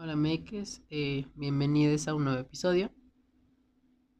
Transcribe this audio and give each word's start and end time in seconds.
Hola 0.00 0.14
Mekes, 0.14 0.80
eh, 0.90 1.26
bienvenidos 1.34 2.06
a 2.06 2.14
un 2.14 2.22
nuevo 2.22 2.38
episodio 2.38 2.92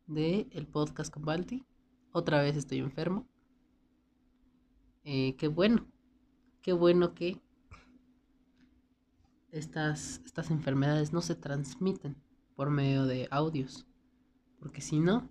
de 0.08 0.48
el 0.50 0.66
podcast 0.66 1.14
con 1.14 1.24
Balti. 1.24 1.64
Otra 2.10 2.42
vez 2.42 2.56
estoy 2.56 2.78
enfermo. 2.78 3.28
Eh, 5.04 5.36
qué 5.36 5.46
bueno, 5.46 5.86
qué 6.62 6.72
bueno 6.72 7.14
que 7.14 7.40
estas, 9.52 10.20
estas 10.24 10.50
enfermedades 10.50 11.12
no 11.12 11.20
se 11.20 11.36
transmiten 11.36 12.16
por 12.56 12.70
medio 12.70 13.06
de 13.06 13.28
audios, 13.30 13.86
porque 14.58 14.80
si 14.80 14.98
no, 14.98 15.30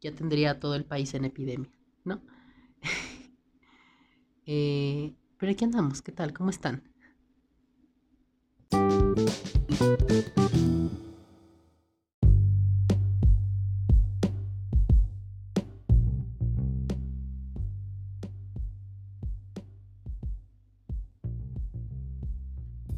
ya 0.00 0.12
tendría 0.12 0.58
todo 0.58 0.74
el 0.74 0.84
país 0.84 1.14
en 1.14 1.24
epidemia, 1.24 1.70
¿no? 2.04 2.20
Eh, 4.44 5.14
pero 5.38 5.52
aquí 5.52 5.64
andamos, 5.64 6.02
¿qué 6.02 6.10
tal? 6.10 6.32
¿Cómo 6.32 6.50
están? 6.50 6.91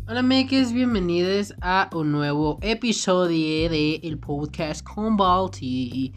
Hola 0.06 0.22
meques, 0.22 0.72
bienvenidos 0.72 1.52
a 1.60 1.90
un 1.92 2.12
nuevo 2.12 2.60
episodio 2.62 3.68
de 3.70 3.96
el 4.04 4.20
podcast 4.20 4.84
con 4.84 5.16
Balti. 5.16 6.12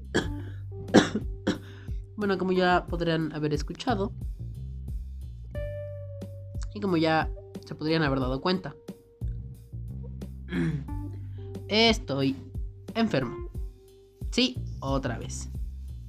Bueno, 2.24 2.38
como 2.38 2.52
ya 2.52 2.86
podrían 2.86 3.34
haber 3.34 3.52
escuchado 3.52 4.10
y 6.72 6.80
como 6.80 6.96
ya 6.96 7.30
se 7.66 7.74
podrían 7.74 8.02
haber 8.02 8.18
dado 8.18 8.40
cuenta, 8.40 8.74
estoy 11.68 12.34
enfermo. 12.94 13.50
Sí, 14.30 14.56
otra 14.80 15.18
vez. 15.18 15.50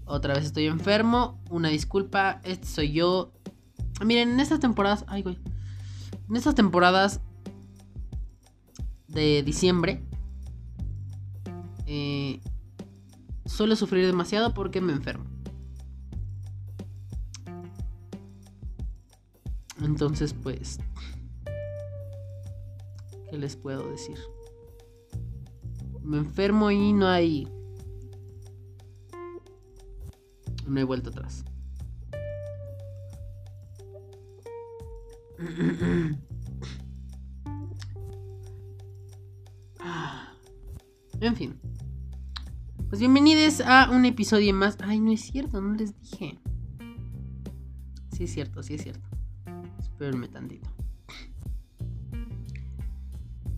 Otra 0.05 0.36
vez 0.36 0.45
estoy 0.45 0.67
enfermo. 0.67 1.43
Una 1.49 1.67
disculpa. 1.67 2.39
Este 2.45 2.66
soy 2.66 2.93
yo. 2.93 3.33
Miren, 3.99 4.30
en 4.30 4.39
estas 4.39 4.61
temporadas. 4.61 5.03
Ay, 5.09 5.21
güey. 5.21 5.38
En 6.30 6.38
estas 6.38 6.55
temporadas 6.55 7.19
de 9.09 9.43
diciembre. 9.43 10.02
Eh, 11.88 12.39
suelo 13.45 13.75
sufrir 13.75 14.05
demasiado 14.05 14.53
porque 14.53 14.80
me 14.80 14.93
enfermo. 14.93 15.34
Entonces, 19.86 20.33
pues. 20.33 20.80
¿Qué 23.30 23.38
les 23.38 23.55
puedo 23.55 23.89
decir? 23.89 24.17
Me 26.02 26.17
enfermo 26.17 26.69
y 26.72 26.94
no 26.94 27.08
hay 27.08 27.47
no 30.67 30.80
he 30.80 30.83
vuelto 30.83 31.09
atrás. 31.09 31.45
En 41.22 41.36
fin. 41.36 41.59
Pues 42.89 42.99
bienvenidos 42.99 43.61
a 43.61 43.89
un 43.89 44.05
episodio 44.05 44.53
más. 44.53 44.77
Ay, 44.81 44.99
no 44.99 45.11
es 45.11 45.22
cierto, 45.22 45.61
no 45.61 45.75
les 45.75 45.99
dije. 46.02 46.39
Sí 48.11 48.25
es 48.25 48.33
cierto, 48.33 48.64
sí 48.64 48.75
es 48.75 48.83
cierto. 48.83 49.14
Espérenme 49.95 50.28
tantito. 50.28 50.70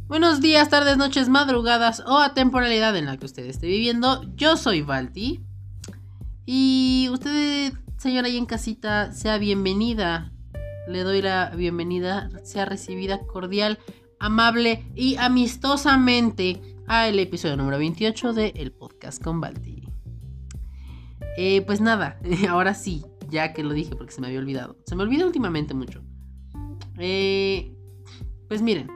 Buenos 0.08 0.40
días, 0.40 0.70
tardes, 0.70 0.96
noches, 0.96 1.30
madrugadas 1.30 2.04
o 2.06 2.20
a 2.20 2.36
temporalidad 2.36 2.96
en 2.96 3.08
la 3.08 3.18
que 3.18 3.26
usted 3.26 3.44
esté 3.48 3.66
viviendo. 3.66 4.22
Yo 4.36 4.56
soy 4.56 4.84
Valti. 4.84 5.40
Y 6.46 7.10
usted, 7.12 7.74
señora 7.98 8.28
ahí 8.28 8.38
en 8.38 8.46
casita, 8.46 9.12
sea 9.14 9.40
bienvenida. 9.40 10.32
Le 10.88 11.02
doy 11.02 11.24
la 11.24 11.50
bienvenida, 11.56 12.30
sea 12.44 12.66
recibida 12.66 13.26
cordial, 13.26 13.80
amable 14.20 14.86
y 14.94 15.16
amistosamente 15.16 16.62
a 16.86 17.08
el 17.08 17.18
episodio 17.18 17.58
número 17.58 17.80
28 17.80 18.34
de 18.34 18.54
El 18.58 18.74
Podcast 18.74 19.24
con 19.24 19.42
Balti. 19.42 19.90
Eh, 21.36 21.64
pues 21.64 21.82
nada, 21.82 22.20
ahora 22.48 22.76
sí, 22.76 23.04
ya 23.28 23.54
que 23.54 23.64
lo 23.64 23.74
dije 23.74 23.96
porque 23.96 24.14
se 24.14 24.22
me 24.22 24.28
había 24.28 24.38
olvidado. 24.38 24.78
Se 24.86 24.96
me 24.96 25.02
olvida 25.02 25.26
últimamente 25.26 25.74
mucho. 25.74 26.07
Eh, 26.98 27.74
pues 28.48 28.62
miren, 28.62 28.90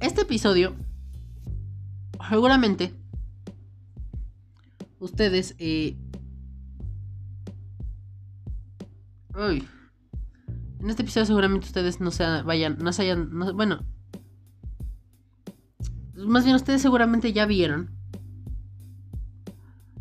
este 0.00 0.22
episodio 0.22 0.74
seguramente 2.28 2.92
ustedes... 4.98 5.54
Eh, 5.58 5.96
en 9.38 10.90
este 10.90 11.02
episodio 11.02 11.26
seguramente 11.26 11.66
ustedes 11.66 12.00
no 12.00 12.10
se 12.10 12.24
vayan, 12.42 12.78
no 12.78 12.92
se 12.92 13.02
hayan, 13.02 13.30
bueno, 13.54 13.84
más 16.14 16.44
bien 16.44 16.56
ustedes 16.56 16.80
seguramente 16.80 17.32
ya 17.34 17.44
vieron, 17.44 17.90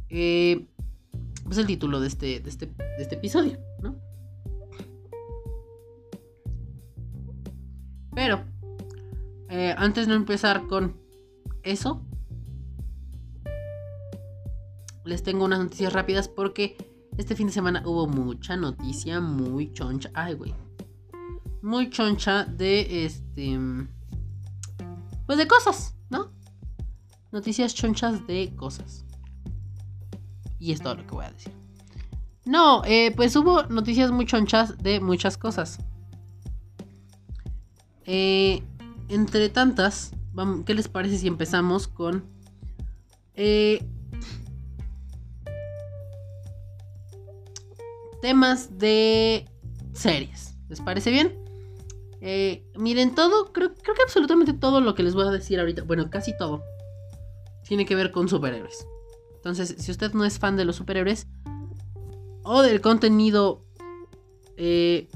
eh, 0.10 0.68
pues 1.44 1.58
el 1.58 1.68
título 1.68 2.00
de 2.00 2.08
este, 2.08 2.40
de 2.40 2.50
este, 2.50 2.68
de 2.68 3.02
este 3.02 3.16
episodio, 3.16 3.60
Pero, 8.16 8.44
eh, 9.50 9.76
antes 9.78 10.08
de 10.08 10.14
empezar 10.14 10.66
con 10.68 10.98
eso, 11.64 12.02
les 15.03 15.22
tengo 15.22 15.46
unas 15.46 15.59
noticias 15.59 15.94
rápidas 15.94 16.28
porque 16.28 16.78
este 17.18 17.36
fin 17.36 17.48
de 17.48 17.53
semana 17.53 17.84
hubo 17.86 18.08
mucha 18.08 18.56
noticia 18.56 19.20
muy 19.20 19.72
choncha. 19.74 20.09
Ay, 20.14 20.34
güey. 20.34 20.53
Muy 21.62 21.90
choncha 21.90 22.46
de 22.46 23.06
este. 23.06 23.59
Pues 25.26 25.38
de 25.38 25.47
cosas, 25.47 25.96
¿no? 26.09 26.32
Noticias 27.32 27.76
chonchas 27.76 28.26
de 28.28 28.53
cosas. 28.56 29.06
Y 30.59 30.72
es 30.72 30.82
todo 30.82 30.96
lo 30.96 31.06
que 31.06 31.12
voy 31.12 31.26
a 31.26 31.32
decir. 31.32 31.53
No, 32.46 32.84
eh, 32.86 33.12
pues 33.16 33.36
hubo 33.36 33.64
noticias 33.64 34.12
muy 34.12 34.26
chonchas 34.26 34.78
de 34.78 35.00
muchas 35.00 35.38
cosas. 35.38 35.80
Eh, 38.06 38.62
entre 39.10 39.50
tantas, 39.50 40.12
¿qué 40.66 40.74
les 40.74 40.88
parece 40.88 41.18
si 41.18 41.28
empezamos 41.28 41.88
con 41.88 42.26
eh, 43.34 43.84
temas 48.22 48.80
de 48.80 49.46
series. 49.94 50.58
¿Les 50.68 50.82
parece 50.82 51.12
bien? 51.12 51.38
Eh, 52.22 52.66
miren, 52.76 53.14
todo, 53.14 53.52
creo, 53.54 53.76
creo 53.76 53.96
que 53.96 54.02
absolutamente 54.02 54.54
todo 54.54 54.82
lo 54.82 54.96
que 54.96 55.04
les 55.04 55.14
voy 55.14 55.28
a 55.28 55.32
decir 55.32 55.60
ahorita, 55.60 55.84
bueno, 55.84 56.10
casi 56.10 56.36
todo, 56.36 56.64
tiene 57.68 57.86
que 57.86 57.94
ver 57.94 58.12
con 58.12 58.28
superhéroes. 58.28 58.88
Entonces, 59.36 59.76
si 59.78 59.92
usted 59.92 60.14
no 60.14 60.26
es 60.26 60.40
fan 60.40 60.56
de 60.56 60.66
los 60.66 60.76
superhéroes 60.76 61.28
o 62.44 62.64
del 62.64 62.82
contenido 62.82 63.64
eh, 64.58 65.08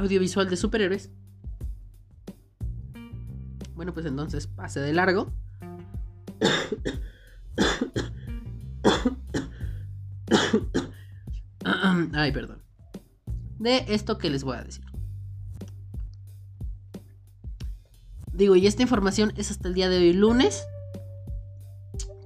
audiovisual 0.00 0.48
de 0.48 0.56
superhéroes, 0.56 1.10
bueno, 3.80 3.94
pues 3.94 4.04
entonces 4.04 4.46
pase 4.46 4.78
de 4.80 4.92
largo. 4.92 5.32
Ay, 12.12 12.32
perdón. 12.32 12.62
De 13.58 13.86
esto 13.88 14.18
que 14.18 14.28
les 14.28 14.44
voy 14.44 14.58
a 14.58 14.64
decir. 14.64 14.84
Digo, 18.34 18.54
y 18.54 18.66
esta 18.66 18.82
información 18.82 19.32
es 19.36 19.50
hasta 19.50 19.68
el 19.68 19.74
día 19.74 19.88
de 19.88 19.96
hoy, 19.96 20.12
lunes. 20.12 20.66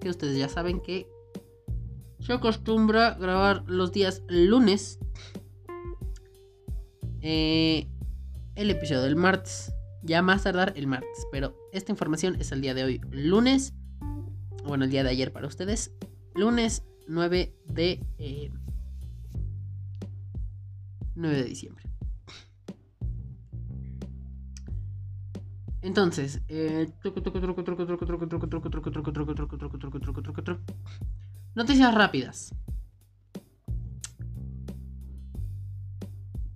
Que 0.01 0.11
ustedes 0.11 0.37
ya 0.37 0.49
saben 0.49 0.81
que 0.81 1.07
se 2.19 2.33
acostumbra 2.33 3.15
grabar 3.15 3.63
los 3.69 3.93
días 3.93 4.25
lunes. 4.27 4.99
Eh, 7.27 7.89
el 8.55 8.69
episodio 8.69 9.01
del 9.01 9.17
martes. 9.17 9.73
Ya 10.03 10.21
más 10.21 10.43
tardar 10.43 10.75
el 10.77 10.87
martes. 10.87 11.27
Pero 11.33 11.57
esta 11.73 11.91
información 11.91 12.37
es 12.39 12.53
el 12.53 12.61
día 12.61 12.75
de 12.75 12.85
hoy, 12.85 13.01
lunes. 13.11 13.73
Bueno, 14.65 14.85
el 14.85 14.91
día 14.91 15.03
de 15.03 15.09
ayer 15.09 15.33
para 15.33 15.47
ustedes. 15.47 15.91
Lunes 16.35 16.85
9 17.09 17.57
de... 17.65 18.05
Eh, 18.19 18.53
9 21.15 21.37
de 21.37 21.45
diciembre. 21.45 21.85
Entonces, 25.81 26.43
eh, 26.49 26.91
truco, 27.01 27.23
truco, 27.23 27.41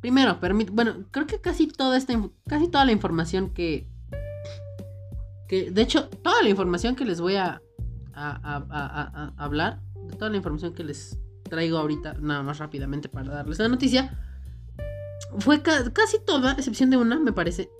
Primero, 0.01 0.39
permite, 0.41 0.71
bueno, 0.71 1.07
creo 1.11 1.27
que 1.27 1.41
casi 1.41 1.67
toda 1.67 1.97
esta, 1.97 2.15
casi 2.47 2.69
toda 2.69 2.85
la 2.85 2.93
información 2.93 3.51
que, 3.51 3.89
que, 5.49 5.71
de 5.71 5.83
hecho, 5.83 6.09
toda 6.09 6.43
la 6.43 6.49
información 6.49 6.95
que 6.95 7.05
les 7.05 7.21
voy 7.21 7.35
a, 7.35 7.61
a, 8.15 8.41
a, 8.43 8.63
a 8.71 9.45
hablar, 9.45 9.81
toda 10.19 10.31
la 10.31 10.37
información 10.37 10.73
que 10.73 10.85
les 10.85 11.19
traigo 11.49 11.79
ahorita, 11.79 12.15
nada 12.21 12.43
más 12.43 12.59
rápidamente 12.59 13.09
para 13.09 13.31
darles 13.31 13.59
la 13.59 13.69
noticia, 13.69 14.17
fue 15.39 15.63
casi 15.63 16.19
toda, 16.25 16.53
excepción 16.53 16.91
de 16.91 16.97
una, 16.97 17.19
me 17.19 17.33
parece, 17.33 17.71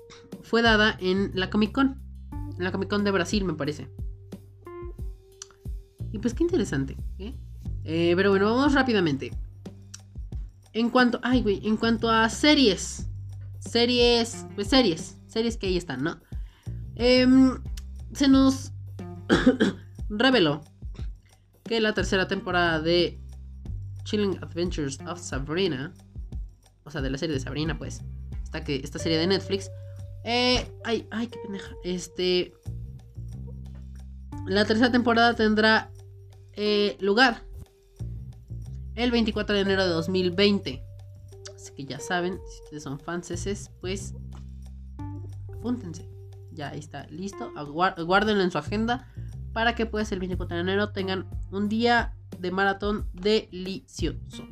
fue 0.43 0.63
dada 0.63 0.97
en 1.01 1.31
la 1.35 1.51
Comic 1.51 1.73
Con. 1.73 2.01
En 2.33 2.65
la 2.65 2.73
Comic 2.73 2.89
Con 2.89 3.05
de 3.05 3.11
Brasil, 3.11 3.45
me 3.45 3.55
parece. 3.55 3.89
Y 6.13 6.19
pues 6.19 6.35
qué 6.35 6.43
interesante. 6.43 6.97
¿eh? 7.19 7.35
Eh, 7.85 8.13
pero 8.17 8.31
bueno, 8.31 8.47
vamos 8.47 8.75
rápidamente. 8.75 9.31
En 10.79 10.91
cuanto. 10.91 11.19
Ay, 11.23 11.43
güey. 11.43 11.67
En 11.67 11.77
cuanto 11.77 12.11
a 12.11 12.29
series. 12.29 13.09
Series. 13.59 14.47
Pues 14.55 14.69
series. 14.69 15.19
Series 15.27 15.57
que 15.57 15.67
ahí 15.67 15.77
están, 15.77 16.03
¿no? 16.03 16.21
Em, 16.95 17.59
se 18.13 18.29
nos 18.29 18.73
reveló 20.09 20.63
que 21.65 21.81
la 21.81 21.95
tercera 21.95 22.27
temporada 22.29 22.81
de 22.81 23.21
Chilling 24.05 24.39
Adventures 24.43 24.99
of 25.07 25.21
Sabrina 25.21 25.93
o 26.89 26.91
sea, 26.91 27.03
de 27.03 27.11
la 27.11 27.19
serie 27.19 27.35
de 27.35 27.41
Sabrina, 27.41 27.79
pues, 27.79 28.01
esta, 28.43 28.65
que, 28.65 28.77
esta 28.77 28.99
serie 28.99 29.19
de 29.19 29.27
Netflix. 29.27 29.71
Eh, 30.25 30.67
ay, 30.85 31.07
ay, 31.11 31.27
qué 31.27 31.39
pendeja. 31.43 31.71
Este. 31.85 32.55
La 34.47 34.65
tercera 34.65 34.91
temporada 34.91 35.35
tendrá 35.35 35.93
eh, 36.55 36.97
lugar 37.01 37.43
el 38.99 39.11
24 39.11 39.55
de 39.55 39.63
enero 39.63 39.85
de 39.85 39.91
2020. 39.91 40.83
Así 41.55 41.73
que 41.75 41.85
ya 41.85 42.01
saben, 42.01 42.39
si 42.51 42.63
ustedes 42.65 42.83
son 42.83 42.99
franceses, 42.99 43.71
pues 43.81 44.15
apúntense. 45.49 46.09
Ya 46.53 46.71
ahí 46.71 46.79
está, 46.79 47.07
listo. 47.07 47.53
Guárdenlo 48.05 48.43
en 48.43 48.51
su 48.51 48.59
agenda 48.59 49.07
para 49.53 49.75
que 49.75 49.87
pues 49.87 50.13
el 50.13 50.19
24 50.19 50.57
de 50.57 50.63
enero 50.63 50.91
tengan 50.91 51.29
un 51.51 51.69
día 51.69 52.15
de 52.39 52.51
maratón 52.51 53.07
delicioso. 53.13 54.47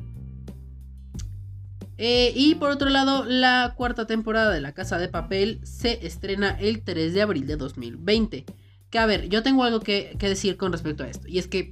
Eh, 1.97 2.31
y 2.35 2.55
por 2.55 2.69
otro 2.69 2.89
lado, 2.89 3.25
la 3.25 3.73
cuarta 3.75 4.05
temporada 4.05 4.51
de 4.51 4.61
La 4.61 4.73
Casa 4.73 4.97
de 4.97 5.07
Papel 5.07 5.59
se 5.63 6.05
estrena 6.05 6.51
el 6.59 6.83
3 6.83 7.13
de 7.13 7.21
abril 7.21 7.47
de 7.47 7.57
2020. 7.57 8.45
Que 8.89 8.99
a 8.99 9.05
ver, 9.05 9.29
yo 9.29 9.43
tengo 9.43 9.63
algo 9.63 9.79
que, 9.79 10.15
decir 10.19 10.57
con 10.57 10.71
respecto 10.71 11.03
a 11.03 11.07
esto. 11.07 11.27
Y 11.27 11.39
es 11.39 11.47
que 11.47 11.71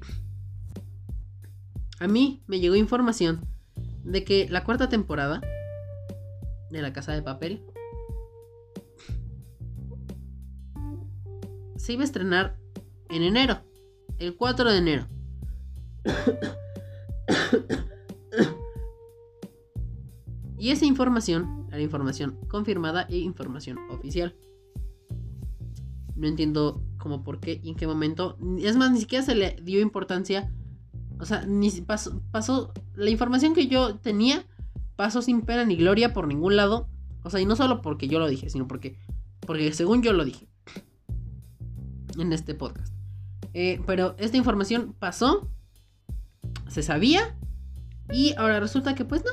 a 2.06 2.07
mí 2.07 2.44
me 2.46 2.60
llegó 2.60 2.75
información 2.75 3.42
de 4.04 4.24
que 4.24 4.48
la 4.48 4.63
cuarta 4.63 4.90
temporada 4.90 5.42
de 6.69 6.81
La 6.84 6.94
Casa 6.94 7.13
de 7.13 7.24
Papel 7.24 7.66
se 11.78 11.94
iba 11.94 12.04
a 12.04 12.06
estrenar 12.06 12.60
en 13.10 13.24
enero. 13.24 13.62
El 14.19 14.36
4 14.36 14.72
de 14.72 14.78
enero. 14.78 15.07
Y 20.57 20.72
esa 20.72 20.86
información 20.86 21.68
era 21.69 21.81
información 21.81 22.40
confirmada 22.48 23.06
e 23.10 23.18
información 23.18 23.78
oficial. 23.92 24.36
No 26.16 26.28
entiendo 26.28 26.81
cómo, 26.98 27.24
por 27.24 27.40
qué 27.40 27.60
y 27.62 27.69
en 27.69 27.75
qué 27.75 27.86
momento. 27.86 28.40
Es 28.57 28.75
más, 28.75 28.92
ni 28.92 29.00
siquiera 29.00 29.24
se 29.24 29.36
le 29.36 29.57
dio 29.62 29.80
importancia. 29.80 30.52
O 31.19 31.25
sea, 31.25 31.45
ni 31.45 31.69
pasó, 31.81 32.21
pasó 32.31 32.73
la 32.95 33.09
información 33.09 33.53
que 33.53 33.67
yo 33.67 33.95
tenía 33.95 34.45
pasó 34.95 35.21
sin 35.21 35.41
pena 35.41 35.65
ni 35.65 35.75
gloria 35.75 36.13
por 36.13 36.27
ningún 36.27 36.56
lado. 36.56 36.88
O 37.23 37.29
sea, 37.29 37.39
y 37.39 37.45
no 37.45 37.56
solo 37.56 37.81
porque 37.81 38.07
yo 38.07 38.19
lo 38.19 38.27
dije, 38.27 38.50
sino 38.50 38.67
porque, 38.67 38.97
porque 39.41 39.71
según 39.73 40.01
yo 40.01 40.13
lo 40.13 40.25
dije 40.25 40.47
en 42.17 42.31
este 42.33 42.53
podcast. 42.53 42.94
Eh, 43.53 43.81
pero 43.85 44.15
esta 44.17 44.38
información 44.38 44.95
pasó, 45.00 45.50
se 46.67 46.83
sabía 46.83 47.35
y 48.11 48.33
ahora 48.38 48.59
resulta 48.59 48.95
que 48.95 49.06
pues 49.06 49.23
no, 49.23 49.31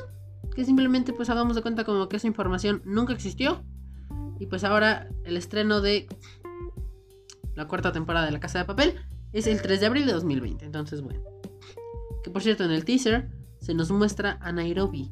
que 0.55 0.65
simplemente 0.65 1.13
pues 1.13 1.29
hagamos 1.29 1.55
de 1.55 1.61
cuenta 1.61 1.83
como 1.83 2.09
que 2.09 2.17
esa 2.17 2.27
información 2.27 2.81
nunca 2.85 3.13
existió. 3.13 3.63
Y 4.39 4.47
pues 4.47 4.63
ahora 4.63 5.07
el 5.23 5.37
estreno 5.37 5.79
de 5.81 6.07
la 7.55 7.67
cuarta 7.67 7.91
temporada 7.91 8.25
de 8.25 8.31
La 8.31 8.39
Casa 8.39 8.59
de 8.59 8.65
Papel 8.65 8.95
es 9.31 9.47
el 9.47 9.61
3 9.61 9.79
de 9.79 9.85
abril 9.85 10.05
de 10.05 10.13
2020. 10.13 10.65
Entonces, 10.65 11.01
bueno. 11.01 11.32
Que 12.23 12.31
por 12.31 12.41
cierto, 12.41 12.63
en 12.63 12.71
el 12.71 12.85
teaser 12.85 13.29
se 13.59 13.73
nos 13.73 13.91
muestra 13.91 14.37
a 14.41 14.51
Nairobi. 14.51 15.11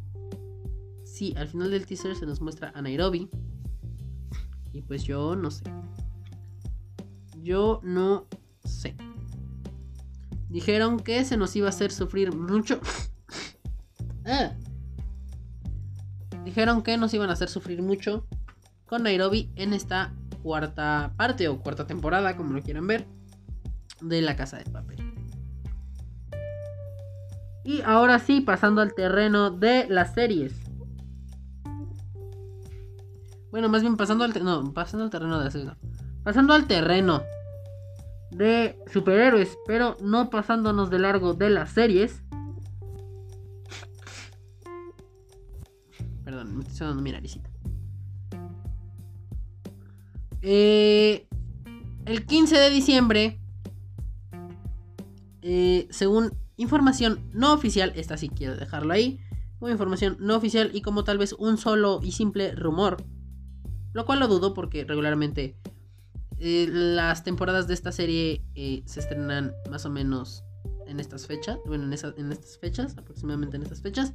Sí, 1.04 1.34
al 1.38 1.48
final 1.48 1.72
del 1.72 1.86
teaser 1.86 2.16
se 2.16 2.26
nos 2.26 2.42
muestra 2.42 2.72
a 2.74 2.82
Nairobi. 2.82 3.30
Y 4.74 4.82
pues 4.82 5.04
yo 5.04 5.36
no 5.36 5.52
sé. 5.52 5.64
Yo 7.42 7.82
no 7.84 8.28
sé. 8.64 8.96
Dijeron 10.50 11.00
que 11.00 11.24
se 11.26 11.38
nos 11.38 11.56
iba 11.56 11.68
a 11.68 11.70
hacer 11.70 11.92
sufrir 11.92 12.36
mucho. 12.36 12.80
ah, 14.26 14.54
dijeron 16.46 16.82
que 16.82 16.98
nos 16.98 17.14
iban 17.14 17.30
a 17.30 17.34
hacer 17.34 17.50
sufrir 17.50 17.82
mucho 17.82 18.28
con 18.86 19.04
Nairobi 19.04 19.50
en 19.56 19.74
esta 19.74 20.14
cuarta 20.44 21.14
parte 21.18 21.48
o 21.48 21.62
cuarta 21.62 21.88
temporada, 21.88 22.36
como 22.36 22.54
lo 22.54 22.62
quieran 22.62 22.88
ver, 22.88 23.08
de 24.02 24.22
la 24.22 24.36
casa 24.36 24.58
de 24.58 24.66
papel. 24.66 25.01
Y 27.64 27.82
ahora 27.82 28.20
sí, 28.20 28.42
pasando 28.42 28.82
al 28.82 28.94
terreno 28.94 29.52
de 29.52 29.88
las 29.88 30.14
series. 30.14 30.54
Bueno, 33.52 33.70
más 33.70 33.82
bien 33.82 33.98
pasando 33.98 34.24
al, 34.24 34.44
no, 34.44 34.74
pasando 34.74 35.04
al 35.04 35.12
terreno 35.12 35.38
de 35.38 35.44
las 35.44 35.54
series. 35.54 35.72
Pasando 36.24 36.54
al 36.54 36.68
terreno 36.68 37.22
de 38.32 38.80
superhéroes, 38.92 39.58
pero 39.68 39.98
no 40.02 40.30
pasándonos 40.30 40.90
de 40.90 41.00
largo 41.00 41.34
de 41.34 41.50
las 41.50 41.72
series. 41.72 42.24
Perdón, 46.24 46.56
me 46.56 46.62
estoy 46.62 46.78
sonando 46.78 47.02
mi 47.04 47.12
naricita. 47.12 47.50
Eh, 50.42 51.28
el 52.06 52.26
15 52.26 52.58
de 52.58 52.70
diciembre, 52.70 53.40
eh, 55.42 55.88
según 55.92 56.41
información 56.62 57.30
no 57.34 57.54
oficial, 57.54 57.94
esta 57.96 58.18
sí 58.18 58.30
quiero 58.30 58.56
dejarlo 58.56 58.94
ahí, 58.94 59.20
como 59.60 59.72
información 59.72 60.18
no 60.20 60.36
oficial 60.36 60.72
y 60.74 60.82
como 60.82 61.04
tal 61.04 61.18
vez 61.18 61.34
un 61.34 61.58
solo 61.58 62.00
y 62.04 62.12
simple 62.12 62.54
rumor, 62.56 62.98
lo 63.94 64.06
cual 64.06 64.20
lo 64.20 64.28
dudo 64.28 64.54
porque 64.54 64.86
regularmente 64.86 65.56
eh, 66.40 66.68
las 66.72 67.24
temporadas 67.24 67.68
de 67.68 67.74
esta 67.74 67.92
serie 67.92 68.44
se 68.86 69.00
estrenan 69.00 69.54
más 69.70 69.86
o 69.86 69.90
menos 69.90 70.44
en 70.88 71.00
estas 71.00 71.28
fechas, 71.28 71.60
bueno, 71.66 71.84
en, 71.84 71.94
en 72.18 72.32
estas 72.32 72.58
fechas, 72.58 72.98
aproximadamente 72.98 73.58
en 73.58 73.64
estas 73.64 73.82
fechas 73.82 74.14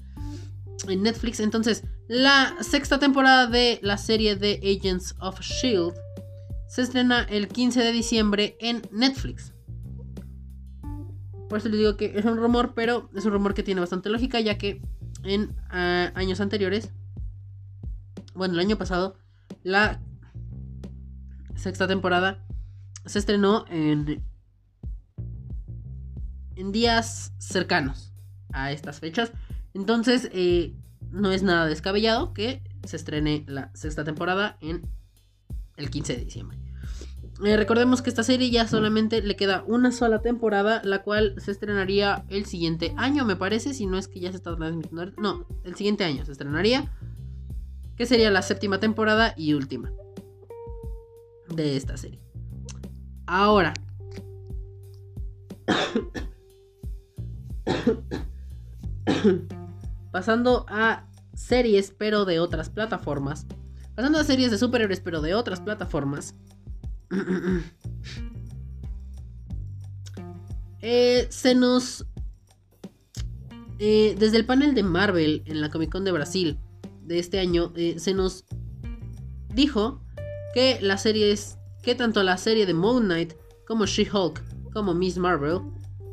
en 0.88 1.02
Netflix. 1.02 1.40
Entonces, 1.40 1.84
la 2.08 2.56
sexta 2.60 2.98
temporada 2.98 3.46
de 3.46 3.78
la 3.82 3.98
serie 3.98 4.36
de 4.36 4.60
Agents 4.78 5.14
of 5.20 5.40
Shield 5.40 5.94
se 6.68 6.82
estrena 6.82 7.22
el 7.30 7.48
15 7.48 7.80
de 7.80 7.92
diciembre 7.92 8.56
en 8.60 8.82
Netflix. 8.90 9.52
Por 11.48 11.58
eso 11.58 11.68
les 11.68 11.78
digo 11.78 11.96
que 11.96 12.18
es 12.18 12.24
un 12.24 12.36
rumor, 12.36 12.74
pero 12.74 13.10
es 13.14 13.24
un 13.24 13.32
rumor 13.32 13.54
que 13.54 13.62
tiene 13.62 13.80
bastante 13.80 14.10
lógica, 14.10 14.40
ya 14.40 14.58
que 14.58 14.82
en 15.22 15.54
ah, 15.70 16.12
años 16.14 16.40
anteriores, 16.40 16.92
bueno, 18.34 18.54
el 18.54 18.60
año 18.60 18.76
pasado, 18.76 19.16
la 19.62 20.00
sexta 21.54 21.86
temporada 21.86 22.44
se 23.04 23.18
estrenó 23.18 23.64
en, 23.68 24.22
en 26.56 26.72
días 26.72 27.32
cercanos 27.38 28.12
a 28.52 28.72
estas 28.72 29.00
fechas. 29.00 29.32
Entonces, 29.74 30.28
eh, 30.32 30.74
no 31.10 31.30
es 31.30 31.42
nada 31.42 31.66
descabellado 31.66 32.32
que 32.32 32.62
se 32.84 32.96
estrene 32.96 33.44
la 33.46 33.70
sexta 33.74 34.04
temporada 34.04 34.58
en 34.60 34.88
el 35.76 35.90
15 35.90 36.16
de 36.16 36.24
diciembre. 36.24 36.65
Eh, 37.44 37.56
recordemos 37.56 38.00
que 38.00 38.08
esta 38.08 38.22
serie 38.22 38.50
ya 38.50 38.66
solamente 38.66 39.20
le 39.20 39.36
queda 39.36 39.62
una 39.66 39.92
sola 39.92 40.22
temporada, 40.22 40.80
la 40.84 41.02
cual 41.02 41.34
se 41.38 41.50
estrenaría 41.50 42.24
el 42.28 42.46
siguiente 42.46 42.94
año, 42.96 43.26
me 43.26 43.36
parece, 43.36 43.74
si 43.74 43.86
no 43.86 43.98
es 43.98 44.08
que 44.08 44.20
ya 44.20 44.30
se 44.30 44.36
está 44.36 44.56
transmitiendo. 44.56 45.12
No, 45.18 45.46
el 45.64 45.74
siguiente 45.74 46.04
año 46.04 46.24
se 46.24 46.32
estrenaría, 46.32 46.90
que 47.96 48.06
sería 48.06 48.30
la 48.30 48.40
séptima 48.40 48.80
temporada 48.80 49.34
y 49.36 49.52
última 49.52 49.92
de 51.54 51.76
esta 51.76 51.98
serie. 51.98 52.20
Ahora. 53.26 53.74
Pasando 60.10 60.64
a 60.68 61.06
series, 61.34 61.92
pero 61.96 62.24
de 62.24 62.40
otras 62.40 62.70
plataformas. 62.70 63.46
Pasando 63.94 64.18
a 64.18 64.24
series 64.24 64.50
de 64.50 64.58
superhéroes, 64.58 64.98
pero 65.00 65.20
de 65.20 65.34
otras 65.34 65.60
plataformas. 65.60 66.34
Eh, 70.88 71.26
se 71.30 71.56
nos... 71.56 72.06
Eh, 73.80 74.14
desde 74.16 74.36
el 74.36 74.46
panel 74.46 74.72
de 74.74 74.84
Marvel 74.84 75.42
en 75.46 75.60
la 75.60 75.68
Comic 75.68 75.90
Con 75.90 76.04
de 76.04 76.12
Brasil 76.12 76.60
de 77.02 77.18
este 77.18 77.40
año, 77.40 77.72
eh, 77.74 77.96
se 77.98 78.14
nos 78.14 78.44
dijo 79.52 80.00
que. 80.54 80.78
Que 81.82 81.94
tanto 81.96 82.22
la 82.22 82.36
serie 82.36 82.66
de 82.66 82.74
Moon 82.74 83.04
Knight 83.04 83.32
como 83.66 83.86
She-Hulk 83.86 84.72
como 84.72 84.94
Miss 84.94 85.18
Marvel 85.18 85.60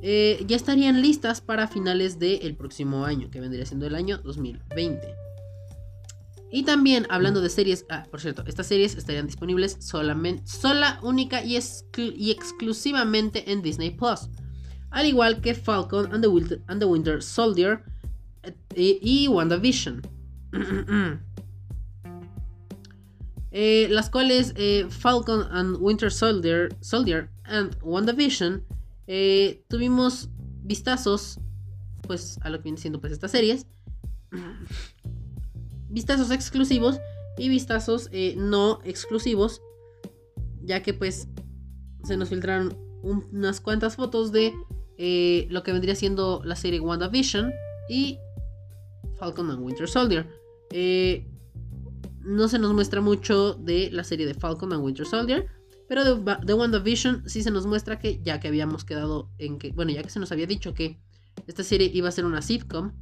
ya 0.02 0.56
estarían 0.56 1.02
listas 1.02 1.40
para 1.40 1.68
finales 1.68 2.18
del 2.18 2.56
próximo 2.56 3.06
año, 3.06 3.30
que 3.30 3.40
vendría 3.40 3.66
siendo 3.68 3.86
el 3.86 3.94
año 3.96 4.18
2020. 4.20 5.23
Y 6.56 6.62
también 6.62 7.08
hablando 7.10 7.42
de 7.42 7.50
series, 7.50 7.84
ah, 7.90 8.06
por 8.12 8.22
cierto, 8.22 8.44
estas 8.46 8.68
series 8.68 8.94
estarían 8.94 9.26
disponibles 9.26 9.76
solamente, 9.80 10.46
sola, 10.46 11.00
única 11.02 11.44
y, 11.44 11.58
y 11.98 12.30
exclusivamente 12.30 13.52
en 13.52 13.64
Disney 13.64 13.90
Plus. 13.90 14.30
Al 14.92 15.08
igual 15.08 15.42
que 15.42 15.56
Falcon 15.56 16.14
and 16.14 16.22
the, 16.22 16.86
Winter, 16.86 17.24
Soldier 17.24 17.84
eh, 18.76 19.00
y, 19.02 19.28
WandaVision. 19.28 20.02
Eh, 23.56 23.88
las 23.92 24.10
cuales 24.10 24.52
eh, 24.56 24.88
Falcon 24.90 25.44
and 25.52 25.78
Winter 25.80 26.12
Soldier, 26.12 26.76
Soldier 26.82 27.30
and 27.44 27.78
WandaVision 27.84 28.66
tuvimos 29.68 30.28
vistazos 30.64 31.40
pues 32.02 32.40
a 32.42 32.50
lo 32.50 32.58
que 32.58 32.64
viene 32.64 32.80
siendo 32.80 33.00
pues 33.00 33.14
estas 33.14 33.30
series 33.30 33.68
vistazos 35.94 36.32
exclusivos 36.32 37.00
y 37.38 37.50
vistazos 37.50 38.10
no 38.36 38.80
exclusivos 38.84 39.62
ya 40.64 40.82
que 40.82 40.94
pues 40.94 41.28
se 42.04 42.18
nos 42.18 42.30
filtraron 42.30 42.78
unas 43.02 43.60
cuantas 43.60 43.96
fotos 43.96 44.32
de 44.32 44.54
eh, 44.98 45.48
lo 45.50 45.64
que 45.64 45.72
vendría 45.72 45.96
siendo 45.96 46.42
la 46.46 46.56
serie 46.56 46.80
WandaVision 46.80 47.52
y 47.90 48.18
Falcon 49.18 49.52
and 49.52 49.62
Winter 49.62 49.88
Soldier. 49.88 50.28
Eh, 50.72 51.28
no 52.22 52.48
se 52.48 52.60
nos 52.60 52.74
muestra 52.74 53.02
mucho 53.02 53.54
de 53.54 53.90
la 53.92 54.04
serie 54.04 54.26
de 54.26 54.34
Falcon 54.34 54.72
and 54.72 54.84
Winter 54.84 55.06
Soldier, 55.06 55.48
pero 55.90 56.16
de, 56.16 56.54
WandaVision 56.54 57.28
sí 57.28 57.44
se 57.44 57.52
nos 57.52 57.66
muestra 57.66 58.00
que 58.00 58.22
ya 58.22 58.40
que 58.40 58.48
habíamos 58.48 58.86
quedado 58.86 59.30
en 59.38 59.58
que, 59.58 59.72
bueno, 59.72 59.92
ya 59.92 60.04
que 60.04 60.10
se 60.10 60.20
nos 60.20 60.32
había 60.32 60.48
dicho 60.48 60.74
que 60.74 61.00
esta 61.48 61.64
serie 61.64 61.92
iba 61.94 62.08
a 62.08 62.12
ser 62.12 62.26
una 62.26 62.42
sitcom 62.42 62.94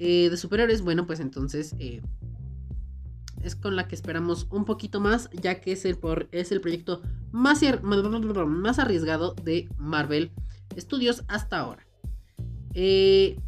eh, 0.00 0.28
de 0.30 0.36
superhéroes, 0.36 0.82
bueno, 0.82 1.06
pues 1.06 1.20
entonces 1.20 1.76
es 3.42 3.56
con 3.56 3.76
la 3.76 3.86
que 3.86 3.94
esperamos 3.94 4.46
un 4.50 4.64
poquito 4.64 5.00
más, 5.00 5.30
ya 5.32 5.60
que 5.60 5.72
es 5.72 5.84
el, 5.84 5.96
por, 5.96 6.28
es 6.32 6.52
el 6.52 6.60
proyecto 6.60 7.02
más, 7.32 7.60
más 7.82 8.78
arriesgado 8.78 9.34
de 9.34 9.68
Marvel 9.76 10.32
Studios 10.76 11.24
hasta 11.28 11.58
ahora. 11.58 11.86
Eh, 12.74 13.38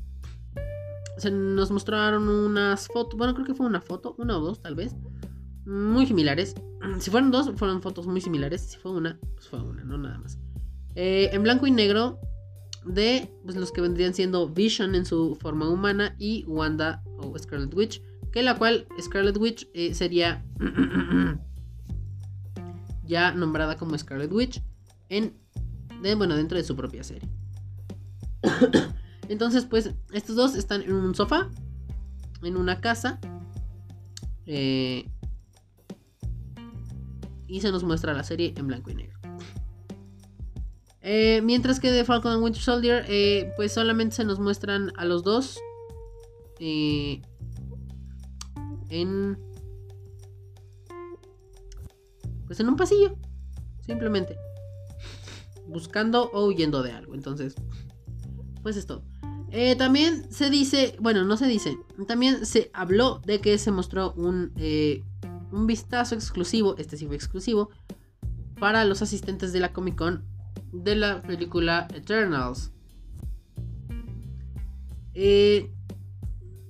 se 1.19 1.31
nos 1.31 1.71
mostraron 1.71 2.29
unas 2.29 2.89
fotos, 2.89 3.17
bueno, 3.19 3.35
creo 3.35 3.47
que 3.47 3.55
fue 3.55 3.67
una 3.67 3.81
foto, 3.81 4.15
una 4.19 4.37
o 4.37 4.41
dos 4.41 4.61
tal 4.61 4.75
vez, 4.75 4.95
muy 5.65 6.07
similares. 6.07 6.55
Si 6.99 7.11
fueron 7.11 7.31
dos, 7.31 7.53
fueron 7.55 7.81
fotos 7.81 8.09
muy 8.09 8.21
similares. 8.21 8.61
Si 8.63 8.77
fue 8.77 8.91
una, 8.91 9.17
pues 9.35 9.49
fue 9.49 9.63
una, 9.63 9.85
no 9.85 9.99
nada 9.99 10.19
más. 10.19 10.37
Eh, 10.97 11.31
en 11.33 11.45
blanco 11.45 11.67
y 11.69 11.71
negro 11.71 12.19
de 12.85 13.31
pues, 13.45 13.57
los 13.57 13.73
que 13.73 13.81
vendrían 13.81 14.15
siendo 14.15 14.49
Vision 14.49 14.95
en 14.95 15.05
su 15.05 15.37
forma 15.41 15.69
humana 15.69 16.15
y 16.19 16.45
Wanda 16.47 17.03
o 17.19 17.39
Scarlet 17.39 17.73
Witch 17.75 18.03
que 18.33 18.43
la 18.43 18.57
cual 18.57 18.87
Scarlet 19.01 19.37
Witch 19.37 19.69
eh, 19.75 19.95
sería 19.95 20.45
ya 23.07 23.33
nombrada 23.33 23.77
como 23.77 23.97
Scarlet 23.97 24.33
Witch 24.33 24.63
en 25.09 25.37
bueno 26.17 26.35
dentro 26.35 26.59
de 26.59 26.65
su 26.65 26.75
propia 26.75 27.05
serie. 27.05 27.29
Entonces 29.29 29.67
pues 29.67 29.95
estos 30.13 30.35
dos 30.35 30.57
están 30.57 30.83
en 30.83 30.95
un 30.95 31.15
sofá 31.15 31.49
en 32.43 32.57
una 32.57 32.81
casa 32.81 33.21
eh, 34.47 35.09
y 37.47 37.61
se 37.61 37.71
nos 37.71 37.85
muestra 37.85 38.15
la 38.15 38.25
serie 38.25 38.53
en 38.57 38.67
blanco 38.67 38.91
y 38.91 38.95
negro 38.97 39.12
eh, 41.03 41.41
mientras 41.43 41.81
que 41.81 41.91
de 41.91 42.05
Falcon 42.05 42.33
and 42.33 42.43
Winter 42.43 42.63
Soldier 42.63 43.07
pues 43.57 43.73
solamente 43.73 44.17
se 44.17 44.25
nos 44.25 44.39
muestran 44.39 44.93
a 44.97 45.05
los 45.05 45.23
dos 45.23 45.59
en... 48.93 49.39
Pues 52.47 52.61
en 52.61 52.69
un 52.69 52.77
pasillo. 52.77 53.17
Simplemente. 53.87 54.37
Buscando 55.67 56.31
o 56.33 56.47
huyendo 56.47 56.83
de 56.83 56.93
algo. 56.93 57.15
Entonces, 57.15 57.55
pues 58.63 58.77
es 58.77 58.87
todo. 58.87 59.03
Eh, 59.51 59.77
también 59.77 60.31
se 60.33 60.49
dice, 60.49 60.97
bueno, 60.99 61.25
no 61.25 61.37
se 61.37 61.47
dice, 61.47 61.77
también 62.09 62.47
se 62.47 62.71
habló 62.73 63.21
de 63.27 63.43
que 63.43 63.59
se 63.59 63.71
mostró 63.71 64.15
un, 64.15 64.51
eh, 64.57 65.05
un 65.51 65.67
vistazo 65.67 66.15
exclusivo, 66.15 66.75
este 66.79 66.97
sí 66.97 67.07
fue 67.07 67.17
exclusivo, 67.17 67.69
para 68.59 68.87
los 68.87 69.03
asistentes 69.03 69.53
de 69.53 69.61
la 69.61 69.75
Comic 69.75 69.97
Con 69.97 70.25
de 70.73 70.97
la 70.97 71.23
película 71.23 71.87
Eternals. 71.95 72.73
Eh, 75.15 75.71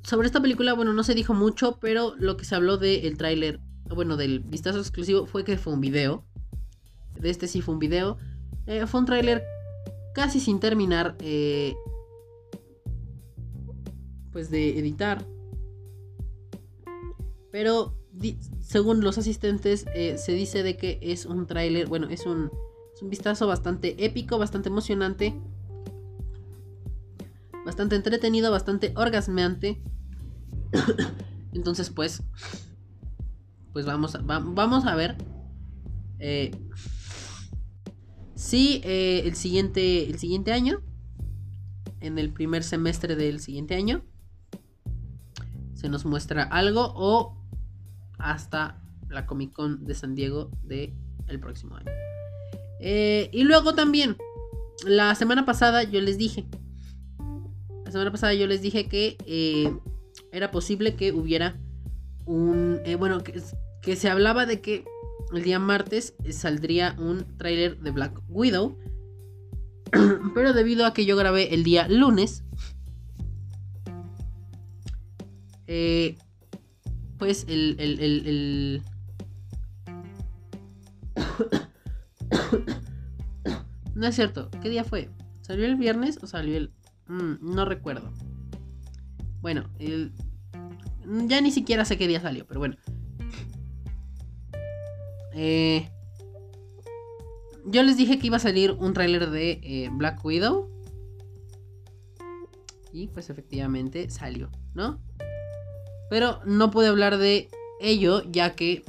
sobre 0.02 0.26
esta 0.26 0.42
película, 0.42 0.74
bueno, 0.74 0.92
no 0.92 1.04
se 1.04 1.14
dijo 1.14 1.32
mucho, 1.32 1.78
pero 1.80 2.14
lo 2.18 2.36
que 2.36 2.44
se 2.44 2.54
habló 2.54 2.76
del 2.76 3.16
tráiler, 3.16 3.60
bueno, 3.88 4.16
del 4.16 4.40
vistazo 4.40 4.78
exclusivo 4.78 5.26
fue 5.26 5.44
que 5.44 5.56
fue 5.56 5.72
un 5.72 5.80
video. 5.80 6.24
De 7.20 7.30
este 7.30 7.46
sí 7.46 7.60
fue 7.62 7.74
un 7.74 7.80
video. 7.80 8.18
Eh, 8.66 8.86
fue 8.86 9.00
un 9.00 9.06
tráiler 9.06 9.44
casi 10.14 10.40
sin 10.40 10.60
terminar, 10.60 11.16
eh, 11.20 11.74
pues 14.32 14.50
de 14.50 14.78
editar. 14.78 15.24
Pero 17.50 17.94
según 18.60 19.02
los 19.02 19.18
asistentes 19.18 19.86
eh, 19.94 20.18
se 20.18 20.32
dice 20.32 20.62
de 20.62 20.76
que 20.76 20.98
es 21.02 21.26
un 21.26 21.46
tráiler, 21.46 21.86
bueno, 21.86 22.08
es 22.08 22.26
un, 22.26 22.50
un 23.02 23.10
vistazo 23.10 23.46
bastante 23.46 24.04
épico, 24.04 24.38
bastante 24.38 24.70
emocionante 24.70 25.34
bastante 27.64 27.96
entretenido, 27.96 28.50
bastante 28.50 28.92
orgasmeante. 28.96 29.82
Entonces, 31.52 31.90
pues, 31.90 32.22
pues 33.72 33.86
vamos 33.86 34.14
a, 34.14 34.18
vamos 34.20 34.86
a 34.86 34.94
ver 34.94 35.16
eh, 36.18 36.50
si 38.34 38.80
eh, 38.84 39.22
el, 39.26 39.34
siguiente, 39.34 40.08
el 40.08 40.18
siguiente 40.18 40.52
año, 40.52 40.80
en 42.00 42.18
el 42.18 42.32
primer 42.32 42.64
semestre 42.64 43.16
del 43.16 43.40
siguiente 43.40 43.74
año, 43.74 44.02
se 45.74 45.88
nos 45.88 46.04
muestra 46.04 46.42
algo 46.44 46.92
o 46.94 47.38
hasta 48.18 48.82
la 49.08 49.26
Comic 49.26 49.52
Con 49.52 49.84
de 49.84 49.94
San 49.94 50.14
Diego 50.14 50.50
del 50.62 50.94
el 51.26 51.40
próximo 51.40 51.76
año. 51.76 51.90
Eh, 52.84 53.30
y 53.32 53.44
luego 53.44 53.74
también, 53.74 54.16
la 54.84 55.14
semana 55.14 55.46
pasada 55.46 55.84
yo 55.84 56.00
les 56.00 56.18
dije 56.18 56.46
la 57.84 57.92
semana 57.92 58.10
pasada 58.10 58.34
yo 58.34 58.46
les 58.46 58.60
dije 58.60 58.88
que 58.88 59.16
eh, 59.26 59.72
era 60.32 60.50
posible 60.50 60.96
que 60.96 61.12
hubiera 61.12 61.60
un... 62.24 62.80
Eh, 62.84 62.96
bueno, 62.96 63.22
que, 63.22 63.96
se 63.96 64.08
hablaba 64.08 64.46
de 64.46 64.60
que 64.60 64.84
el 65.32 65.42
día 65.42 65.58
martes 65.58 66.14
saldría 66.30 66.96
un 66.98 67.36
tráiler 67.36 67.78
de 67.78 67.90
Black 67.90 68.18
Widow. 68.28 68.76
Pero 70.34 70.54
debido 70.54 70.86
a 70.86 70.94
que 70.94 71.04
yo 71.04 71.16
grabé 71.16 71.54
el 71.54 71.64
día 71.64 71.86
lunes, 71.86 72.44
pues 77.18 77.44
el, 77.48 77.76
el, 77.78 78.82
no 84.02 84.08
es 84.08 84.14
cierto. 84.14 84.50
¿Qué 84.60 84.68
día 84.68 84.84
fue? 84.84 85.08
¿Salió 85.40 85.64
el 85.64 85.76
viernes 85.76 86.18
o 86.22 86.26
salió 86.26 86.56
el 86.58 86.72
Mm, 87.08 87.54
no 87.54 87.64
recuerdo. 87.64 88.12
Bueno, 89.40 89.68
ya 91.26 91.40
ni 91.40 91.50
siquiera 91.50 91.84
sé 91.84 91.98
qué 91.98 92.08
día 92.08 92.20
salió, 92.20 92.46
pero 92.46 92.60
bueno. 92.60 92.76
Eh, 95.34 95.88
yo 97.66 97.82
les 97.82 97.96
dije 97.96 98.18
que 98.18 98.28
iba 98.28 98.36
a 98.36 98.40
salir 98.40 98.72
un 98.72 98.92
tráiler 98.92 99.30
de 99.30 99.60
eh, 99.62 99.90
Black 99.92 100.24
Widow. 100.24 100.70
Y 102.92 103.08
pues 103.08 103.30
efectivamente 103.30 104.10
salió, 104.10 104.50
¿no? 104.74 105.00
Pero 106.10 106.40
no 106.44 106.70
pude 106.70 106.88
hablar 106.88 107.16
de 107.16 107.48
ello 107.80 108.22
ya 108.30 108.54
que 108.54 108.84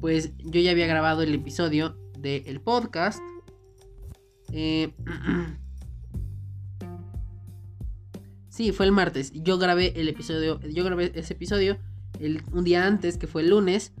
pues 0.00 0.32
yo 0.38 0.60
ya 0.60 0.70
había 0.70 0.86
grabado 0.86 1.22
el 1.22 1.34
episodio 1.34 1.96
del 2.18 2.60
podcast. 2.60 3.20
Eh, 4.52 4.92
Sí, 8.60 8.72
fue 8.72 8.84
el 8.84 8.92
martes. 8.92 9.32
Yo 9.32 9.56
grabé 9.56 9.98
el 9.98 10.06
episodio, 10.08 10.60
yo 10.60 10.84
grabé 10.84 11.12
ese 11.14 11.32
episodio 11.32 11.78
un 12.52 12.62
día 12.62 12.86
antes, 12.86 13.16
que 13.16 13.26
fue 13.26 13.40
el 13.40 13.48
lunes. 13.48 13.94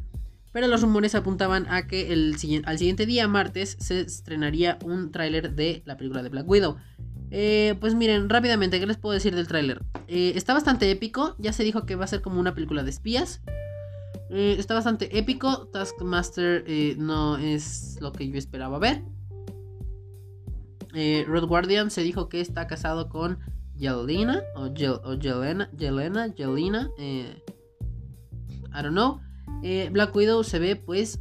Pero 0.52 0.66
los 0.66 0.82
rumores 0.82 1.14
apuntaban 1.14 1.66
a 1.70 1.86
que 1.86 2.12
al 2.12 2.36
siguiente 2.36 3.06
día, 3.06 3.26
martes, 3.26 3.76
se 3.80 4.00
estrenaría 4.00 4.78
un 4.84 5.12
tráiler 5.12 5.54
de 5.54 5.82
la 5.86 5.96
película 5.96 6.22
de 6.22 6.28
Black 6.28 6.46
Widow. 6.46 6.76
Eh, 7.30 7.76
pues 7.80 7.94
miren, 7.94 8.28
rápidamente, 8.28 8.78
¿qué 8.80 8.86
les 8.86 8.98
puedo 8.98 9.14
decir 9.14 9.34
del 9.34 9.48
tráiler? 9.48 9.82
Eh, 10.08 10.32
está 10.34 10.52
bastante 10.52 10.90
épico, 10.90 11.36
ya 11.38 11.54
se 11.54 11.64
dijo 11.64 11.86
que 11.86 11.94
va 11.94 12.04
a 12.04 12.08
ser 12.08 12.20
como 12.20 12.38
una 12.38 12.52
película 12.52 12.82
de 12.82 12.90
espías. 12.90 13.40
Está 14.28 14.74
bastante 14.74 15.16
épico, 15.16 15.68
Taskmaster 15.68 16.64
no 16.98 17.38
es 17.38 17.96
lo 18.00 18.12
que 18.12 18.28
yo 18.28 18.36
esperaba 18.36 18.78
ver. 18.78 19.02
Red 20.92 21.44
Guardian 21.44 21.90
se 21.90 22.02
dijo 22.02 22.28
que 22.28 22.40
está 22.40 22.66
casado 22.66 23.08
con 23.08 23.38
Yelena 23.76 24.42
o, 24.56 24.68
Yelena, 24.68 25.70
Yelena, 25.72 26.34
Yelena, 26.34 26.90
I 26.98 27.34
don't 28.72 28.90
know. 28.90 29.20
Black 29.92 30.14
Widow 30.14 30.42
se 30.44 30.58
ve 30.58 30.76
pues 30.76 31.20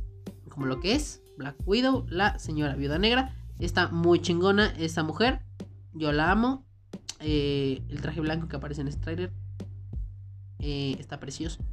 como 0.49 0.67
lo 0.67 0.81
que 0.81 0.93
es, 0.93 1.21
Black 1.37 1.55
Widow, 1.65 2.05
la 2.09 2.37
señora 2.37 2.75
viuda 2.75 2.99
negra. 2.99 3.33
Está 3.59 3.87
muy 3.87 4.19
chingona 4.19 4.67
esa 4.77 5.03
mujer. 5.03 5.39
Yo 5.93 6.11
la 6.11 6.31
amo. 6.31 6.65
Eh, 7.21 7.81
el 7.87 8.01
traje 8.01 8.19
blanco 8.19 8.49
que 8.49 8.57
aparece 8.57 8.81
en 8.81 8.89
este 8.89 9.01
trailer 9.01 9.31
eh, 10.59 10.97
está 10.99 11.19
precioso. 11.19 11.63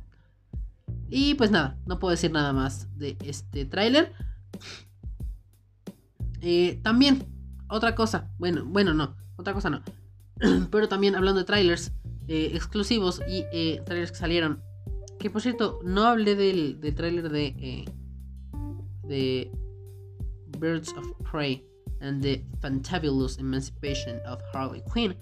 Y 1.08 1.34
pues 1.34 1.50
nada, 1.50 1.76
no 1.84 1.98
puedo 1.98 2.12
decir 2.12 2.30
nada 2.30 2.52
más 2.52 2.96
de 2.96 3.16
este 3.24 3.64
tráiler. 3.64 4.12
Eh, 6.40 6.78
también, 6.84 7.26
otra 7.68 7.94
cosa. 7.94 8.30
Bueno, 8.38 8.64
bueno, 8.66 8.94
no. 8.94 9.16
Otra 9.36 9.52
cosa 9.52 9.70
no. 9.70 9.82
Pero 10.70 10.88
también 10.88 11.14
hablando 11.14 11.40
de 11.40 11.46
trailers 11.46 11.92
exclusivos 12.28 13.22
y 13.28 13.44
trailers 13.84 14.10
que 14.10 14.18
salieron. 14.18 14.62
Que 15.18 15.30
por 15.30 15.40
cierto, 15.40 15.80
no 15.84 16.04
hablé 16.04 16.34
del, 16.34 16.80
del 16.80 16.94
trailer 16.94 17.30
de, 17.30 17.84
de 19.04 19.50
Birds 20.58 20.92
of 20.96 21.06
Prey 21.30 21.64
and 22.00 22.22
the 22.22 22.44
Fantabulous 22.60 23.38
Emancipation 23.38 24.20
of 24.26 24.40
Harley 24.52 24.82
Quinn. 24.92 25.16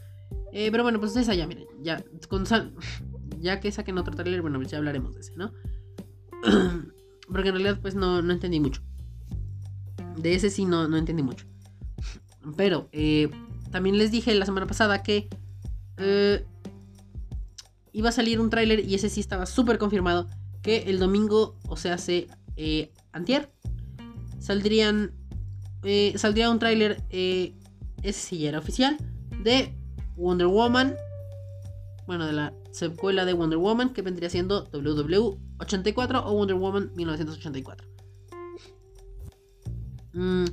Eh, 0.53 0.71
pero 0.71 0.83
bueno, 0.83 1.01
pues 1.01 1.17
esa 1.17 1.35
ya, 1.35 1.47
miren, 1.47 1.67
ya, 1.83 2.03
ya 3.41 3.61
que 3.61 3.73
saquen 3.73 3.99
otro 3.99 4.15
trailer, 4.15 4.41
bueno, 4.41 4.59
pues 4.59 4.71
ya 4.71 4.79
hablaremos 4.79 5.15
de 5.15 5.21
ese, 5.21 5.37
¿no? 5.37 5.53
Porque 7.29 7.49
en 7.49 7.55
realidad 7.55 7.79
pues 7.81 7.95
no, 7.95 8.23
no 8.23 8.33
entendí 8.33 8.61
mucho. 8.61 8.83
De 10.17 10.35
ese 10.35 10.51
sí 10.51 10.65
no, 10.65 10.89
no 10.89 10.97
entendí 10.97 11.23
mucho. 11.23 11.47
Pero 12.57 12.89
eh, 12.93 13.31
también 13.71 13.99
les 13.99 14.11
dije 14.11 14.35
la 14.35 14.47
semana 14.47 14.67
pasada 14.67 15.03
que 15.03 15.29
eh, 15.99 16.45
iba 17.93 18.09
a 18.09 18.13
salir 18.13 18.41
un 18.41 18.51
tráiler 18.51 18.81
y 18.81 18.95
ese 18.95 19.09
sí 19.09 19.21
estaba 19.21 19.47
súper 19.47 19.79
confirmado 19.79 20.29
que 20.63 20.85
el 20.85 20.99
domingo, 20.99 21.57
o 21.69 21.77
sea, 21.77 21.95
hace 21.95 22.29
antier, 23.13 23.51
saldrían 24.41 25.13
eh, 25.85 26.15
saldría 26.17 26.51
un 26.51 26.59
tráiler, 26.59 27.03
eh, 27.11 27.55
ese 28.03 28.21
sí 28.21 28.39
ya 28.39 28.49
era 28.49 28.59
oficial, 28.59 28.97
de 29.43 29.75
Wonder 30.17 30.47
Woman, 30.47 30.97
bueno, 32.07 32.27
de 32.27 32.33
la 32.33 32.55
secuela 32.71 33.27
de 33.27 33.35
Wonder 33.35 33.59
Woman, 33.59 33.93
que 33.93 34.01
vendría 34.01 34.31
siendo 34.31 34.67
WW84 34.71 36.23
o 36.25 36.33
Wonder 36.33 36.57
Woman 36.57 36.91
1984. 36.97 37.87
Mm, 40.15 40.45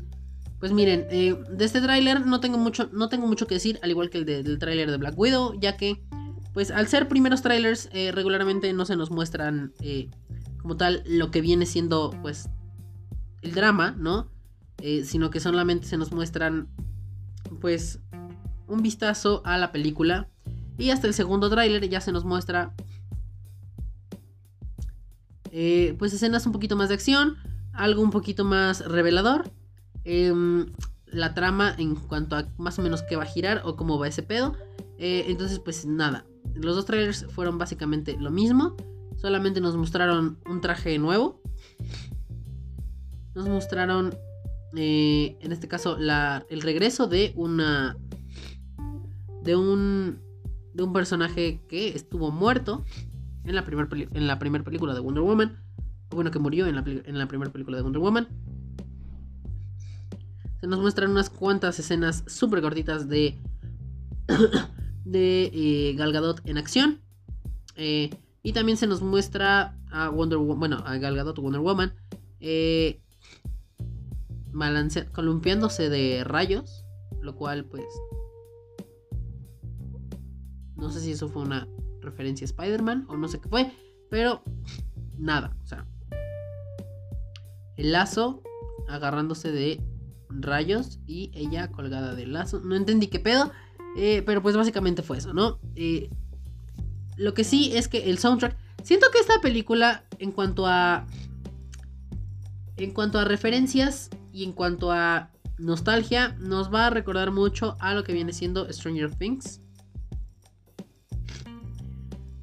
pues 0.61 0.71
miren, 0.71 1.05
eh, 1.09 1.37
de 1.49 1.65
este 1.65 1.81
tráiler 1.81 2.25
no 2.25 2.39
tengo 2.39 2.57
mucho, 2.57 2.89
no 2.93 3.09
tengo 3.09 3.27
mucho 3.27 3.47
que 3.47 3.55
decir, 3.55 3.77
al 3.83 3.89
igual 3.89 4.09
que 4.09 4.19
el 4.19 4.25
del 4.25 4.57
tráiler 4.57 4.89
de 4.89 4.97
Black 4.97 5.19
Widow, 5.19 5.59
ya 5.59 5.75
que, 5.75 6.01
pues 6.53 6.71
al 6.71 6.87
ser 6.87 7.09
primeros 7.09 7.41
trailers, 7.41 7.89
regularmente 8.13 8.71
no 8.71 8.85
se 8.85 8.95
nos 8.95 9.11
muestran 9.11 9.73
como 10.61 10.77
tal 10.77 11.03
lo 11.05 11.31
que 11.31 11.41
viene 11.41 11.65
siendo, 11.65 12.15
pues, 12.21 12.49
el 13.41 13.53
drama, 13.53 13.95
¿no? 13.97 14.29
Eh, 14.83 15.03
sino 15.03 15.29
que 15.29 15.39
solamente 15.39 15.85
se 15.85 15.95
nos 15.95 16.11
muestran 16.11 16.67
pues 17.59 17.99
un 18.67 18.81
vistazo 18.81 19.43
a 19.45 19.59
la 19.59 19.71
película 19.71 20.27
y 20.79 20.89
hasta 20.89 21.05
el 21.05 21.13
segundo 21.13 21.51
tráiler 21.51 21.87
ya 21.87 22.01
se 22.01 22.11
nos 22.11 22.25
muestra 22.25 22.73
eh, 25.51 25.95
pues 25.99 26.13
escenas 26.13 26.47
un 26.47 26.51
poquito 26.51 26.75
más 26.75 26.89
de 26.89 26.95
acción, 26.95 27.37
algo 27.73 28.01
un 28.01 28.09
poquito 28.09 28.43
más 28.43 28.83
revelador, 28.83 29.51
em, 30.03 30.67
la 31.05 31.33
trama 31.33 31.75
en 31.77 31.95
cuanto 31.95 32.35
a 32.35 32.47
más 32.57 32.79
o 32.79 32.81
menos 32.81 33.03
qué 33.03 33.15
va 33.15 33.23
a 33.23 33.27
girar 33.27 33.61
o 33.65 33.75
cómo 33.75 33.99
va 33.99 34.07
ese 34.07 34.23
pedo. 34.23 34.55
Eh, 34.97 35.25
entonces 35.27 35.59
pues 35.59 35.85
nada, 35.85 36.25
los 36.53 36.75
dos 36.75 36.85
trailers 36.85 37.25
fueron 37.29 37.57
básicamente 37.57 38.15
lo 38.19 38.31
mismo, 38.31 38.75
solamente 39.17 39.61
nos 39.61 39.75
mostraron 39.75 40.37
un 40.47 40.61
traje 40.61 40.97
nuevo, 40.99 41.41
nos 43.33 43.47
mostraron 43.47 44.15
eh, 44.75 45.37
en 45.41 45.51
este 45.51 45.67
caso, 45.67 45.97
el 45.97 46.61
regreso 46.61 47.07
de 47.07 47.33
una. 47.35 47.97
de 49.43 49.55
un. 49.55 50.19
de 50.73 50.83
un 50.83 50.93
personaje 50.93 51.61
que 51.67 51.89
estuvo 51.89 52.31
muerto 52.31 52.85
en 53.43 53.55
la 53.55 53.65
primera 53.65 53.89
la 54.13 54.39
película 54.39 54.93
de 54.93 54.99
Wonder 54.99 55.23
Woman. 55.23 55.57
Bueno, 56.09 56.31
que 56.31 56.39
murió 56.39 56.67
en 56.67 56.75
la, 56.75 56.83
en 56.85 57.17
la 57.17 57.27
primera 57.27 57.51
película 57.51 57.77
de 57.77 57.83
Wonder 57.83 58.01
Woman. 58.01 58.27
Se 60.61 60.67
nos 60.67 60.79
muestran 60.79 61.09
unas 61.09 61.29
cuantas 61.29 61.79
escenas 61.79 62.23
súper 62.27 62.61
cortitas 62.61 63.09
de. 63.09 63.37
de 65.05 65.51
eh, 65.53 65.95
Gal 65.97 66.35
en 66.45 66.57
acción. 66.57 67.01
Eh, 67.75 68.11
y 68.43 68.53
también 68.53 68.77
se 68.77 68.85
nos 68.85 69.01
muestra 69.01 69.75
a 69.91 70.09
Wonder 70.09 70.37
Woman. 70.37 70.59
Bueno, 70.59 70.77
a 70.85 70.97
Gal 70.97 71.15
Gadot, 71.15 71.39
Wonder 71.39 71.61
Woman. 71.61 71.93
Eh, 72.39 73.01
columpiándose 75.13 75.89
de 75.89 76.23
rayos, 76.23 76.85
lo 77.21 77.35
cual 77.35 77.65
pues 77.65 77.85
no 80.75 80.89
sé 80.89 80.99
si 80.99 81.11
eso 81.11 81.29
fue 81.29 81.43
una 81.43 81.67
referencia 82.01 82.45
a 82.45 82.49
Spider-Man 82.49 83.05
o 83.07 83.15
no 83.15 83.27
sé 83.27 83.39
qué 83.39 83.47
fue, 83.47 83.71
pero 84.09 84.43
nada, 85.17 85.55
o 85.63 85.67
sea, 85.67 85.85
el 87.77 87.91
lazo 87.91 88.41
agarrándose 88.89 89.51
de 89.51 89.79
rayos 90.39 90.99
y 91.07 91.31
ella 91.33 91.71
colgada 91.71 92.15
del 92.15 92.33
lazo, 92.33 92.59
no 92.61 92.75
entendí 92.75 93.07
qué 93.07 93.19
pedo, 93.19 93.51
eh, 93.97 94.23
pero 94.25 94.41
pues 94.41 94.55
básicamente 94.55 95.01
fue 95.01 95.17
eso, 95.17 95.33
¿no? 95.33 95.59
Eh, 95.75 96.09
lo 97.17 97.33
que 97.33 97.43
sí 97.43 97.71
es 97.75 97.87
que 97.87 98.09
el 98.09 98.17
soundtrack, 98.17 98.57
siento 98.83 99.07
que 99.11 99.19
esta 99.19 99.39
película 99.41 100.05
en 100.19 100.31
cuanto 100.31 100.65
a 100.65 101.05
en 102.77 102.91
cuanto 102.91 103.19
a 103.19 103.25
referencias 103.25 104.09
y 104.33 104.43
en 104.43 104.53
cuanto 104.53 104.91
a 104.91 105.29
nostalgia, 105.57 106.35
nos 106.39 106.73
va 106.73 106.87
a 106.87 106.89
recordar 106.89 107.31
mucho 107.31 107.75
a 107.79 107.93
lo 107.93 108.03
que 108.03 108.13
viene 108.13 108.33
siendo 108.33 108.71
Stranger 108.71 109.13
Things. 109.13 109.61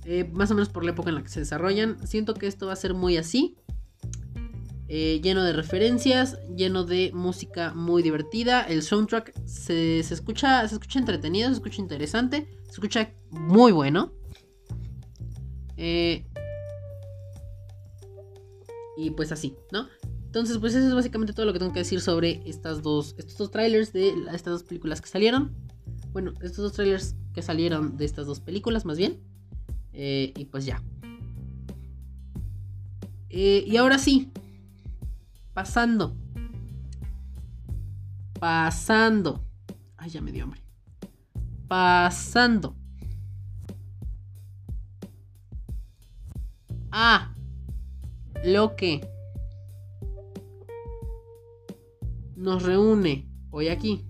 Eh, 0.05 0.31
más 0.33 0.51
o 0.51 0.55
menos 0.55 0.69
por 0.69 0.85
la 0.85 0.93
época 0.93 1.11
en 1.11 1.17
la 1.17 1.23
que 1.23 1.29
se 1.29 1.41
desarrollan. 1.41 2.07
Siento 2.07 2.35
que 2.35 2.47
esto 2.47 2.67
va 2.67 2.73
a 2.73 2.77
ser 2.77 2.95
muy 2.95 3.17
así. 3.17 3.57
Eh, 4.91 5.21
lleno 5.23 5.45
de 5.45 5.53
referencias, 5.53 6.39
lleno 6.57 6.83
de 6.85 7.11
música 7.13 7.75
muy 7.75 8.03
divertida. 8.03 8.63
El 8.63 8.83
soundtrack 8.83 9.35
se, 9.45 9.99
escucha, 10.01 10.67
se 10.67 10.77
escucha 10.77 10.99
entretenido, 10.99 11.49
se 11.51 11.57
escucha 11.57 11.83
interesante, 11.83 12.49
se 12.65 12.73
escucha 12.73 13.13
muy 13.31 13.71
bueno. 13.73 14.13
Eh, 15.77 16.27
y 18.97 19.11
pues 19.11 19.31
así, 19.31 19.57
¿no? 19.73 19.89
Entonces, 20.25 20.57
pues 20.57 20.75
eso 20.75 20.89
es 20.89 20.95
básicamente 20.95 21.35
todo 21.35 21.45
lo 21.45 21.53
que 21.53 21.59
tengo 21.59 21.73
que 21.73 21.81
decir 21.81 22.01
sobre 22.01 22.43
estas 22.47 22.83
dos, 22.83 23.15
estos 23.19 23.37
dos 23.37 23.51
trailers 23.51 23.93
de 23.93 24.15
estas 24.33 24.53
dos 24.55 24.63
películas 24.63 25.03
que 25.03 25.09
salieron. 25.09 25.55
Bueno, 26.13 26.33
estos 26.41 26.59
dos 26.59 26.73
trailers 26.73 27.15
que 27.35 27.43
salieron 27.43 27.99
de 27.99 28.07
estas 28.07 28.27
dos 28.27 28.41
películas, 28.41 28.87
más 28.87 28.97
bien. 28.97 29.21
Eh, 29.93 30.33
y 30.35 30.47
pues 30.47 30.65
ya. 30.65 30.83
Y 33.29 33.77
ahora 33.77 33.99
sí. 33.99 34.33
Pasando. 35.59 36.17
Pasando. 38.39 39.45
Ay, 39.97 40.09
ya 40.09 40.21
me 40.21 40.31
dio 40.31 40.45
hambre. 40.45 40.63
Pasando. 41.67 42.77
Ah. 46.93 47.35
Lo 48.45 48.77
que 48.77 49.01
nos 52.37 52.63
reúne 52.63 53.29
hoy 53.51 53.67
aquí. 53.67 54.07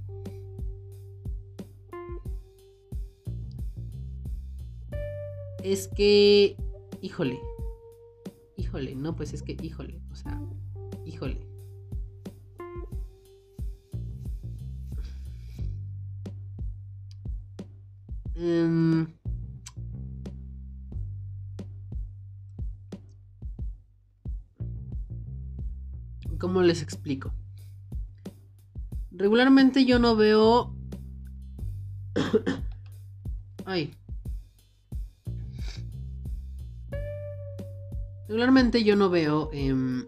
Es 5.65 5.89
que, 5.89 6.59
híjole, 7.01 7.41
híjole, 8.59 8.95
no, 8.95 9.17
pues 9.17 9.33
es 9.33 9.43
que, 9.43 9.57
híjole, 9.63 10.03
o 10.11 10.15
sea, 10.15 10.39
híjole. 11.09 11.41
Um, 18.37 19.07
¿Cómo 26.39 26.63
les 26.63 26.83
explico? 26.83 27.33
Regularmente 29.11 29.85
yo 29.85 29.99
no 29.99 30.15
veo... 30.15 30.77
Ay. 33.65 33.93
Regularmente 38.29 38.85
yo 38.85 38.95
no 38.95 39.11
veo 39.11 39.51
em, 39.53 40.07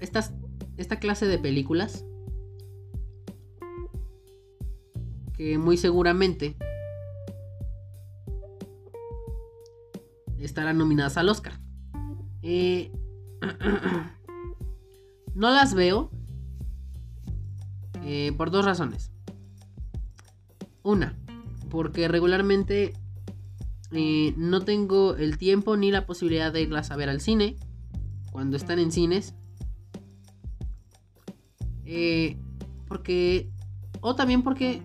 esta 0.00 0.98
clase 0.98 1.26
de 1.26 1.38
películas 1.38 2.04
que 5.36 5.56
muy 5.56 5.76
seguramente 5.76 6.56
estarán 10.38 10.78
nominadas 10.78 11.16
al 11.16 11.28
Oscar. 11.28 11.60
Eh, 12.42 12.92
no 15.34 15.50
las 15.50 15.74
veo 15.74 16.10
eh, 18.04 18.32
por 18.36 18.50
dos 18.50 18.64
razones. 18.64 19.12
Una, 20.82 21.16
porque 21.70 22.08
regularmente 22.08 22.94
eh, 23.92 24.34
no 24.36 24.62
tengo 24.62 25.16
el 25.16 25.38
tiempo 25.38 25.76
ni 25.76 25.90
la 25.90 26.06
posibilidad 26.06 26.52
de 26.52 26.62
irlas 26.62 26.90
a 26.90 26.96
ver 26.96 27.08
al 27.08 27.20
cine 27.20 27.56
cuando 28.32 28.56
están 28.56 28.78
en 28.78 28.92
cines. 28.92 29.34
Porque, 32.88 33.50
o 34.00 34.14
también 34.14 34.42
porque 34.42 34.82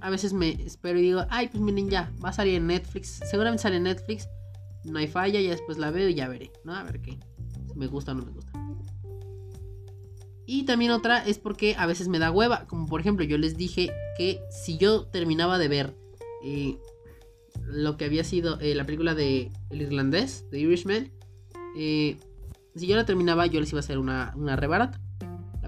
a 0.00 0.10
veces 0.10 0.32
me 0.32 0.50
espero 0.50 0.98
y 0.98 1.02
digo, 1.02 1.24
ay, 1.28 1.48
pues 1.48 1.62
miren 1.62 1.88
ya, 1.90 2.12
va 2.24 2.30
a 2.30 2.32
salir 2.32 2.56
en 2.56 2.66
Netflix. 2.66 3.20
Seguramente 3.28 3.62
sale 3.62 3.76
en 3.76 3.84
Netflix 3.84 4.28
no 4.84 4.98
hay 4.98 5.08
falla, 5.08 5.40
ya 5.40 5.50
después 5.50 5.78
la 5.78 5.90
veo 5.90 6.08
y 6.08 6.14
ya 6.14 6.28
veré, 6.28 6.50
¿no? 6.64 6.74
A 6.74 6.82
ver 6.82 7.00
qué, 7.00 7.18
si 7.70 7.78
me 7.78 7.86
gusta 7.86 8.12
o 8.12 8.14
no 8.14 8.24
me 8.24 8.32
gusta. 8.32 8.52
Y 10.46 10.64
también 10.64 10.90
otra 10.90 11.18
es 11.18 11.38
porque 11.38 11.76
a 11.78 11.86
veces 11.86 12.08
me 12.08 12.18
da 12.18 12.30
hueva, 12.30 12.66
como 12.66 12.86
por 12.86 13.00
ejemplo 13.00 13.24
yo 13.24 13.38
les 13.38 13.56
dije 13.56 13.90
que 14.16 14.40
si 14.50 14.78
yo 14.78 15.06
terminaba 15.06 15.58
de 15.58 15.68
ver 15.68 15.94
eh, 16.42 16.76
lo 17.66 17.96
que 17.96 18.06
había 18.06 18.24
sido 18.24 18.58
eh, 18.60 18.74
la 18.74 18.84
película 18.84 19.14
de 19.14 19.52
El 19.70 19.82
Irlandés, 19.82 20.44
de 20.50 20.60
Irishman, 20.60 21.12
eh, 21.76 22.16
si 22.74 22.86
yo 22.86 22.96
la 22.96 23.04
terminaba 23.04 23.46
yo 23.46 23.60
les 23.60 23.70
iba 23.70 23.78
a 23.78 23.80
hacer 23.80 23.98
una, 23.98 24.32
una 24.36 24.56
rebarata, 24.56 25.00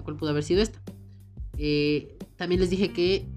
la 0.03 0.05
cual 0.05 0.17
pudo 0.17 0.29
haber 0.31 0.43
sido 0.43 0.61
esta. 0.61 0.79
también 2.35 2.59
les 2.59 2.69
dije 2.69 2.91
que 2.91 3.27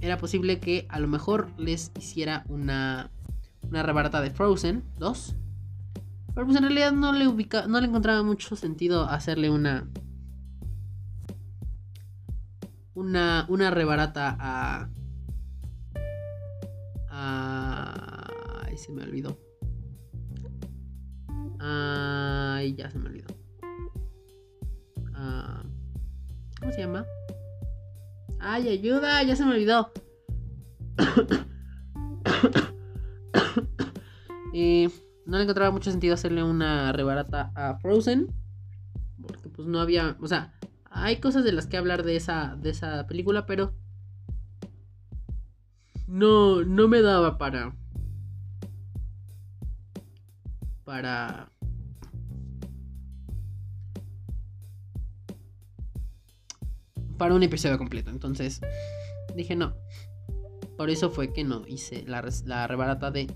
era 0.00 0.18
posible 0.18 0.60
que 0.60 0.86
a 0.88 1.00
lo 1.00 1.08
mejor 1.08 1.50
les 1.56 1.92
hiciera 1.96 2.44
una 2.48 3.10
una 3.68 3.82
rebarata 3.82 4.20
de 4.20 4.30
Frozen 4.30 4.84
2. 4.98 5.36
Pero 6.34 6.46
pues 6.46 6.56
en 6.56 6.62
realidad 6.62 6.92
no 6.92 7.12
le, 7.12 7.24
no 7.68 7.80
le 7.80 7.86
encontraba 7.86 8.22
mucho 8.22 8.56
sentido 8.56 9.04
hacerle 9.04 9.50
una. 9.50 9.88
Una, 12.94 13.46
una 13.48 13.70
rebarata 13.70 14.36
a. 14.38 14.88
a. 17.10 18.64
Ay, 18.66 18.76
se 18.76 18.92
me 18.92 19.02
olvidó. 19.02 19.38
Ay, 21.60 22.74
ya 22.74 22.90
se 22.90 22.98
me 22.98 23.06
olvidó. 23.06 23.37
Ah, 25.20 25.64
¿Cómo 26.60 26.72
se 26.72 26.80
llama? 26.80 27.04
Ay, 28.38 28.68
ayuda, 28.68 29.20
ya 29.24 29.34
se 29.34 29.44
me 29.44 29.50
olvidó. 29.52 29.90
no 35.26 35.36
le 35.36 35.42
encontraba 35.42 35.70
mucho 35.72 35.90
sentido 35.90 36.14
hacerle 36.14 36.42
una 36.42 36.92
rebarata 36.92 37.52
a 37.54 37.76
Frozen. 37.78 38.28
Porque 39.26 39.48
pues 39.48 39.66
no 39.66 39.80
había. 39.80 40.16
O 40.20 40.28
sea, 40.28 40.54
hay 40.90 41.16
cosas 41.16 41.44
de 41.44 41.52
las 41.52 41.66
que 41.66 41.76
hablar 41.76 42.04
de 42.04 42.16
esa, 42.16 42.56
de 42.56 42.70
esa 42.70 43.06
película, 43.06 43.44
pero. 43.44 43.74
No, 46.06 46.62
no 46.64 46.88
me 46.88 47.02
daba 47.02 47.38
para. 47.38 47.74
Para. 50.84 51.50
Para 57.18 57.34
un 57.34 57.42
episodio 57.42 57.76
completo. 57.76 58.10
Entonces, 58.10 58.60
dije 59.34 59.56
no. 59.56 59.74
Por 60.76 60.90
eso 60.90 61.10
fue 61.10 61.32
que 61.32 61.44
no 61.44 61.66
hice 61.66 62.04
la, 62.06 62.66
rebarata 62.68 63.10
de 63.10 63.26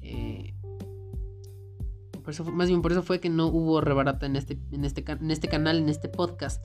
eh, 0.00 0.54
más 2.52 2.68
bien 2.68 2.82
por 2.82 2.92
eso 2.92 3.02
fue 3.02 3.20
que 3.20 3.28
no 3.28 3.46
hubo 3.46 3.80
rebarata 3.80 4.26
en 4.26 4.36
este, 4.36 4.58
en 4.72 4.84
este, 4.84 5.04
en 5.08 5.30
este 5.30 5.48
canal, 5.48 5.78
en 5.78 5.88
este 5.88 6.08
podcast. 6.08 6.64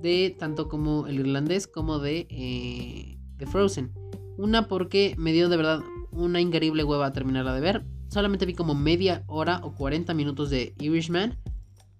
De 0.00 0.34
tanto 0.38 0.68
como 0.68 1.06
el 1.06 1.20
irlandés 1.20 1.66
como 1.66 1.98
de, 1.98 2.26
eh, 2.28 3.18
de 3.36 3.46
Frozen. 3.46 3.92
Una 4.36 4.68
porque 4.68 5.14
me 5.16 5.32
dio 5.32 5.48
de 5.48 5.56
verdad 5.56 5.80
una 6.10 6.40
increíble 6.40 6.84
hueva 6.84 7.12
terminarla 7.12 7.54
de 7.54 7.60
ver. 7.60 7.86
Solamente 8.08 8.44
vi 8.44 8.54
como 8.54 8.74
media 8.74 9.24
hora 9.26 9.60
o 9.62 9.74
40 9.74 10.12
minutos 10.14 10.50
de 10.50 10.74
Irishman. 10.78 11.38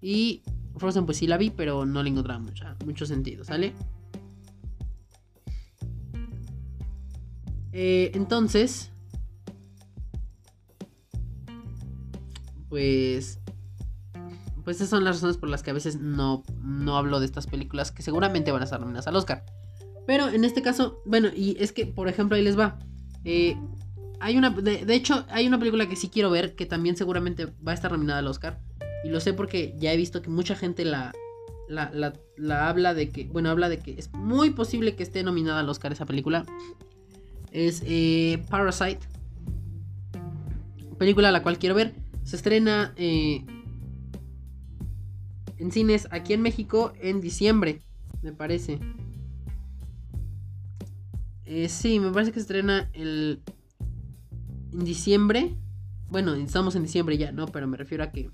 Y 0.01 0.43
Frozen 0.77 1.05
pues 1.05 1.17
sí 1.17 1.27
la 1.27 1.37
vi, 1.37 1.49
pero 1.49 1.85
no 1.85 2.03
le 2.03 2.09
encontraba 2.09 2.43
mucho 2.85 3.05
sentido, 3.05 3.43
¿sale? 3.43 3.73
Eh, 7.71 8.11
entonces, 8.13 8.91
pues 12.69 13.39
pues 14.63 14.77
esas 14.77 14.89
son 14.89 15.03
las 15.03 15.17
razones 15.17 15.37
por 15.37 15.49
las 15.49 15.61
que 15.61 15.71
a 15.71 15.73
veces 15.73 15.99
no, 15.99 16.43
no 16.61 16.97
hablo 16.97 17.19
de 17.19 17.25
estas 17.25 17.47
películas 17.47 17.91
que 17.91 18.01
seguramente 18.01 18.51
van 18.51 18.61
a 18.61 18.65
estar 18.65 18.79
nominadas 18.79 19.07
al 19.07 19.15
Oscar. 19.15 19.43
Pero 20.05 20.29
en 20.29 20.43
este 20.43 20.61
caso, 20.61 21.01
bueno, 21.05 21.29
y 21.35 21.57
es 21.59 21.71
que, 21.71 21.85
por 21.85 22.07
ejemplo, 22.07 22.35
ahí 22.37 22.43
les 22.43 22.57
va. 22.57 22.79
Eh, 23.25 23.57
hay 24.19 24.37
una, 24.37 24.51
de, 24.51 24.85
hecho, 24.93 25.25
hay 25.29 25.47
una 25.47 25.59
película 25.59 25.87
que 25.87 25.95
sí 25.95 26.09
quiero 26.09 26.29
ver 26.29 26.55
que 26.55 26.65
también 26.65 26.95
seguramente 26.95 27.47
va 27.65 27.71
a 27.71 27.75
estar 27.75 27.91
nominada 27.91 28.19
al 28.19 28.27
Oscar. 28.27 28.59
Y 29.03 29.09
lo 29.09 29.19
sé 29.19 29.33
porque 29.33 29.75
ya 29.77 29.93
he 29.93 29.97
visto 29.97 30.21
que 30.21 30.29
mucha 30.29 30.55
gente 30.55 30.85
la, 30.85 31.13
la, 31.67 32.69
habla 32.69 32.93
de 32.93 33.09
que, 33.09 33.25
bueno, 33.25 33.49
habla 33.49 33.69
de 33.69 33.79
que 33.79 33.95
es 33.97 34.11
muy 34.13 34.51
posible 34.51 34.95
que 34.95 35.03
esté 35.03 35.23
nominada 35.23 35.59
al 35.59 35.69
Oscar 35.69 35.91
esa 35.91 36.05
película. 36.05 36.45
Es 37.51 37.83
eh, 37.85 38.43
Parasite. 38.49 38.99
Película 40.97 41.31
la 41.31 41.43
cual 41.43 41.57
quiero 41.57 41.75
ver. 41.75 41.93
Se 42.23 42.37
estrena 42.37 42.93
eh, 42.95 43.45
en 45.57 45.71
cines 45.71 46.07
aquí 46.11 46.33
en 46.33 46.41
México 46.41 46.93
en 47.01 47.19
diciembre, 47.19 47.81
me 48.21 48.31
parece. 48.31 48.79
Eh, 51.45 51.67
sí, 51.69 51.99
me 51.99 52.11
parece 52.11 52.31
que 52.31 52.39
se 52.39 52.43
estrena 52.43 52.89
el, 52.93 53.41
en 54.71 54.83
diciembre. 54.83 55.55
Bueno, 56.09 56.33
estamos 56.35 56.75
en 56.75 56.83
diciembre 56.83 57.17
ya, 57.17 57.31
¿no? 57.31 57.47
Pero 57.47 57.67
me 57.67 57.77
refiero 57.77 58.03
a 58.03 58.11
que... 58.11 58.29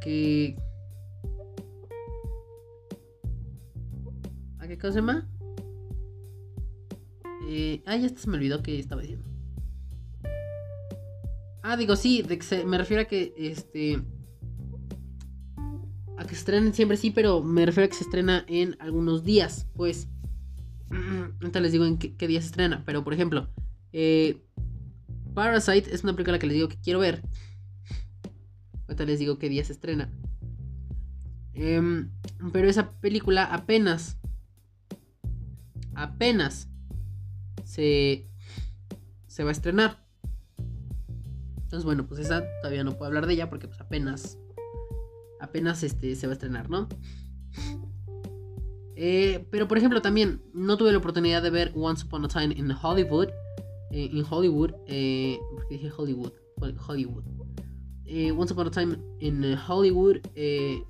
Que... 0.00 0.56
¿A 4.58 4.66
qué 4.66 4.78
cosa 4.78 4.92
se 4.92 4.98
llama? 5.00 5.28
Eh, 7.48 7.82
ah, 7.86 7.96
ya 7.96 8.08
se 8.08 8.28
me 8.30 8.36
olvidó 8.36 8.62
que 8.62 8.78
estaba 8.78 9.02
diciendo. 9.02 9.28
Ah, 11.62 11.76
digo, 11.76 11.96
sí, 11.96 12.24
me 12.64 12.78
refiero 12.78 13.02
a 13.02 13.06
que 13.06 13.34
este. 13.36 14.02
A 16.16 16.24
que 16.24 16.30
se 16.30 16.40
estrena 16.40 16.66
en 16.66 16.70
diciembre, 16.72 16.96
sí, 16.96 17.10
pero 17.10 17.42
me 17.42 17.66
refiero 17.66 17.86
a 17.86 17.88
que 17.88 17.96
se 17.96 18.04
estrena 18.04 18.44
en 18.48 18.76
algunos 18.80 19.24
días, 19.24 19.66
pues. 19.74 20.08
Ahorita 21.40 21.60
les 21.60 21.72
digo 21.72 21.84
en 21.84 21.98
qué, 21.98 22.28
día 22.28 22.40
se 22.40 22.46
estrena, 22.46 22.82
pero 22.84 23.04
por 23.04 23.14
ejemplo, 23.14 23.48
eh, 23.92 24.42
Parasite 25.34 25.94
es 25.94 26.02
una 26.02 26.12
película 26.12 26.38
que 26.38 26.46
les 26.46 26.54
digo 26.54 26.68
que 26.68 26.80
quiero 26.80 27.00
ver. 27.00 27.22
Les 29.04 29.18
digo 29.18 29.38
qué 29.38 29.48
día 29.48 29.64
se 29.64 29.72
estrena. 29.72 30.10
Em, 31.54 32.10
pero 32.52 32.68
esa 32.68 32.92
película 32.92 33.44
apenas. 33.44 34.18
Apenas. 35.94 36.68
Se. 37.64 38.28
Se 39.26 39.44
va 39.44 39.50
a 39.50 39.52
estrenar. 39.52 40.04
Entonces, 41.56 41.84
bueno, 41.84 42.06
pues 42.06 42.20
esa 42.20 42.44
todavía 42.62 42.82
no 42.82 42.92
puedo 42.92 43.06
hablar 43.06 43.26
de 43.26 43.34
ella 43.34 43.48
porque 43.48 43.68
pues 43.68 43.80
apenas 43.80 44.38
apenas 45.40 45.82
este 45.82 46.14
se 46.14 46.26
va 46.26 46.32
a 46.32 46.34
estrenar, 46.34 46.70
¿no? 46.70 46.88
Eh, 48.96 49.46
pero 49.50 49.66
por 49.66 49.78
ejemplo 49.78 50.02
también 50.02 50.42
no 50.52 50.76
tuve 50.76 50.92
la 50.92 50.98
oportunidad 50.98 51.42
de 51.42 51.48
ver 51.48 51.72
Once 51.74 52.04
Upon 52.04 52.26
a 52.26 52.28
Time 52.28 52.54
in 52.54 52.70
Hollywood. 52.70 53.28
Eh, 53.90 54.10
en 54.12 54.24
Hollywood. 54.28 54.72
Eh, 54.86 55.38
porque 55.54 55.74
dije 55.74 55.90
Hollywood. 55.96 56.32
Hollywood. 56.86 57.24
Eh, 58.12 58.32
Once 58.32 58.52
Upon 58.52 58.66
a 58.66 58.70
Time 58.70 58.98
in 59.20 59.56
Hollywood. 59.68 60.20
Eh, 60.34 60.82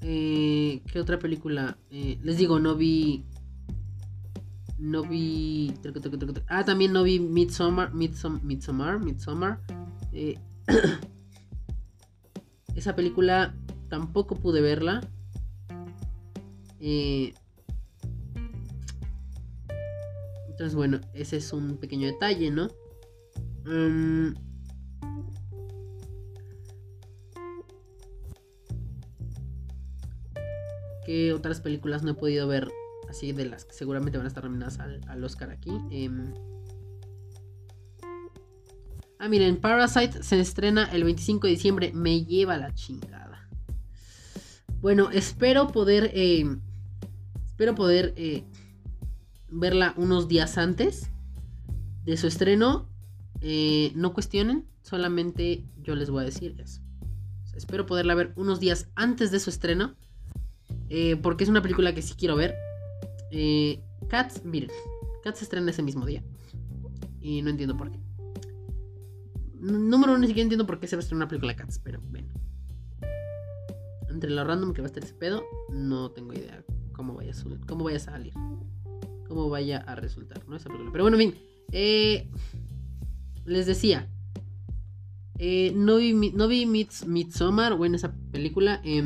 ¿Qué 0.00 0.98
otra 0.98 1.18
película? 1.18 1.76
les 1.90 2.38
digo, 2.38 2.58
no 2.58 2.76
vi 2.76 3.26
no 4.78 5.02
vi. 5.02 5.74
Ah, 6.46 6.64
también 6.64 6.92
no 6.92 7.02
vi 7.02 7.20
Midsommar. 7.20 7.92
Midsommar. 7.92 8.42
Midsommar. 8.42 9.00
Midsommar. 9.00 9.60
Eh, 10.12 10.38
esa 12.74 12.94
película 12.94 13.54
tampoco 13.88 14.36
pude 14.36 14.60
verla. 14.60 15.00
Eh, 16.80 17.34
entonces, 20.58 20.74
bueno, 20.74 21.00
ese 21.14 21.36
es 21.36 21.52
un 21.52 21.76
pequeño 21.76 22.08
detalle, 22.08 22.50
¿no? 22.50 22.66
Mm, 23.64 24.34
¿Qué 31.06 31.32
otras 31.32 31.60
películas 31.60 32.02
no 32.02 32.10
he 32.10 32.14
podido 32.14 32.48
ver? 32.48 32.66
Así 33.08 33.30
de 33.30 33.44
las 33.44 33.66
que 33.66 33.72
seguramente 33.72 34.18
van 34.18 34.26
a 34.26 34.28
estar 34.28 34.42
nominadas 34.42 34.80
al, 34.80 35.22
Oscar 35.22 35.52
aquí. 35.52 35.70
Em, 35.92 36.34
ah, 39.20 39.28
miren, 39.28 39.60
Parasite 39.60 40.24
se 40.24 40.40
estrena 40.40 40.90
el 40.92 41.04
25 41.04 41.46
de 41.46 41.52
diciembre. 41.52 41.92
Me 41.94 42.24
lleva 42.24 42.58
la 42.58 42.74
chingada. 42.74 43.48
Bueno, 44.80 45.10
espero 45.12 45.68
poder. 45.68 46.10
Em, 46.14 46.60
espero 47.46 47.76
poder 47.76 48.12
eh, 48.16 48.42
verla 49.50 49.94
unos 49.96 50.28
días 50.28 50.58
antes 50.58 51.10
de 52.04 52.16
su 52.16 52.26
estreno. 52.26 52.88
Eh, 53.40 53.92
no 53.94 54.12
cuestionen, 54.12 54.66
solamente 54.82 55.64
yo 55.82 55.94
les 55.94 56.10
voy 56.10 56.22
a 56.22 56.26
decir 56.26 56.56
eso. 56.58 56.80
espero 57.54 57.86
poderla 57.86 58.14
ver 58.14 58.32
unos 58.36 58.60
días 58.60 58.88
antes 58.94 59.30
de 59.30 59.40
su 59.40 59.50
estreno. 59.50 59.96
Eh, 60.90 61.16
porque 61.16 61.44
es 61.44 61.50
una 61.50 61.62
película 61.62 61.94
que 61.94 62.02
sí 62.02 62.14
quiero 62.14 62.36
ver. 62.36 62.54
Eh, 63.30 63.82
Cats, 64.08 64.44
miren, 64.44 64.70
Cats 65.22 65.38
se 65.38 65.44
estrena 65.44 65.70
ese 65.70 65.82
mismo 65.82 66.06
día. 66.06 66.22
Y 67.20 67.42
no 67.42 67.50
entiendo 67.50 67.76
por 67.76 67.90
qué. 67.90 67.98
Número 69.60 70.12
uno, 70.12 70.18
ni 70.18 70.28
siquiera 70.28 70.44
entiendo 70.44 70.66
por 70.66 70.78
qué 70.78 70.86
se 70.86 70.96
va 70.96 71.00
a 71.00 71.02
estrenar 71.02 71.24
una 71.24 71.28
película 71.28 71.56
Cats, 71.56 71.78
pero 71.78 72.00
bueno. 72.00 72.28
Entre 74.08 74.30
lo 74.30 74.44
random 74.44 74.72
que 74.72 74.80
va 74.80 74.86
a 74.86 74.90
estar 74.90 75.04
ese 75.04 75.14
pedo, 75.14 75.44
no 75.70 76.10
tengo 76.12 76.32
idea 76.32 76.64
cómo 76.92 77.14
vaya 77.14 77.32
a, 77.32 77.66
cómo 77.66 77.84
vaya 77.84 77.98
a 77.98 78.00
salir. 78.00 78.32
Cómo 79.28 79.48
vaya 79.50 79.78
a 79.78 79.94
resultar, 79.94 80.46
¿no? 80.48 80.56
Esa 80.56 80.68
película. 80.68 80.92
Pero 80.92 81.04
bueno, 81.04 81.16
bien. 81.16 81.34
Eh, 81.72 82.28
les 83.44 83.66
decía. 83.66 84.08
Eh, 85.38 85.72
no 85.74 85.98
vi, 85.98 86.12
no 86.12 86.48
vi 86.48 86.66
Midsommar, 86.66 87.76
bueno, 87.76 87.96
esa 87.96 88.12
película. 88.32 88.80
Eh, 88.84 89.02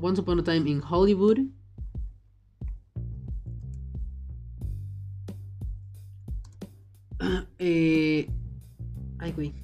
Once 0.00 0.20
Upon 0.20 0.40
a 0.40 0.44
Time 0.44 0.68
in 0.68 0.82
Hollywood. 0.82 1.38
Eh, 7.58 8.28
ay, 9.18 9.32
güey. 9.32 9.54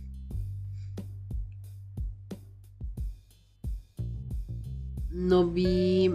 No 5.10 5.46
vi. 5.46 6.10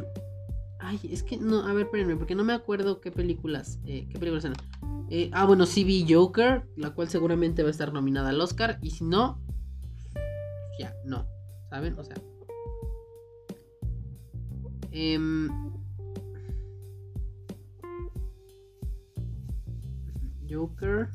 Ay, 0.87 0.99
es 1.11 1.23
que 1.23 1.37
no. 1.37 1.65
A 1.65 1.73
ver, 1.73 1.85
espérenme, 1.85 2.15
porque 2.15 2.35
no 2.35 2.43
me 2.43 2.53
acuerdo 2.53 3.01
qué 3.01 3.11
películas. 3.11 3.79
Eh, 3.85 4.07
¿Qué 4.07 4.19
películas 4.19 4.45
eran? 4.45 4.57
Eh, 5.09 5.31
ah, 5.33 5.45
bueno, 5.45 5.65
sí 5.65 5.83
vi 5.83 6.05
Joker, 6.07 6.67
la 6.75 6.91
cual 6.91 7.09
seguramente 7.09 7.63
va 7.63 7.69
a 7.69 7.71
estar 7.71 7.91
nominada 7.91 8.29
al 8.29 8.39
Oscar. 8.39 8.77
Y 8.83 8.91
si 8.91 9.03
no, 9.03 9.41
ya, 10.79 10.93
no. 11.03 11.25
¿Saben? 11.71 11.97
O 11.97 12.03
sea, 12.03 12.15
Em, 14.91 15.49
Joker. 20.47 21.09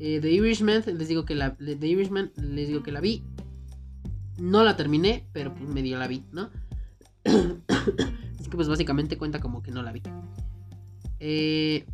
Eh, 0.00 0.18
The 0.20 0.32
Irishman, 0.32 0.82
les 0.84 1.06
digo 1.06 1.24
que 1.24 1.36
la. 1.36 1.56
The 1.56 1.86
Irishman, 1.86 2.32
les 2.36 2.66
digo 2.66 2.82
que 2.82 2.90
la 2.90 3.00
vi. 3.00 3.22
No 4.38 4.64
la 4.64 4.76
terminé, 4.76 5.28
pero 5.32 5.54
pues 5.54 5.68
medio 5.68 5.96
la 5.96 6.08
vi, 6.08 6.24
¿no? 6.32 6.50
Pues 8.54 8.68
básicamente 8.68 9.18
cuenta 9.18 9.40
como 9.40 9.62
que 9.62 9.70
no 9.70 9.82
la 9.82 9.92
vi. 9.92 10.02
Eh... 11.20 11.84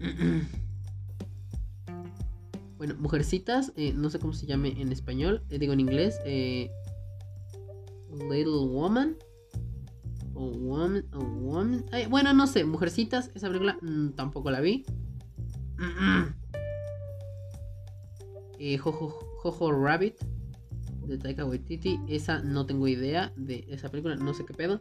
Bueno, 2.76 2.94
Mujercitas, 2.98 3.72
eh, 3.76 3.94
no 3.94 4.10
sé 4.10 4.18
cómo 4.18 4.34
se 4.34 4.44
llame 4.44 4.80
en 4.80 4.92
español, 4.92 5.42
eh, 5.48 5.58
digo 5.58 5.72
en 5.72 5.80
inglés. 5.80 6.20
Eh, 6.26 6.70
Little 8.12 8.66
Woman. 8.68 9.16
O 10.34 10.50
Woman. 10.50 11.06
O 11.14 11.24
woman. 11.24 11.86
bueno, 12.10 12.34
no 12.34 12.46
sé. 12.46 12.64
Mujercitas. 12.64 13.30
Esa 13.34 13.46
película 13.46 13.78
mm, 13.80 14.10
tampoco 14.10 14.50
la 14.50 14.60
vi. 14.60 14.84
Eh, 18.58 18.78
Jojo, 18.78 19.70
Rabbit. 19.70 20.14
De 21.06 21.18
Taika 21.18 21.44
Waititi. 21.44 22.00
Esa 22.08 22.40
no 22.42 22.66
tengo 22.66 22.88
idea 22.88 23.32
de 23.36 23.64
esa 23.68 23.90
película. 23.90 24.16
No 24.16 24.34
sé 24.34 24.44
qué 24.44 24.54
pedo. 24.54 24.80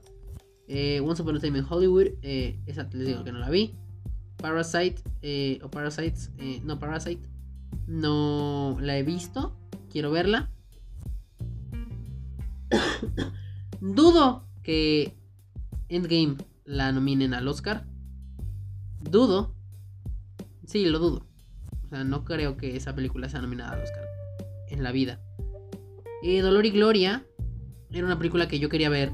Eh, 0.68 1.00
Once 1.02 1.22
Upon 1.22 1.38
a 1.38 1.40
Time 1.40 1.60
in 1.60 1.66
Hollywood. 1.68 2.08
Eh, 2.22 2.60
esa 2.66 2.90
les 2.94 3.08
digo 3.08 3.24
que 3.24 3.32
no 3.32 3.40
la 3.40 3.50
vi. 3.50 3.76
Parasite. 4.38 5.02
o 5.64 5.70
Parasites. 5.70 6.32
no, 6.64 6.80
Parasite. 6.80 7.28
No 7.88 8.78
la 8.80 8.98
he 8.98 9.04
visto. 9.04 9.58
Quiero 9.90 10.12
verla. 10.12 10.52
Dudo 13.82 14.48
que 14.64 15.14
Endgame 15.90 16.38
la 16.66 16.92
nominen 16.92 17.34
al 17.34 17.48
Oscar. 17.48 17.86
Dudo. 19.02 19.56
Sí, 20.66 20.86
lo 20.86 21.00
dudo. 21.00 21.28
O 21.86 21.88
sea, 21.88 22.04
no 22.04 22.26
creo 22.26 22.58
que 22.58 22.76
esa 22.76 22.96
película 22.96 23.30
sea 23.30 23.42
nominada 23.42 23.74
al 23.74 23.84
Oscar 23.84 24.04
en 24.70 24.84
la 24.84 24.92
vida. 24.92 25.20
Eh, 26.28 26.42
Dolor 26.42 26.66
y 26.66 26.72
Gloria 26.72 27.24
era 27.92 28.04
una 28.04 28.18
película 28.18 28.48
que 28.48 28.58
yo 28.58 28.68
quería 28.68 28.90
ver. 28.90 29.12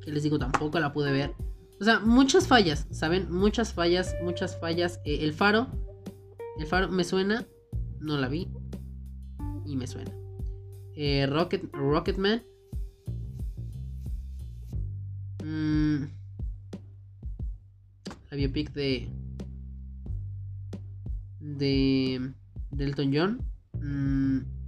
Que 0.00 0.10
les 0.10 0.22
digo, 0.22 0.38
tampoco 0.38 0.80
la 0.80 0.90
pude 0.90 1.12
ver. 1.12 1.34
O 1.82 1.84
sea, 1.84 2.00
muchas 2.00 2.48
fallas, 2.48 2.86
¿saben? 2.90 3.30
Muchas 3.30 3.74
fallas, 3.74 4.16
muchas 4.22 4.58
fallas. 4.58 5.00
Eh, 5.04 5.18
el 5.20 5.34
Faro. 5.34 5.66
El 6.58 6.66
Faro 6.66 6.88
me 6.88 7.04
suena. 7.04 7.46
No 8.00 8.16
la 8.16 8.28
vi. 8.28 8.48
Y 9.66 9.76
me 9.76 9.86
suena. 9.86 10.10
Eh, 10.96 11.26
Rocket, 11.26 11.70
Rocketman. 11.74 12.42
Mm, 15.44 16.04
la 18.30 18.36
biopic 18.38 18.72
de. 18.72 19.10
De. 21.38 22.32
Delton 22.70 23.12
John. 23.12 23.42
Mm, 23.78 24.61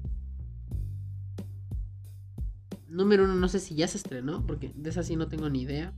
número 2.94 3.24
uno, 3.24 3.34
no 3.34 3.48
sé 3.48 3.58
si 3.58 3.74
ya 3.74 3.88
se 3.88 3.98
estrenó, 3.98 4.46
porque 4.46 4.72
de 4.74 4.90
esa 4.90 5.02
sí 5.02 5.16
no 5.16 5.28
tengo 5.28 5.48
ni 5.50 5.62
idea. 5.62 5.92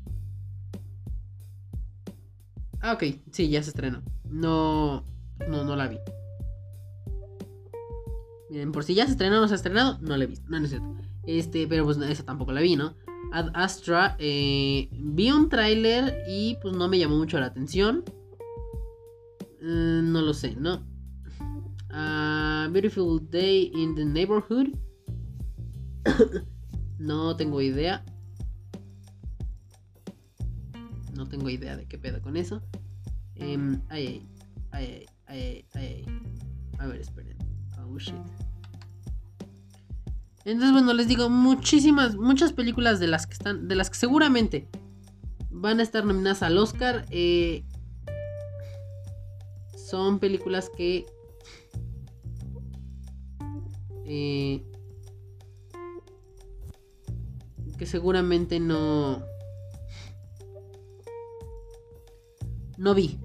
Ah, 2.81 2.95
ok, 2.95 3.05
sí, 3.31 3.49
ya 3.49 3.63
se 3.63 3.71
estrenó. 3.71 4.03
No, 4.25 5.05
no, 5.49 5.65
no 5.65 5.77
la 5.77 5.89
vi. 5.89 5.99
Miren, 8.51 8.73
por 8.73 8.85
si 8.85 8.95
ya 8.95 9.07
se 9.07 9.13
estrenó 9.13 9.39
o 9.39 9.41
no 9.41 9.49
se 9.49 9.55
ha 9.55 9.57
estrenado, 9.57 9.99
no 10.01 10.17
la 10.17 10.25
he 10.25 10.27
visto. 10.27 10.49
No, 10.49 10.59
no 10.59 10.65
es 10.65 10.71
cierto. 10.71 10.97
Este, 11.25 11.67
pero 11.67 11.85
pues 11.85 11.99
esa 11.99 12.25
tampoco 12.25 12.53
la 12.53 12.61
vi, 12.61 12.77
¿no? 12.77 12.95
Ad 13.33 13.51
Astra, 13.55 14.17
eh, 14.19 14.89
vi 14.93 15.33
un 15.33 15.49
tráiler 15.49 16.23
y 16.29 16.57
pues 16.63 16.77
no 16.77 16.89
me 16.89 16.99
llamó 16.99 17.17
mucho 17.17 17.41
la 17.41 17.47
atención. 17.47 18.05
Eh, 19.61 20.01
no 20.03 20.23
lo 20.23 20.33
sé, 20.33 20.55
¿no? 20.57 20.87
Uh, 21.91 22.71
Beautiful 22.71 23.21
Day 23.31 23.73
in 23.75 23.95
the 23.95 24.05
Neighborhood. 24.05 24.69
no 26.99 27.37
tengo 27.37 27.61
idea. 27.61 28.05
No 31.15 31.27
tengo 31.29 31.49
idea 31.49 31.77
de 31.77 31.87
qué 31.87 31.99
pedo 31.99 32.21
con 32.21 32.37
eso. 32.37 32.63
Eh, 33.37 33.79
ay, 33.89 34.27
ay, 34.73 35.07
ay, 35.27 35.65
ay, 35.75 36.05
A 36.79 36.87
ver, 36.87 37.01
esperen. 37.01 37.37
Oh 37.79 37.99
shit. 37.99 38.15
Entonces, 40.45 40.73
bueno, 40.73 40.93
les 40.95 41.09
digo, 41.09 41.29
muchísimas, 41.29 42.15
muchas 42.17 42.53
películas 42.53 43.01
de 43.01 43.09
las 43.09 43.27
que 43.27 43.33
están, 43.33 43.67
de 43.67 43.75
las 43.75 43.91
que 43.91 43.97
seguramente 43.97 44.69
van 45.51 45.81
a 45.81 45.83
estar 45.83 46.05
nominadas 46.05 46.43
al 46.43 46.57
Oscar. 46.59 47.05
Eh, 47.11 47.65
son 49.77 50.19
películas 50.19 50.71
que 50.77 51.07
eh, 54.05 54.63
que 57.77 57.87
seguramente 57.87 58.61
no 58.61 59.23
no 62.79 62.95
vi. 62.95 63.19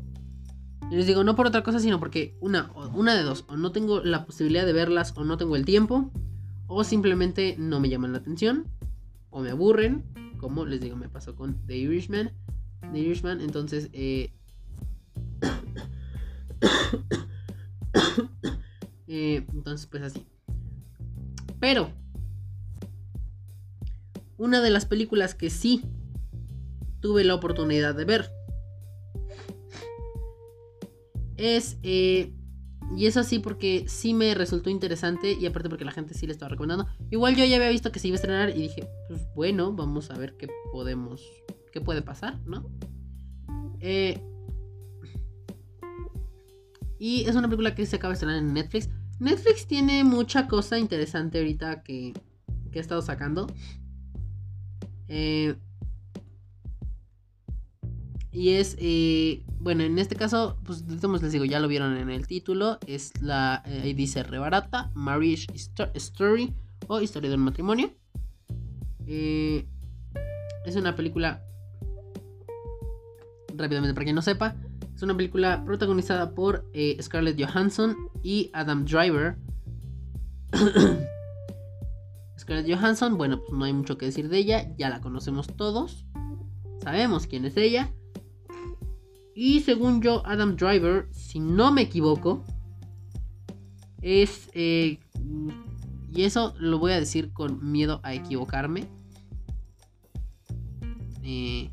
les 0.89 1.07
digo, 1.07 1.23
no 1.23 1.35
por 1.35 1.47
otra 1.47 1.63
cosa, 1.63 1.79
sino 1.79 1.99
porque 1.99 2.37
una, 2.39 2.71
una 2.93 3.15
de 3.15 3.23
dos, 3.23 3.45
o 3.47 3.57
no 3.57 3.71
tengo 3.71 4.01
la 4.01 4.25
posibilidad 4.25 4.65
de 4.65 4.73
verlas 4.73 5.13
o 5.15 5.23
no 5.23 5.37
tengo 5.37 5.55
el 5.55 5.65
tiempo 5.65 6.11
o 6.67 6.83
simplemente 6.83 7.55
no 7.57 7.79
me 7.79 7.89
llaman 7.89 8.13
la 8.13 8.19
atención. 8.19 8.67
O 9.29 9.41
me 9.41 9.49
aburren. 9.51 10.03
Como 10.37 10.65
les 10.65 10.81
digo, 10.81 10.95
me 10.95 11.09
pasó 11.09 11.35
con 11.35 11.65
The 11.67 11.77
Irishman. 11.77 12.31
The 12.93 12.99
Irishman. 12.99 13.41
Entonces, 13.41 13.89
eh, 13.93 14.33
Eh, 19.13 19.45
entonces, 19.51 19.87
pues 19.87 20.03
así. 20.03 20.25
Pero, 21.59 21.91
una 24.41 24.59
de 24.59 24.71
las 24.71 24.87
películas 24.87 25.35
que 25.35 25.51
sí 25.51 25.83
tuve 26.99 27.23
la 27.23 27.35
oportunidad 27.35 27.93
de 27.93 28.05
ver 28.05 28.31
es 31.37 31.77
eh, 31.83 32.33
y 32.97 33.05
es 33.05 33.17
así 33.17 33.37
porque 33.37 33.85
sí 33.87 34.15
me 34.15 34.33
resultó 34.33 34.71
interesante 34.71 35.33
y 35.33 35.45
aparte 35.45 35.69
porque 35.69 35.85
la 35.85 35.91
gente 35.91 36.15
sí 36.15 36.25
le 36.25 36.33
estaba 36.33 36.49
recomendando. 36.49 36.91
Igual 37.11 37.35
yo 37.35 37.45
ya 37.45 37.57
había 37.57 37.69
visto 37.69 37.91
que 37.91 37.99
se 37.99 38.07
iba 38.07 38.15
a 38.15 38.17
estrenar 38.17 38.49
y 38.49 38.63
dije, 38.63 38.89
pues 39.07 39.21
bueno, 39.35 39.73
vamos 39.73 40.09
a 40.09 40.17
ver 40.17 40.35
qué 40.37 40.47
podemos, 40.71 41.23
qué 41.71 41.79
puede 41.79 42.01
pasar, 42.01 42.39
¿no? 42.45 42.67
Eh, 43.79 44.19
y 46.99 47.25
es 47.29 47.35
una 47.35 47.47
película 47.47 47.75
que 47.75 47.85
se 47.85 47.95
acaba 47.95 48.09
de 48.09 48.15
estrenar 48.15 48.37
en 48.39 48.53
Netflix. 48.53 48.89
Netflix 49.19 49.67
tiene 49.67 50.03
mucha 50.03 50.47
cosa 50.47 50.79
interesante 50.79 51.37
ahorita 51.37 51.83
que, 51.83 52.13
que 52.71 52.79
ha 52.79 52.81
estado 52.81 53.03
sacando. 53.03 53.47
Eh, 55.13 55.55
y 58.31 58.51
es, 58.51 58.77
eh, 58.79 59.43
bueno, 59.59 59.83
en 59.83 59.99
este 59.99 60.15
caso, 60.15 60.57
pues 60.63 60.83
les 60.87 61.31
digo, 61.33 61.43
ya 61.43 61.59
lo 61.59 61.67
vieron 61.67 61.97
en 61.97 62.09
el 62.09 62.27
título. 62.27 62.79
Es 62.87 63.11
la, 63.21 63.61
eh, 63.65 63.81
ahí 63.83 63.93
dice 63.93 64.23
rebarata, 64.23 64.89
Marriage 64.93 65.47
Story 65.53 66.53
o 66.87 67.01
Historia 67.01 67.29
de 67.29 67.35
un 67.35 67.41
matrimonio. 67.41 67.91
Eh, 69.05 69.67
es 70.65 70.75
una 70.77 70.95
película, 70.95 71.43
rápidamente 73.53 73.93
para 73.93 74.05
quien 74.05 74.15
no 74.15 74.21
sepa, 74.21 74.55
es 74.95 75.03
una 75.03 75.17
película 75.17 75.65
protagonizada 75.65 76.33
por 76.33 76.65
Scarlett 77.01 77.41
Johansson 77.43 77.97
y 78.23 78.49
Adam 78.53 78.85
Driver. 78.85 79.35
Johansson, 82.67 83.17
bueno, 83.17 83.39
pues 83.39 83.57
no 83.57 83.65
hay 83.65 83.73
mucho 83.73 83.97
que 83.97 84.07
decir 84.07 84.29
de 84.29 84.37
ella, 84.37 84.75
ya 84.77 84.89
la 84.89 85.01
conocemos 85.01 85.47
todos, 85.47 86.05
sabemos 86.81 87.27
quién 87.27 87.45
es 87.45 87.57
ella. 87.57 87.91
Y 89.33 89.61
según 89.61 90.01
yo, 90.01 90.25
Adam 90.25 90.55
Driver, 90.55 91.07
si 91.11 91.39
no 91.39 91.71
me 91.71 91.83
equivoco, 91.83 92.43
es... 94.01 94.49
Eh, 94.53 94.99
y 96.13 96.23
eso 96.23 96.53
lo 96.59 96.77
voy 96.79 96.91
a 96.91 96.99
decir 96.99 97.31
con 97.31 97.71
miedo 97.71 98.01
a 98.03 98.13
equivocarme. 98.13 98.85
Eh, 101.23 101.69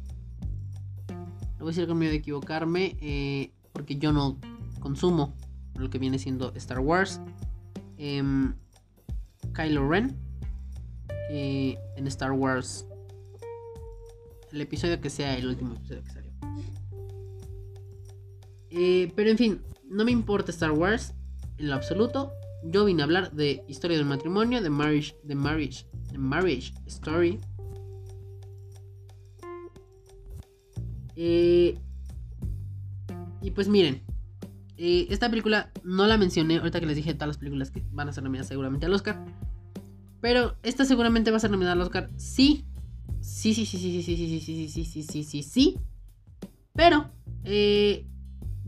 lo 1.59 1.64
voy 1.64 1.67
a 1.67 1.75
decir 1.75 1.88
con 1.88 1.99
miedo 1.99 2.12
a 2.12 2.17
equivocarme. 2.17 2.97
Eh, 3.01 3.51
porque 3.73 3.97
yo 3.97 4.12
no 4.12 4.38
consumo 4.79 5.35
lo 5.75 5.91
que 5.91 5.99
viene 5.99 6.21
siendo 6.21 6.53
Star 6.55 6.79
Wars. 6.79 7.21
Em, 7.97 8.55
Kylo 9.53 9.88
Ren. 9.88 10.28
En 11.29 12.07
Star 12.07 12.33
Wars. 12.33 12.87
El 14.53 14.61
episodio 14.61 15.01
que 15.01 15.11
sea 15.11 15.37
el 15.37 15.47
último 15.47 15.75
episodio 15.75 16.03
que 16.05 16.11
salió. 16.11 16.33
Eh, 18.71 19.12
pero 19.14 19.31
en 19.31 19.38
fin, 19.38 19.62
no 19.88 20.05
me 20.05 20.11
importa 20.11 20.51
Star 20.51 20.73
Wars 20.73 21.14
en 21.59 21.69
lo 21.69 21.75
absoluto. 21.75 22.33
Yo 22.64 22.85
vine 22.85 23.03
a 23.03 23.05
hablar 23.05 23.33
de 23.33 23.64
historia 23.69 23.97
del 23.97 24.07
matrimonio, 24.07 24.62
de 24.62 24.71
marriage, 24.71 25.17
de 25.23 25.35
marriage, 25.35 25.87
de 26.11 26.19
marriage 26.19 26.73
story. 26.87 27.41
Eh, 31.17 31.79
y 33.43 33.51
pues 33.51 33.69
miren, 33.69 34.03
eh, 34.77 35.07
esta 35.11 35.29
película 35.29 35.73
no 35.83 36.07
la 36.07 36.17
mencioné 36.17 36.59
ahorita 36.59 36.81
que 36.81 36.87
les 36.87 36.97
dije 36.97 37.14
todas 37.14 37.29
las 37.29 37.38
películas 37.38 37.71
que 37.71 37.85
van 37.91 38.09
a 38.09 38.12
ser 38.12 38.23
nominadas 38.23 38.49
seguramente 38.49 38.87
al 38.87 38.95
Oscar. 38.95 39.25
Pero 40.21 40.57
esta 40.63 40.85
seguramente 40.85 41.31
va 41.31 41.37
a 41.37 41.41
ser 41.41 41.51
nominada 41.51 41.75
al 41.75 41.81
Oscar. 41.81 42.11
Sí. 42.17 42.65
Sí, 43.21 43.55
sí, 43.55 43.67
sí, 43.67 43.79
sí, 43.79 44.03
sí, 44.03 44.17
sí, 44.17 44.41
sí, 44.41 44.41
sí, 44.41 44.69
sí, 44.69 44.85
sí, 44.85 45.03
sí, 45.03 45.25
sí, 45.25 45.43
sí. 45.43 45.79
Pero, 46.75 47.11
eh, 47.45 48.07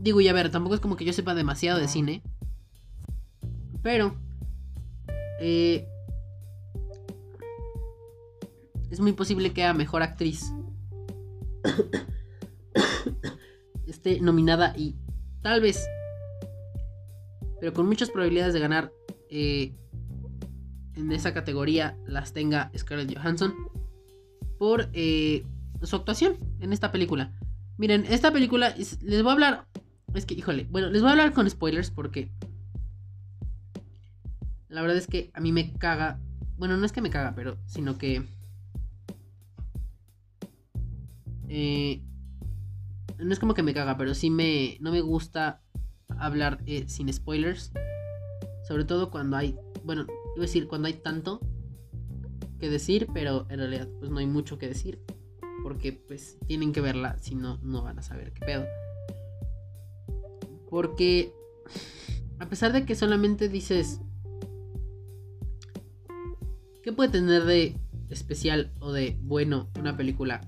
Digo, 0.01 0.19
y 0.19 0.27
a 0.27 0.33
ver, 0.33 0.49
tampoco 0.49 0.73
es 0.73 0.81
como 0.81 0.95
que 0.95 1.05
yo 1.05 1.13
sepa 1.13 1.35
demasiado 1.35 1.79
de 1.79 1.87
cine. 1.87 2.23
Pero... 3.83 4.15
Eh, 5.39 5.87
es 8.89 8.99
muy 8.99 9.13
posible 9.13 9.53
que 9.53 9.63
a 9.63 9.73
mejor 9.73 10.01
actriz 10.01 10.51
esté 13.87 14.19
nominada 14.19 14.73
y 14.77 14.95
tal 15.41 15.61
vez, 15.61 15.87
pero 17.59 17.73
con 17.73 17.87
muchas 17.87 18.09
probabilidades 18.09 18.53
de 18.53 18.59
ganar 18.59 18.91
eh, 19.29 19.73
en 20.95 21.11
esa 21.11 21.33
categoría 21.33 21.97
las 22.05 22.33
tenga 22.33 22.71
Scarlett 22.77 23.15
Johansson 23.15 23.53
por 24.57 24.89
eh, 24.93 25.45
su 25.81 25.95
actuación 25.95 26.37
en 26.59 26.73
esta 26.73 26.91
película. 26.91 27.31
Miren, 27.77 28.05
esta 28.07 28.31
película 28.31 28.75
les 28.77 29.23
voy 29.23 29.29
a 29.29 29.33
hablar 29.33 29.67
es 30.13 30.25
que, 30.25 30.33
híjole, 30.33 30.67
bueno, 30.69 30.89
les 30.89 31.01
voy 31.01 31.09
a 31.09 31.11
hablar 31.11 31.33
con 31.33 31.49
spoilers 31.49 31.89
porque 31.89 32.31
la 34.67 34.81
verdad 34.81 34.97
es 34.97 35.07
que 35.07 35.31
a 35.33 35.39
mí 35.39 35.51
me 35.51 35.73
caga. 35.73 36.19
Bueno, 36.57 36.77
no 36.77 36.85
es 36.85 36.91
que 36.91 37.01
me 37.01 37.09
caga, 37.09 37.33
pero 37.35 37.57
sino 37.65 37.97
que. 37.97 38.23
Eh, 41.49 42.01
no 43.19 43.33
es 43.33 43.39
como 43.39 43.53
que 43.53 43.63
me 43.63 43.73
caga, 43.73 43.97
pero 43.97 44.13
sí 44.15 44.29
me. 44.29 44.77
No 44.79 44.91
me 44.91 45.01
gusta 45.01 45.61
hablar 46.17 46.61
eh, 46.65 46.85
sin 46.87 47.11
spoilers. 47.11 47.71
Sobre 48.67 48.85
todo 48.85 49.11
cuando 49.11 49.37
hay. 49.37 49.57
Bueno, 49.83 50.07
iba 50.35 50.43
a 50.43 50.47
decir 50.47 50.67
cuando 50.67 50.87
hay 50.87 50.93
tanto 50.93 51.39
que 52.59 52.69
decir, 52.69 53.07
pero 53.13 53.47
en 53.49 53.59
realidad 53.59 53.89
pues 53.99 54.11
no 54.11 54.19
hay 54.19 54.27
mucho 54.27 54.57
que 54.57 54.67
decir. 54.67 55.01
Porque 55.63 55.93
pues 55.93 56.37
tienen 56.47 56.71
que 56.73 56.81
verla, 56.81 57.17
si 57.19 57.35
no, 57.35 57.57
no 57.61 57.83
van 57.83 57.99
a 57.99 58.01
saber 58.01 58.33
qué 58.33 58.45
pedo. 58.45 58.65
Porque 60.69 61.33
a 62.39 62.47
pesar 62.47 62.73
de 62.73 62.85
que 62.85 62.95
solamente 62.95 63.49
dices, 63.49 63.99
¿qué 66.81 66.91
puede 66.91 67.09
tener 67.09 67.45
de 67.45 67.75
especial 68.09 68.71
o 68.79 68.91
de 68.91 69.17
bueno 69.21 69.69
una 69.79 69.95
película? 69.97 70.41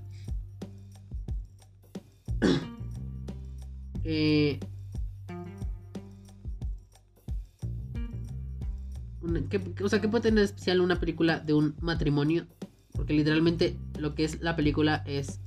eh, 4.04 4.58
o 9.82 9.88
sea, 9.88 10.00
¿qué 10.00 10.08
puede 10.08 10.22
tener 10.22 10.44
especial 10.44 10.80
una 10.80 11.00
película 11.00 11.40
de 11.40 11.54
un 11.54 11.74
matrimonio? 11.80 12.46
Porque 12.92 13.12
literalmente 13.12 13.76
lo 13.98 14.14
que 14.14 14.24
es 14.24 14.40
la 14.40 14.56
película 14.56 15.02
es... 15.06 15.40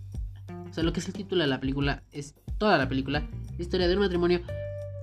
O 0.70 0.74
sea, 0.74 0.84
lo 0.84 0.94
que 0.94 1.00
es 1.00 1.08
el 1.08 1.14
título 1.14 1.42
de 1.42 1.48
la 1.48 1.60
película 1.60 2.04
es 2.12 2.36
toda 2.58 2.78
la 2.78 2.90
película. 2.90 3.28
historia 3.58 3.88
de 3.88 3.96
un 3.96 4.02
matrimonio 4.02 4.42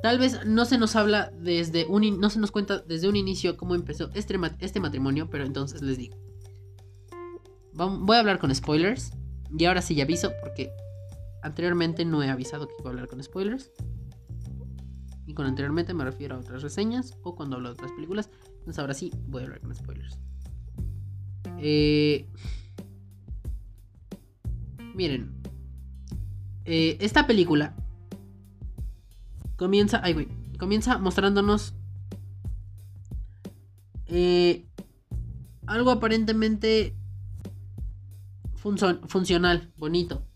Tal 0.04 0.18
vez 0.18 0.44
no 0.44 0.66
se 0.66 0.76
nos 0.76 0.96
habla 0.96 1.32
desde 1.40 1.86
un 1.86 2.20
no 2.20 2.28
se 2.28 2.38
nos 2.38 2.50
cuenta 2.50 2.80
desde 2.80 3.08
un 3.08 3.16
inicio 3.16 3.56
cómo 3.56 3.74
empezó 3.74 4.10
este, 4.12 4.38
este 4.58 4.78
matrimonio, 4.78 5.30
pero 5.30 5.46
entonces 5.46 5.80
les 5.80 5.96
digo. 5.96 6.14
voy 7.72 8.16
a 8.16 8.20
hablar 8.20 8.38
con 8.38 8.54
spoilers. 8.54 9.12
Y 9.58 9.64
ahora 9.64 9.80
sí 9.80 9.94
ya 9.94 10.04
aviso 10.04 10.30
porque 10.42 10.70
anteriormente 11.42 12.04
no 12.04 12.22
he 12.22 12.28
avisado 12.28 12.68
que 12.68 12.74
iba 12.80 12.90
a 12.90 12.92
hablar 12.92 13.08
con 13.08 13.22
spoilers. 13.22 13.70
Y 15.24 15.32
con 15.32 15.46
anteriormente 15.46 15.94
me 15.94 16.04
refiero 16.04 16.36
a 16.36 16.40
otras 16.40 16.60
reseñas 16.60 17.16
o 17.22 17.34
cuando 17.34 17.56
hablo 17.56 17.70
de 17.70 17.72
otras 17.72 17.92
películas. 17.92 18.28
Entonces 18.64 18.78
ahora 18.78 18.94
sí 18.94 19.12
voy 19.26 19.42
a 19.42 19.44
hablar 19.44 19.60
con 19.60 19.74
spoilers. 19.74 20.18
Eh, 21.58 22.26
miren, 24.94 25.34
eh, 26.64 26.96
esta 27.00 27.26
película 27.26 27.74
comienza, 29.56 30.00
ay 30.02 30.14
güey, 30.14 30.28
comienza 30.58 30.96
mostrándonos 30.96 31.74
eh, 34.06 34.64
algo 35.66 35.90
aparentemente 35.90 36.96
funcional, 38.54 39.72
bonito. 39.76 40.26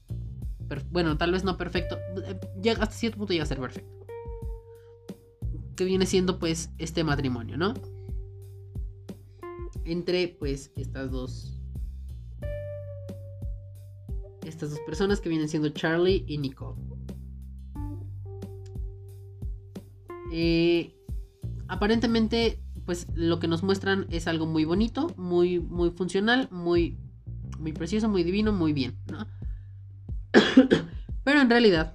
bueno, 0.90 1.16
tal 1.16 1.32
vez 1.32 1.44
no 1.44 1.56
perfecto. 1.56 1.96
Eh, 2.26 2.70
hasta 2.72 2.90
cierto 2.90 3.16
punto 3.16 3.32
llega 3.32 3.44
a 3.44 3.46
ser 3.46 3.58
perfecto. 3.58 4.06
Que 5.76 5.84
viene 5.84 6.04
siendo 6.04 6.38
pues 6.38 6.70
este 6.76 7.04
matrimonio, 7.04 7.56
¿no? 7.56 7.72
Entre 9.88 10.28
pues 10.28 10.70
estas 10.76 11.10
dos... 11.10 11.58
Estas 14.44 14.70
dos 14.70 14.80
personas 14.80 15.18
que 15.20 15.30
vienen 15.30 15.48
siendo 15.48 15.70
Charlie 15.70 16.24
y 16.26 16.36
Nicole. 16.36 16.76
Eh, 20.30 20.94
aparentemente, 21.68 22.62
pues 22.84 23.06
lo 23.14 23.40
que 23.40 23.48
nos 23.48 23.62
muestran 23.62 24.06
es 24.10 24.26
algo 24.26 24.44
muy 24.44 24.66
bonito, 24.66 25.08
muy, 25.16 25.58
muy 25.58 25.90
funcional, 25.90 26.48
muy, 26.50 26.98
muy 27.58 27.72
precioso, 27.72 28.10
muy 28.10 28.24
divino, 28.24 28.52
muy 28.52 28.74
bien. 28.74 28.94
Pero 31.24 31.40
en 31.40 31.48
realidad, 31.48 31.94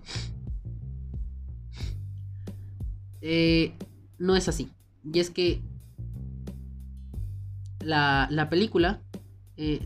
eh, 3.22 3.74
no 4.18 4.36
es 4.36 4.48
así. 4.48 4.72
y 5.04 5.20
es 5.20 5.30
que 5.30 5.62
la, 7.84 8.28
la 8.32 8.50
película, 8.50 9.02
eh, 9.58 9.86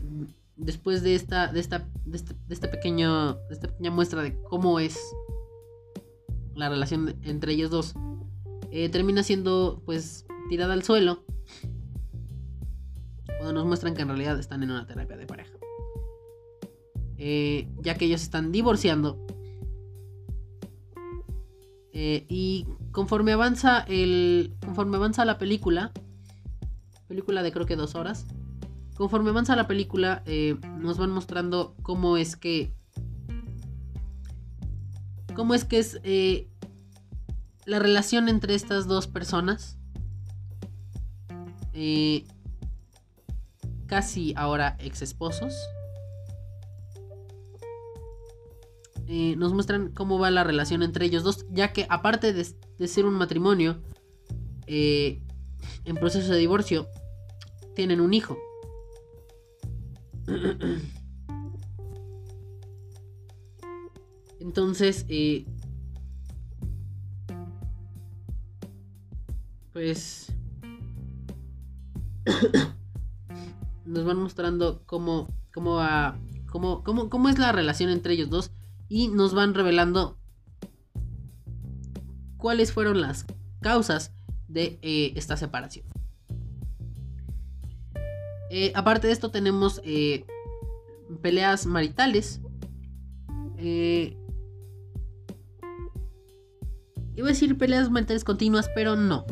después 0.56 1.02
de 1.02 1.14
esta, 1.14 1.52
de 1.52 1.60
esta, 1.60 1.88
de 2.04 2.18
de 2.18 2.54
este 2.54 2.68
pequeño, 2.68 3.34
de 3.34 3.54
esta 3.54 3.68
pequeña 3.68 3.90
muestra 3.90 4.22
de 4.22 4.40
cómo 4.42 4.80
es 4.80 4.98
la 6.54 6.68
relación 6.68 7.16
entre 7.22 7.52
ellos 7.52 7.70
dos, 7.70 7.94
eh, 8.70 8.88
termina 8.88 9.22
siendo 9.22 9.82
pues 9.86 10.26
tirada 10.48 10.74
al 10.74 10.82
suelo 10.82 11.24
cuando 13.38 13.52
nos 13.52 13.66
muestran 13.66 13.94
que 13.94 14.02
en 14.02 14.08
realidad 14.08 14.38
están 14.38 14.62
en 14.62 14.70
una 14.70 14.86
terapia 14.86 15.16
de 15.16 15.26
pareja. 15.26 15.54
Eh, 17.16 17.68
ya 17.80 17.96
que 17.96 18.04
ellos 18.04 18.22
están 18.22 18.52
divorciando. 18.52 19.24
Eh, 21.92 22.26
y 22.28 22.66
conforme 22.92 23.32
avanza 23.32 23.80
el. 23.88 24.54
Conforme 24.64 24.96
avanza 24.96 25.24
la 25.24 25.38
película. 25.38 25.92
Película 27.08 27.42
de 27.42 27.52
creo 27.52 27.66
que 27.66 27.76
dos 27.76 27.94
horas. 27.94 28.26
Conforme 28.96 29.30
avanza 29.30 29.56
la 29.56 29.66
película. 29.66 30.22
nos 30.78 30.98
van 30.98 31.10
mostrando 31.10 31.74
cómo 31.82 32.16
es 32.16 32.36
que. 32.36 32.72
Cómo 35.34 35.54
es 35.54 35.64
que 35.64 35.78
es 35.78 36.00
la 37.68 37.78
relación 37.78 38.28
entre 38.28 38.54
estas 38.54 38.86
dos 38.86 39.06
personas. 39.06 39.78
Eh, 41.74 42.24
casi 43.86 44.32
ahora 44.36 44.76
ex 44.80 45.02
esposos. 45.02 45.54
Eh, 49.06 49.36
nos 49.36 49.52
muestran 49.54 49.92
cómo 49.92 50.18
va 50.18 50.30
la 50.30 50.44
relación 50.44 50.82
entre 50.82 51.06
ellos 51.06 51.22
dos, 51.22 51.46
ya 51.50 51.72
que 51.72 51.86
aparte 51.88 52.32
de, 52.32 52.44
ser 52.88 53.06
un 53.06 53.14
matrimonio 53.14 53.82
eh, 54.66 55.22
en 55.84 55.96
proceso 55.96 56.32
de 56.32 56.38
divorcio, 56.38 56.88
tienen 57.74 58.00
un 58.00 58.14
hijo. 58.14 58.38
Entonces, 64.40 65.04
pues 69.72 70.32
nos 73.84 74.04
van 74.04 74.18
mostrando 74.18 74.82
cómo, 74.86 75.28
cómo 75.52 75.74
va, 75.76 76.18
cómo, 76.50 76.82
cómo, 76.82 77.08
cómo 77.08 77.28
es 77.28 77.38
la 77.38 77.52
relación 77.52 77.90
entre 77.90 78.14
ellos 78.14 78.30
dos 78.30 78.50
y 78.88 79.08
nos 79.08 79.34
van 79.34 79.54
revelando 79.54 80.18
cuáles 82.36 82.72
fueron 82.72 83.00
las 83.00 83.26
causas 83.60 84.12
de 84.48 84.78
eh, 84.82 85.12
esta 85.14 85.36
separación. 85.36 85.86
Eh, 88.50 88.72
aparte 88.74 89.06
de 89.06 89.12
esto 89.12 89.30
tenemos 89.30 89.80
eh, 89.84 90.24
peleas 91.22 91.66
maritales. 91.66 92.40
Iba 97.14 97.26
a 97.26 97.28
decir 97.28 97.58
peleas 97.58 97.90
maritales 97.90 98.24
continuas, 98.24 98.70
pero 98.74 98.96
no. 98.96 99.26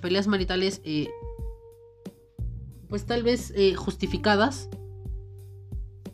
Peleas 0.00 0.26
maritales, 0.26 0.80
pues 2.88 3.06
tal 3.06 3.22
vez 3.22 3.54
justificadas. 3.76 4.68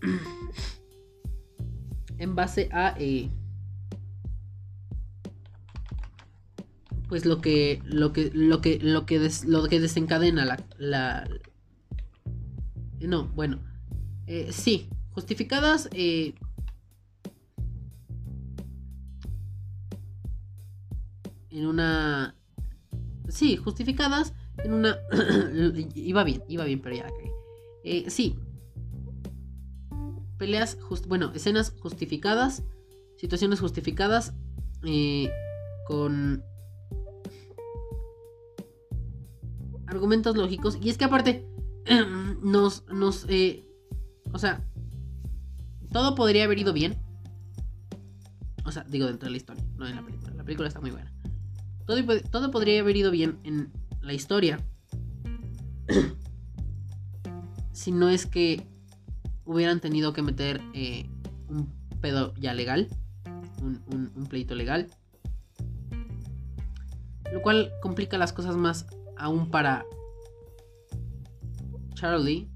en 2.18 2.34
base 2.34 2.68
a... 2.72 2.96
pues 7.14 7.26
lo 7.26 7.40
que 7.40 7.80
lo 7.84 8.12
que 8.12 8.32
lo 8.34 8.60
que 8.60 8.80
lo 8.80 9.06
que 9.06 9.30
lo 9.46 9.68
que 9.68 9.78
desencadena 9.78 10.44
la, 10.44 10.58
la 10.78 11.28
no 13.00 13.28
bueno 13.36 13.60
sí 14.50 14.88
justificadas 15.12 15.88
en 15.92 16.34
una... 21.68 22.34
Sí, 23.28 23.56
justificadas 23.56 24.34
en 24.64 24.72
una... 24.72 24.98
iba 25.94 26.24
bien, 26.24 26.42
iba 26.48 26.64
bien, 26.64 26.82
pero 26.82 26.96
ya 26.96 27.06
eh, 27.84 28.10
sí. 28.10 28.36
Peleas, 30.36 30.78
bueno, 31.06 31.30
escenas 31.32 31.72
justificadas, 31.78 32.64
situaciones 33.16 33.60
justificadas 33.60 34.34
eh, 34.82 35.30
con 35.86 36.42
argumentos 39.94 40.36
lógicos. 40.36 40.78
Y 40.82 40.90
es 40.90 40.98
que 40.98 41.04
aparte, 41.04 41.46
nos, 42.42 42.84
nos, 42.88 43.26
eh, 43.28 43.64
o 44.32 44.38
sea, 44.38 44.62
todo 45.92 46.14
podría 46.14 46.44
haber 46.44 46.58
ido 46.58 46.72
bien. 46.72 46.96
O 48.64 48.72
sea, 48.72 48.84
digo 48.84 49.06
dentro 49.06 49.26
de 49.26 49.30
la 49.30 49.36
historia, 49.36 49.64
no 49.76 49.86
en 49.86 49.96
la 49.96 50.04
película. 50.04 50.34
La 50.34 50.44
película 50.44 50.68
está 50.68 50.80
muy 50.80 50.90
buena. 50.90 51.12
Todo, 51.86 52.50
podría 52.50 52.80
haber 52.80 52.96
ido 52.96 53.10
bien 53.10 53.38
en 53.44 53.70
la 54.00 54.14
historia. 54.14 54.58
si 57.72 57.92
no 57.92 58.08
es 58.08 58.26
que 58.26 58.66
hubieran 59.44 59.80
tenido 59.80 60.14
que 60.14 60.22
meter 60.22 60.62
eh, 60.72 61.08
un 61.48 61.68
pedo 62.00 62.34
ya 62.36 62.54
legal. 62.54 62.88
Un, 63.62 64.10
un, 64.16 64.26
pleito 64.26 64.54
legal. 64.54 64.88
Lo 67.32 67.40
cual 67.42 67.70
complica 67.82 68.18
las 68.18 68.32
cosas 68.32 68.56
más 68.56 68.86
aún 69.16 69.50
para 69.50 69.86
Charlie. 71.94 72.48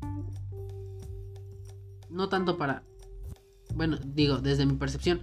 No 2.10 2.28
tanto 2.28 2.56
para... 2.56 2.82
Bueno, 3.74 3.98
digo, 4.04 4.38
desde 4.38 4.66
mi 4.66 4.74
percepción. 4.74 5.22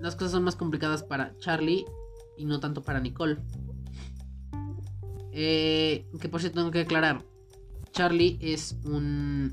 Las 0.00 0.16
cosas 0.16 0.32
son 0.32 0.44
más 0.44 0.56
complicadas 0.56 1.02
para 1.02 1.36
Charlie 1.38 1.84
y 2.36 2.44
no 2.44 2.60
tanto 2.60 2.82
para 2.82 3.00
Nicole. 3.00 3.38
Eh, 5.32 6.06
que 6.20 6.28
por 6.28 6.40
cierto 6.40 6.60
tengo 6.60 6.70
que 6.70 6.80
aclarar. 6.80 7.22
Charlie 7.92 8.38
es 8.40 8.76
un... 8.84 9.52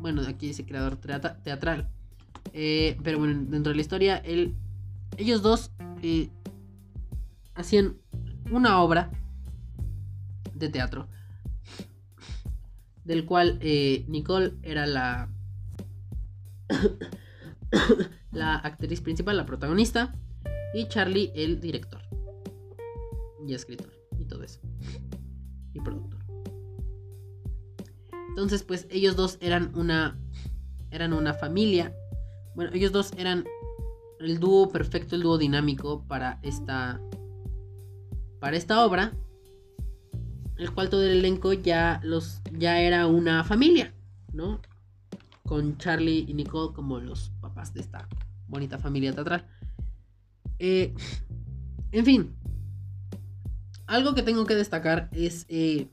Bueno, 0.00 0.22
aquí 0.26 0.48
dice 0.48 0.64
creador 0.64 0.96
teatral. 0.96 1.90
Eh, 2.52 2.96
pero 3.02 3.18
bueno, 3.18 3.44
dentro 3.48 3.70
de 3.70 3.76
la 3.76 3.82
historia, 3.82 4.16
él, 4.18 4.56
ellos 5.16 5.42
dos 5.42 5.72
eh, 6.02 6.30
hacían 7.54 7.96
una 8.50 8.80
obra 8.80 9.10
de 10.58 10.68
teatro. 10.68 11.08
Del 13.04 13.24
cual 13.24 13.58
Nicole 14.08 14.54
era 14.62 14.86
la... 14.86 15.30
la 18.32 18.56
actriz 18.56 19.00
principal, 19.00 19.36
la 19.36 19.46
protagonista. 19.46 20.14
Y 20.74 20.86
Charlie, 20.88 21.32
el 21.34 21.60
director. 21.60 22.02
Y 23.46 23.54
escritor. 23.54 23.92
Y 24.18 24.24
todo 24.24 24.42
eso. 24.42 24.60
Y 25.72 25.80
productor. 25.80 26.18
Entonces, 28.28 28.62
pues 28.62 28.86
ellos 28.90 29.16
dos 29.16 29.38
eran 29.40 29.72
una. 29.74 30.16
Eran 30.90 31.12
una 31.12 31.34
familia. 31.34 31.92
Bueno, 32.54 32.70
ellos 32.72 32.92
dos 32.92 33.10
eran 33.16 33.44
el 34.20 34.38
dúo 34.38 34.68
perfecto, 34.70 35.16
el 35.16 35.22
dúo 35.22 35.38
dinámico 35.38 36.04
para 36.06 36.38
esta. 36.42 37.00
Para 38.38 38.56
esta 38.56 38.84
obra. 38.84 39.12
El 40.58 40.72
cual 40.72 40.90
todo 40.90 41.04
el 41.04 41.18
elenco 41.18 41.52
ya 41.52 42.00
los. 42.02 42.42
ya 42.52 42.80
era 42.80 43.06
una 43.06 43.44
familia. 43.44 43.94
¿No? 44.32 44.60
Con 45.44 45.78
Charlie 45.78 46.26
y 46.28 46.34
Nicole 46.34 46.74
como 46.74 46.98
los 47.00 47.30
papás 47.40 47.72
de 47.72 47.80
esta 47.80 48.08
bonita 48.48 48.78
familia 48.78 49.12
teatral. 49.12 49.46
Eh, 50.58 50.92
en 51.92 52.04
fin. 52.04 52.34
Algo 53.86 54.14
que 54.14 54.22
tengo 54.22 54.44
que 54.44 54.54
destacar 54.54 55.08
es... 55.12 55.46
Eh, 55.48 55.88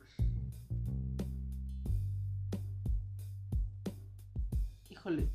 híjole. 4.89 5.29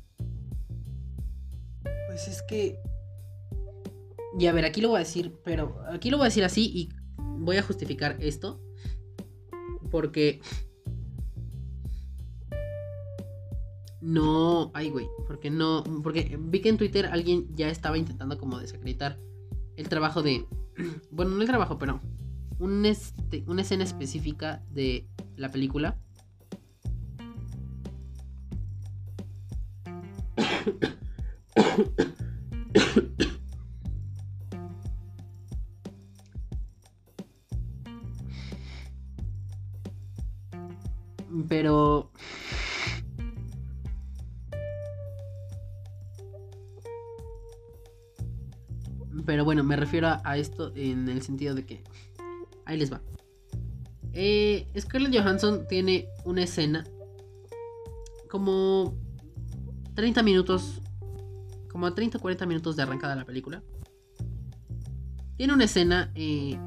Pues 2.07 2.27
es 2.27 2.43
que... 2.43 2.77
Y 4.37 4.47
a 4.47 4.53
ver, 4.53 4.65
aquí 4.65 4.79
lo 4.79 4.89
voy 4.89 4.97
a 4.97 4.99
decir, 4.99 5.39
pero 5.43 5.83
aquí 5.91 6.09
lo 6.09 6.17
voy 6.17 6.25
a 6.25 6.29
decir 6.29 6.43
así 6.43 6.71
y 6.73 6.89
voy 7.17 7.57
a 7.57 7.63
justificar 7.63 8.17
esto. 8.19 8.61
Porque... 9.91 10.41
No, 14.01 14.71
ay, 14.73 14.89
güey, 14.89 15.05
porque 15.27 15.51
no, 15.51 15.83
porque 16.01 16.39
vi 16.41 16.61
que 16.61 16.69
en 16.69 16.77
Twitter 16.77 17.05
alguien 17.05 17.55
ya 17.55 17.69
estaba 17.69 17.99
intentando 17.99 18.39
como 18.39 18.57
desacreditar 18.57 19.19
el 19.75 19.89
trabajo 19.89 20.23
de, 20.23 20.47
bueno, 21.11 21.35
no 21.35 21.41
el 21.41 21.47
trabajo, 21.47 21.77
pero 21.77 22.01
este, 22.85 23.43
una 23.47 23.61
escena 23.61 23.83
específica 23.83 24.63
de 24.69 25.07
la 25.35 25.51
película. 25.51 25.97
me 49.71 49.77
refiero 49.77 50.19
a, 50.21 50.37
esto 50.37 50.73
en 50.75 51.07
el 51.07 51.21
sentido 51.21 51.55
de 51.55 51.65
que... 51.65 51.81
Ahí 52.65 52.77
les 52.77 52.91
va. 52.91 53.01
Eh, 54.11 54.67
Scarlett 54.77 55.15
Johansson 55.15 55.65
tiene 55.69 56.09
una 56.25 56.43
escena 56.43 56.83
como 58.29 58.97
30 59.93 60.23
minutos, 60.23 60.81
como 61.71 61.93
30 61.93 62.17
o 62.17 62.21
40 62.21 62.45
minutos 62.47 62.75
de 62.75 62.83
arrancada 62.83 63.15
la 63.15 63.23
película. 63.23 63.63
Tiene 65.37 65.53
una 65.53 65.63
escena 65.63 66.11
eh, 66.15 66.57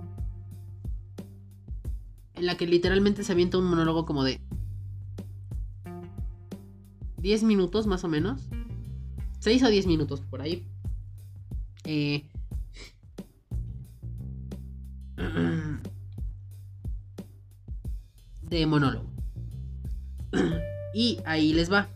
en 2.37 2.47
la 2.47 2.57
que 2.57 2.67
literalmente 2.67 3.23
se 3.23 3.33
avienta 3.33 3.59
un 3.59 3.67
monólogo 3.67 4.07
como 4.07 4.25
de 4.25 4.41
10 7.19 7.43
minutos 7.43 7.87
más 7.87 8.03
o 8.03 8.09
menos. 8.09 8.49
6 9.41 9.63
o 9.63 9.69
10 9.69 9.89
minutos 9.89 10.23
por 10.23 10.41
ahí. 10.41 10.67
Eh, 11.85 12.31
de 18.59 18.67
monólogo. 18.67 19.11
y 20.95 21.19
ahí 21.25 21.53
les 21.53 21.73
va. 21.73 21.89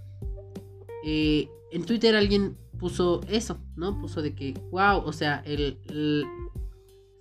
Eh, 1.04 1.48
en 1.70 1.84
Twitter 1.84 2.14
alguien 2.16 2.56
puso 2.78 3.20
eso, 3.28 3.59
¿no? 3.76 4.00
Puso 4.00 4.22
de 4.22 4.34
que, 4.34 4.54
wow, 4.70 4.98
o 5.04 5.12
sea, 5.12 5.42
el, 5.44 5.78
el 5.88 6.24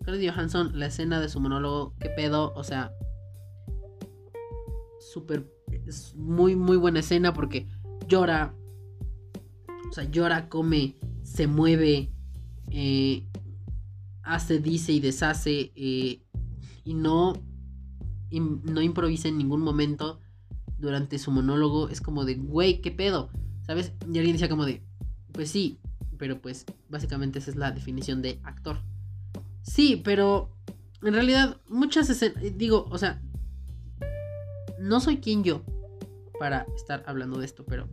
Scarlett 0.02 0.34
Johansson, 0.34 0.72
la 0.80 0.86
escena 0.86 1.20
de 1.20 1.28
su 1.28 1.40
monólogo, 1.40 1.94
qué 2.00 2.10
pedo, 2.10 2.54
o 2.56 2.64
sea, 2.64 2.94
súper, 5.00 5.52
es 5.86 6.16
muy, 6.16 6.56
muy 6.56 6.78
buena 6.78 7.00
escena 7.00 7.34
porque 7.34 7.68
llora, 8.08 8.54
o 9.90 9.92
sea, 9.92 10.06
llora, 10.06 10.48
come, 10.48 10.96
se 11.24 11.48
mueve, 11.48 12.14
eh, 12.72 13.26
hace, 14.24 14.60
dice 14.60 14.94
y 14.94 15.00
deshace, 15.00 15.72
eh, 15.76 16.22
y 16.84 16.94
no, 16.94 17.34
no 18.32 18.82
improvisa 18.82 19.28
en 19.28 19.38
ningún 19.38 19.62
momento 19.62 20.20
durante 20.78 21.20
su 21.20 21.32
monólogo. 21.32 21.90
Es 21.90 22.02
como 22.02 22.26
de, 22.26 22.36
güey, 22.36 22.82
¿qué 22.82 22.92
pedo? 22.92 23.30
¿Sabes? 23.62 23.94
Y 24.02 24.18
alguien 24.18 24.34
decía 24.34 24.50
como 24.50 24.66
de, 24.66 24.84
pues 25.32 25.50
sí, 25.50 25.80
pero 26.18 26.42
pues 26.42 26.66
básicamente 26.90 27.40
esa 27.40 27.52
es 27.52 27.56
la 27.56 27.72
definición 27.72 28.22
de 28.22 28.40
actor. 28.44 28.80
Sí, 29.62 30.02
pero 30.04 30.56
en 31.02 31.14
realidad 31.14 31.62
muchas 31.68 32.10
escenas, 32.10 32.42
digo, 32.58 32.88
o 32.90 32.98
sea, 32.98 33.22
no 34.80 35.00
soy 35.00 35.18
quien 35.18 35.44
yo 35.44 35.64
para 36.40 36.66
estar 36.76 37.04
hablando 37.08 37.40
de 37.40 37.46
esto, 37.46 37.66
pero 37.66 37.88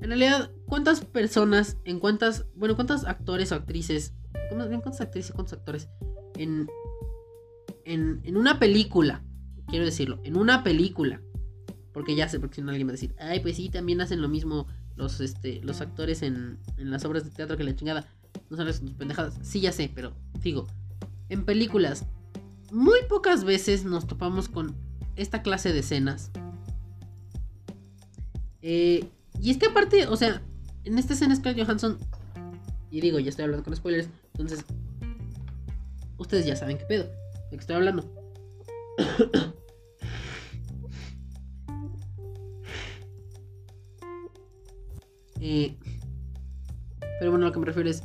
en 0.00 0.10
realidad, 0.10 0.50
¿cuántas 0.66 1.02
personas, 1.02 1.78
en 1.84 1.98
cuántas, 1.98 2.44
bueno, 2.54 2.74
cuántos 2.74 3.04
actores 3.04 3.52
o 3.52 3.54
actrices, 3.54 4.12
cuántas 4.50 5.00
actrices 5.00 5.32
cuántos 5.32 5.54
actores 5.54 5.88
en, 6.36 6.68
en, 7.84 8.20
en 8.24 8.36
una 8.36 8.58
película, 8.58 9.22
quiero 9.68 9.84
decirlo, 9.84 10.20
en 10.24 10.36
una 10.36 10.62
película, 10.62 11.20
porque 11.92 12.16
ya 12.16 12.28
sé, 12.28 12.40
porque 12.40 12.56
si 12.56 12.62
no 12.62 12.70
alguien 12.70 12.88
va 12.88 12.90
a 12.90 12.92
decir, 12.92 13.14
ay, 13.18 13.40
pues 13.40 13.56
sí, 13.56 13.68
también 13.68 14.00
hacen 14.00 14.20
lo 14.20 14.28
mismo 14.28 14.66
los, 14.96 15.20
este, 15.20 15.60
los 15.62 15.80
actores 15.80 16.22
en, 16.22 16.58
en 16.76 16.90
las 16.90 17.04
obras 17.04 17.24
de 17.24 17.30
teatro 17.30 17.56
que 17.56 17.64
la 17.64 17.76
chingada, 17.76 18.06
no 18.50 18.56
sabes 18.56 18.76
sus 18.76 18.92
pendejadas, 18.92 19.38
sí, 19.42 19.60
ya 19.60 19.72
sé, 19.72 19.90
pero 19.94 20.14
digo, 20.42 20.66
en 21.28 21.44
películas, 21.44 22.06
muy 22.70 22.98
pocas 23.08 23.44
veces 23.44 23.84
nos 23.84 24.06
topamos 24.06 24.48
con 24.48 24.74
esta 25.16 25.42
clase 25.42 25.72
de 25.72 25.78
escenas. 25.80 26.30
Eh, 28.62 29.08
y 29.40 29.50
es 29.50 29.58
que 29.58 29.66
aparte, 29.66 30.06
o 30.06 30.16
sea, 30.16 30.42
en 30.84 30.98
esta 30.98 31.12
escena 31.14 31.36
Scarlett 31.36 31.64
Johansson, 31.64 31.98
y 32.90 33.00
digo, 33.00 33.18
ya 33.18 33.30
estoy 33.30 33.44
hablando 33.44 33.64
con 33.64 33.76
spoilers, 33.76 34.08
entonces, 34.32 34.64
ustedes 36.18 36.46
ya 36.46 36.56
saben 36.56 36.78
qué 36.78 36.84
pedo, 36.84 37.10
de 37.54 37.58
qué 37.58 37.60
estoy 37.60 37.76
hablando. 37.76 38.04
eh, 45.40 45.78
pero 47.18 47.30
bueno, 47.30 47.46
lo 47.46 47.52
que 47.52 47.60
me 47.60 47.66
refiero 47.66 47.88
es, 47.88 48.02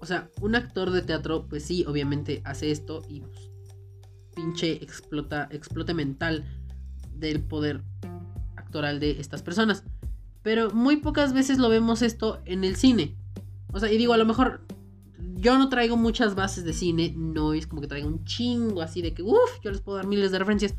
o 0.00 0.06
sea, 0.06 0.28
un 0.40 0.54
actor 0.56 0.90
de 0.90 1.02
teatro, 1.02 1.46
pues 1.48 1.64
sí, 1.64 1.84
obviamente 1.86 2.42
hace 2.44 2.70
esto 2.70 3.02
y 3.08 3.20
pues, 3.20 3.50
pinche 4.34 4.72
explota, 4.82 5.48
explote 5.50 5.94
mental 5.94 6.44
del 7.14 7.42
poder 7.42 7.82
de 8.72 9.20
estas 9.20 9.42
personas. 9.42 9.84
Pero 10.42 10.70
muy 10.70 10.96
pocas 10.96 11.32
veces 11.32 11.58
lo 11.58 11.68
vemos 11.68 12.02
esto 12.02 12.40
en 12.46 12.64
el 12.64 12.76
cine. 12.76 13.14
O 13.72 13.78
sea, 13.78 13.92
y 13.92 13.98
digo, 13.98 14.14
a 14.14 14.16
lo 14.16 14.24
mejor 14.24 14.62
yo 15.36 15.58
no 15.58 15.68
traigo 15.68 15.96
muchas 15.96 16.34
bases 16.34 16.64
de 16.64 16.72
cine, 16.72 17.14
no 17.16 17.52
es 17.54 17.66
como 17.66 17.80
que 17.80 17.88
traigo 17.88 18.08
un 18.08 18.24
chingo 18.24 18.82
así 18.82 19.02
de 19.02 19.12
que, 19.14 19.22
uff, 19.22 19.60
yo 19.62 19.70
les 19.70 19.80
puedo 19.80 19.96
dar 19.96 20.06
miles 20.06 20.30
de 20.30 20.38
referencias. 20.38 20.74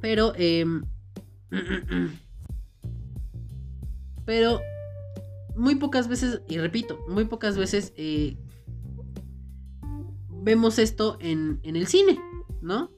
Pero, 0.00 0.32
em, 0.36 0.84
pero 4.24 4.60
muy 5.56 5.76
pocas 5.76 6.08
veces, 6.08 6.42
y 6.48 6.58
repito, 6.58 6.98
muy 7.08 7.24
pocas 7.24 7.56
veces 7.56 7.92
eh, 7.96 8.36
vemos 10.28 10.78
esto 10.78 11.18
en, 11.20 11.60
en 11.62 11.76
el 11.76 11.86
cine, 11.86 12.18
¿no? 12.60 12.90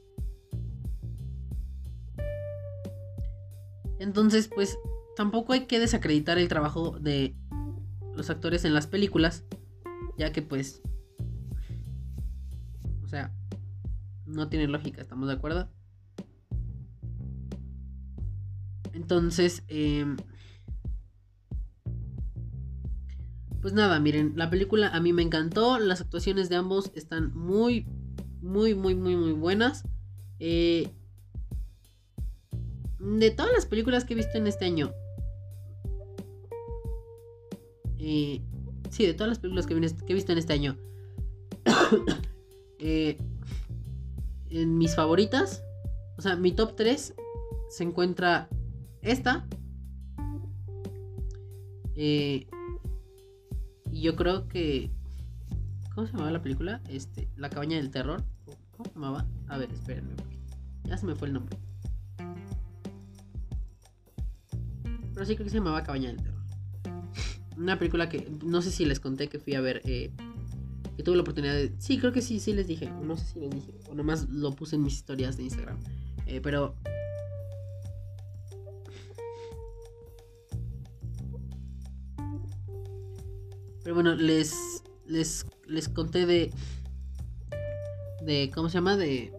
Entonces, 3.99 4.49
pues 4.49 4.79
tampoco 5.17 5.53
hay 5.53 5.67
que 5.67 5.79
desacreditar 5.79 6.39
el 6.39 6.49
trabajo 6.49 6.99
de 7.01 7.35
los 8.17 8.31
actores 8.31 8.65
en 8.65 8.75
las 8.75 8.87
películas, 8.87 9.45
ya 10.17 10.33
que 10.33 10.43
pues, 10.43 10.83
o 13.03 13.09
sea, 13.09 13.33
no 14.27 14.49
tiene 14.49 14.69
lógica, 14.69 15.01
¿estamos 15.01 15.29
de 15.29 15.35
acuerdo? 15.35 15.69
Entonces, 18.93 19.65
em, 19.69 20.17
pues 23.61 23.75
nada, 23.75 23.99
miren, 23.99 24.35
la 24.37 24.51
película 24.51 24.89
a 24.89 25.01
mí 25.01 25.13
me 25.13 25.23
encantó, 25.23 25.79
las 25.79 26.01
actuaciones 26.01 26.49
de 26.49 26.57
ambos 26.57 26.93
están 26.95 27.35
muy, 27.35 27.87
muy, 28.41 28.75
muy, 28.75 28.95
muy, 28.95 29.17
muy 29.17 29.33
buenas. 29.33 29.85
Eh, 30.39 30.91
de 32.99 33.31
todas 33.31 33.53
las 33.53 33.67
películas 33.67 34.05
que 34.05 34.15
he 34.15 34.17
visto 34.17 34.39
en 34.39 34.47
este 34.47 34.65
año. 34.65 34.93
Eh, 38.07 38.43
sí, 38.91 39.07
de 39.07 39.15
todas 39.15 39.31
las 39.31 39.39
películas 39.39 39.67
que, 39.67 39.73
he 40.13 40.15
visto 40.15 40.33
en 40.33 40.39
este 40.39 40.53
año. 40.53 40.77
Eh, 42.87 43.17
en 44.51 44.77
mis 44.77 44.95
favoritas. 44.95 45.63
O 46.19 46.21
sea, 46.21 46.37
mi 46.37 46.53
top 46.53 46.77
3 46.77 47.15
se 47.71 47.83
encuentra 47.83 48.47
esta. 49.01 49.47
Eh, 51.95 52.47
y 53.91 54.03
yo 54.03 54.17
creo 54.17 54.49
que... 54.49 54.91
¿Cómo 55.95 56.07
se 56.07 56.13
llamaba 56.13 56.31
la 56.33 56.43
película? 56.43 56.83
Este, 56.91 57.31
La 57.37 57.49
cabaña 57.49 57.79
del 57.79 57.91
terror. 57.91 58.23
¿Cómo 58.77 58.85
se 58.85 58.95
llamaba? 58.95 59.27
A 59.49 59.57
ver, 59.57 59.73
espérenme. 59.73 60.13
Ya 60.83 60.99
se 60.99 61.07
me 61.07 61.15
fue 61.15 61.29
el 61.29 61.35
nombre. 61.35 61.57
Pero 65.15 65.25
sí 65.25 65.37
creo 65.37 65.45
que 65.45 65.51
se 65.51 65.57
llamaba 65.57 65.83
Cabaña 65.83 66.09
del 66.09 66.19
Terror. 66.19 66.34
Una 67.57 67.79
película 67.79 68.09
que 68.09 68.29
no 68.45 68.63
sé 68.63 68.71
si 68.71 68.85
les 68.85 69.01
conté 69.01 69.29
que 69.29 69.39
fui 69.39 69.55
a 69.55 69.61
ver. 69.61 69.81
Eh, 69.85 70.11
que 70.97 71.03
tuve 71.03 71.17
la 71.17 71.23
oportunidad 71.23 71.55
de. 71.55 71.73
Sí, 71.79 71.99
creo 71.99 72.13
que 72.13 72.23
sí, 72.23 72.41
sí 72.41 72.53
les 72.53 72.67
dije. 72.67 72.91
No 72.91 73.17
sé 73.17 73.25
si 73.27 73.41
les 73.41 73.51
dije. 73.51 73.73
O 73.89 73.95
nomás 73.95 74.29
lo 74.29 74.53
puse 74.53 74.77
en 74.77 74.83
mis 74.83 74.95
historias 74.95 75.37
de 75.37 75.45
Instagram. 75.45 75.79
Eh, 76.27 76.41
pero. 76.41 76.77
Pero 83.83 83.95
bueno, 83.95 84.15
les. 84.15 84.83
Les, 85.07 85.47
les 85.67 85.89
conté 85.89 86.27
de. 86.27 86.51
De. 88.23 88.51
¿Cómo 88.55 88.69
se 88.69 88.75
llama? 88.75 88.97
De. 88.97 89.33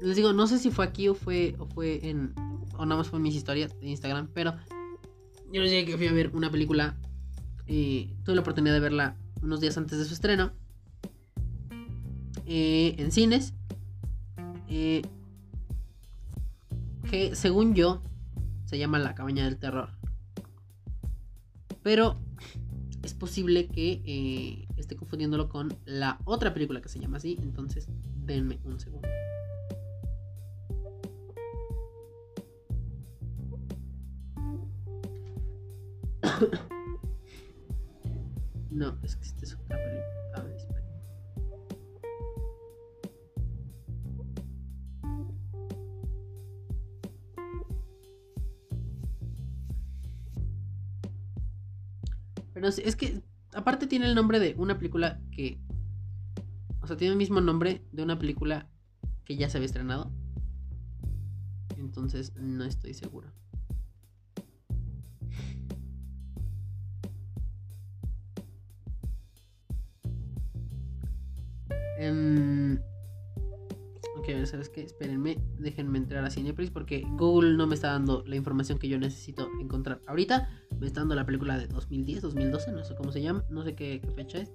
Les 0.00 0.16
digo, 0.16 0.32
no 0.32 0.46
sé 0.46 0.58
si 0.58 0.70
fue 0.70 0.84
aquí 0.84 1.08
o 1.08 1.14
fue, 1.14 1.54
o 1.58 1.66
fue 1.66 2.06
en, 2.06 2.34
o 2.76 2.84
nada 2.84 2.98
más 2.98 3.08
fue 3.08 3.18
en 3.18 3.22
mis 3.22 3.34
historias 3.34 3.78
de 3.80 3.88
Instagram, 3.88 4.28
pero 4.34 4.54
yo 5.56 5.62
les 5.62 5.70
dije 5.70 5.86
que 5.86 5.96
fui 5.96 6.06
a 6.06 6.12
ver 6.12 6.30
una 6.34 6.50
película 6.50 6.98
y 7.66 8.14
tuve 8.24 8.34
la 8.34 8.42
oportunidad 8.42 8.74
de 8.74 8.80
verla 8.80 9.16
unos 9.40 9.58
días 9.58 9.78
antes 9.78 9.98
de 9.98 10.04
su 10.04 10.12
estreno 10.12 10.52
eh, 12.44 12.94
en 12.98 13.10
cines. 13.10 13.54
Eh, 14.68 15.00
que 17.10 17.34
según 17.34 17.74
yo 17.74 18.02
se 18.66 18.76
llama 18.76 18.98
La 18.98 19.14
Cabaña 19.14 19.46
del 19.46 19.56
Terror. 19.56 19.88
Pero 21.82 22.18
es 23.02 23.14
posible 23.14 23.68
que 23.68 24.02
eh, 24.04 24.68
esté 24.76 24.94
confundiéndolo 24.94 25.48
con 25.48 25.74
la 25.86 26.18
otra 26.26 26.52
película 26.52 26.82
que 26.82 26.90
se 26.90 27.00
llama 27.00 27.16
así. 27.16 27.38
Entonces, 27.40 27.88
denme 28.26 28.58
un 28.64 28.78
segundo. 28.78 29.08
no, 38.70 38.98
es 39.02 39.16
que 39.16 39.24
este 39.24 39.46
es 39.46 39.54
otra 39.54 39.76
película. 39.76 40.04
A 40.34 40.42
ver, 40.42 40.56
espera. 40.56 40.82
Pero 52.52 52.68
es 52.68 52.96
que 52.96 53.22
aparte 53.54 53.86
tiene 53.86 54.04
el 54.06 54.14
nombre 54.14 54.38
de 54.40 54.54
una 54.58 54.76
película 54.78 55.20
que... 55.30 55.58
O 56.80 56.86
sea, 56.86 56.96
tiene 56.96 57.12
el 57.12 57.18
mismo 57.18 57.40
nombre 57.40 57.84
de 57.92 58.02
una 58.02 58.18
película 58.18 58.68
que 59.24 59.36
ya 59.36 59.48
se 59.48 59.58
había 59.58 59.66
estrenado. 59.66 60.12
Entonces 61.76 62.34
no 62.36 62.64
estoy 62.64 62.94
seguro. 62.94 63.32
Em, 72.06 72.78
ok, 74.16 74.46
¿sabes 74.46 74.68
qué? 74.68 74.82
Espérenme, 74.82 75.38
déjenme 75.58 75.98
entrar 75.98 76.24
a 76.24 76.30
Cinepolis 76.30 76.70
porque 76.70 77.04
Google 77.12 77.56
no 77.56 77.66
me 77.66 77.74
está 77.74 77.88
dando 77.88 78.22
la 78.26 78.36
información 78.36 78.78
que 78.78 78.88
yo 78.88 78.98
necesito 78.98 79.48
encontrar 79.60 80.00
ahorita. 80.06 80.48
Me 80.78 80.86
está 80.86 81.00
dando 81.00 81.14
la 81.14 81.26
película 81.26 81.58
de 81.58 81.66
2010, 81.66 82.22
2012, 82.22 82.72
no 82.72 82.84
sé 82.84 82.94
cómo 82.94 83.12
se 83.12 83.22
llama, 83.22 83.44
no 83.50 83.64
sé 83.64 83.74
qué, 83.74 84.00
fecha 84.14 84.38
es. 84.38 84.52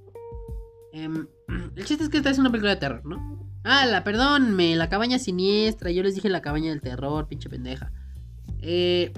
Em, 0.94 1.28
el 1.76 1.86
chiste 1.86 2.04
es 2.04 2.10
que 2.10 2.18
esta 2.18 2.30
es 2.30 2.40
una 2.40 2.52
película 2.52 2.72
de 2.72 2.80
terror, 2.80 3.06
¿no? 3.06 3.50
Ah, 3.64 3.86
la, 3.86 4.04
perdón, 4.04 4.56
me, 4.56 4.76
la 4.76 4.90
cabaña 4.90 5.20
siniestra. 5.20 5.92
Yo 5.92 6.02
les 6.04 6.16
dije 6.16 6.30
la 6.30 6.42
cabaña 6.42 6.70
del 6.72 6.82
terror, 6.82 7.28
pinche 7.28 7.50
pendeja. 7.50 7.92
Eh, 8.60 9.14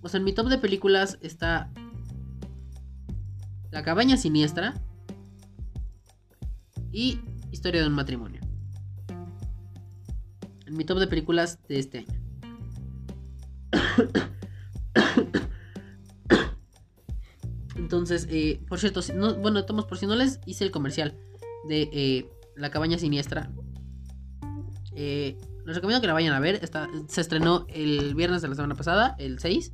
o 0.00 0.08
sea, 0.08 0.18
en 0.18 0.24
mi 0.24 0.32
top 0.32 0.48
de 0.48 0.58
películas 0.58 1.18
está 1.22 1.70
La 3.70 3.82
cabaña 3.82 4.16
siniestra 4.16 4.74
y 6.92 7.20
Historia 7.50 7.80
de 7.80 7.86
un 7.86 7.94
matrimonio. 7.94 8.40
En 10.66 10.76
mi 10.76 10.84
top 10.84 10.98
de 10.98 11.06
películas 11.06 11.58
de 11.66 11.78
este 11.78 11.98
año. 12.00 12.20
Entonces, 17.76 18.26
eh, 18.30 18.60
por 18.68 18.78
cierto, 18.78 19.00
no, 19.14 19.34
bueno, 19.36 19.60
estamos 19.60 19.86
por 19.86 19.96
si 19.96 20.06
no 20.06 20.14
les 20.14 20.40
hice 20.44 20.64
el 20.64 20.70
comercial 20.70 21.16
de 21.68 21.88
eh, 21.92 22.30
La 22.54 22.70
Cabaña 22.70 22.98
Siniestra. 22.98 23.50
Eh, 24.94 25.38
les 25.64 25.74
recomiendo 25.74 26.00
que 26.02 26.06
la 26.06 26.12
vayan 26.12 26.34
a 26.34 26.40
ver. 26.40 26.56
Está, 26.62 26.86
se 27.08 27.22
estrenó 27.22 27.64
el 27.68 28.14
viernes 28.14 28.42
de 28.42 28.48
la 28.48 28.54
semana 28.54 28.74
pasada, 28.74 29.16
el 29.18 29.38
6. 29.38 29.72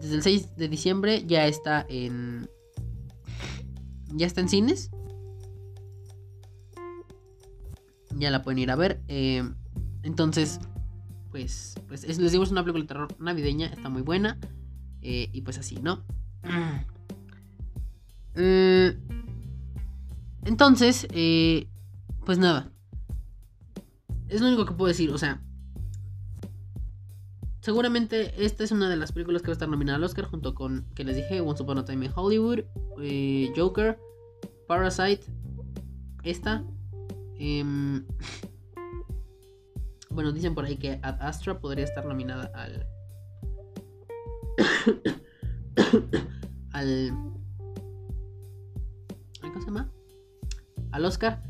Desde 0.00 0.14
el 0.16 0.22
6 0.22 0.56
de 0.56 0.68
diciembre 0.68 1.24
ya 1.26 1.46
está 1.46 1.86
en. 1.88 2.48
Ya 4.08 4.26
está 4.26 4.40
en 4.40 4.48
cines. 4.48 4.90
Ya 8.18 8.30
la 8.30 8.42
pueden 8.42 8.58
ir 8.58 8.70
a 8.70 8.76
ver. 8.76 9.00
Eh, 9.08 9.42
entonces, 10.02 10.60
pues, 11.30 11.74
pues 11.88 12.04
es- 12.04 12.18
les 12.18 12.32
digo, 12.32 12.44
es 12.44 12.50
una 12.50 12.62
película 12.62 12.82
de 12.84 12.88
terror 12.88 13.08
navideña. 13.18 13.66
Está 13.68 13.88
muy 13.88 14.02
buena. 14.02 14.38
eh, 15.04 15.28
y 15.32 15.40
pues 15.42 15.58
así, 15.58 15.76
¿no? 15.82 16.04
Eh, 18.34 18.96
entonces, 20.44 21.06
pues 22.24 22.38
nada. 22.38 22.70
Es 24.28 24.40
lo 24.40 24.46
único 24.48 24.64
que 24.64 24.72
puedo 24.72 24.88
decir. 24.88 25.10
O 25.10 25.18
sea, 25.18 25.42
seguramente 27.60 28.42
esta 28.44 28.64
es 28.64 28.72
una 28.72 28.88
de 28.88 28.96
las 28.96 29.12
películas 29.12 29.42
que 29.42 29.48
va 29.48 29.52
a 29.52 29.54
estar 29.54 29.68
nominada 29.68 29.96
al 29.96 30.04
Oscar 30.04 30.24
junto 30.24 30.54
con, 30.54 30.86
que 30.94 31.04
les 31.04 31.16
dije, 31.16 31.40
Once 31.40 31.62
Upon 31.62 31.78
a 31.78 31.84
Time 31.84 32.06
in 32.06 32.12
Hollywood, 32.14 32.60
Joker, 33.56 33.98
Parasite, 34.66 35.24
esta. 36.22 36.64
Em, 37.38 38.04
bueno, 40.10 40.32
dicen 40.32 40.54
por 40.54 40.64
ahí 40.64 40.76
que 40.76 40.98
Ad 41.02 41.20
Astra 41.20 41.60
podría 41.60 41.84
estar 41.84 42.04
nominada 42.04 42.50
al... 42.54 42.86
al... 46.72 47.10
¿Cómo 49.40 49.60
se 49.60 49.66
llama? 49.66 49.90
Al 50.92 51.04
Oscar. 51.04 51.42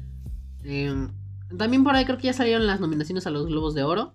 Em, 0.64 1.10
también 1.56 1.84
por 1.84 1.94
ahí 1.94 2.04
creo 2.04 2.18
que 2.18 2.28
ya 2.28 2.32
salieron 2.32 2.66
las 2.66 2.80
nominaciones 2.80 3.26
a 3.26 3.30
los 3.30 3.46
Globos 3.46 3.74
de 3.74 3.82
Oro. 3.82 4.14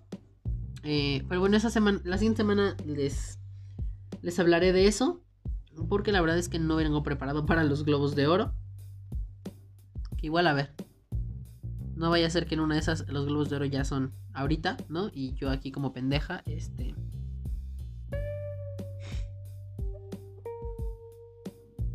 Eh, 0.82 1.24
pero 1.28 1.40
bueno, 1.40 1.56
esa 1.56 1.70
semana, 1.70 2.00
la 2.04 2.18
siguiente 2.18 2.38
semana 2.38 2.76
les, 2.86 3.38
les 4.22 4.38
hablaré 4.38 4.72
de 4.72 4.86
eso. 4.86 5.22
Porque 5.88 6.12
la 6.12 6.20
verdad 6.20 6.38
es 6.38 6.48
que 6.48 6.58
no 6.58 6.76
vengo 6.76 7.02
preparado 7.02 7.46
para 7.46 7.64
los 7.64 7.84
Globos 7.84 8.14
de 8.14 8.26
Oro. 8.26 8.52
Que 10.16 10.26
igual 10.26 10.46
a 10.46 10.54
ver. 10.54 10.74
No 11.98 12.10
vaya 12.10 12.28
a 12.28 12.30
ser 12.30 12.46
que 12.46 12.54
en 12.54 12.60
una 12.60 12.76
de 12.76 12.80
esas 12.80 13.08
los 13.08 13.26
Globos 13.26 13.50
de 13.50 13.56
Oro 13.56 13.64
ya 13.64 13.84
son 13.84 14.14
ahorita, 14.32 14.76
¿no? 14.88 15.10
Y 15.12 15.34
yo 15.34 15.50
aquí 15.50 15.72
como 15.72 15.92
pendeja, 15.92 16.44
este... 16.46 16.94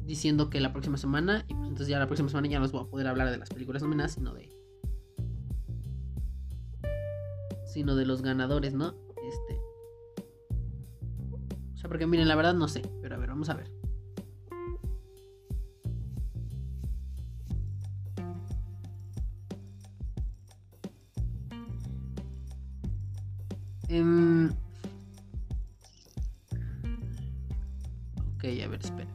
Diciendo 0.06 0.50
que 0.50 0.60
la 0.60 0.74
próxima 0.74 0.98
semana, 0.98 1.46
y 1.48 1.54
pues 1.54 1.70
entonces 1.70 1.88
ya 1.88 2.00
la 2.00 2.08
próxima 2.08 2.28
semana 2.28 2.50
ya 2.50 2.58
no 2.58 2.64
les 2.64 2.74
voy 2.74 2.84
a 2.84 2.90
poder 2.90 3.08
hablar 3.08 3.32
de 3.32 3.38
las 3.38 3.50
películas 3.50 3.82
nominadas, 3.82 4.12
sino 4.12 4.34
de 4.34 4.50
sino 7.66 7.96
de 7.96 8.06
los 8.06 8.22
ganadores, 8.22 8.74
¿no? 8.74 8.96
Este. 9.26 9.62
O 11.74 11.78
sea, 11.78 11.88
porque 11.88 12.06
miren, 12.06 12.28
la 12.28 12.36
verdad 12.36 12.54
no 12.54 12.68
sé, 12.68 12.82
pero 13.02 13.16
a 13.16 13.18
ver, 13.18 13.30
vamos 13.30 13.50
a 13.50 13.54
ver. 13.54 13.72
Em, 23.94 24.50
Ok, 28.36 28.46
a 28.46 28.68
ver, 28.68 28.80
espera. 28.82 29.08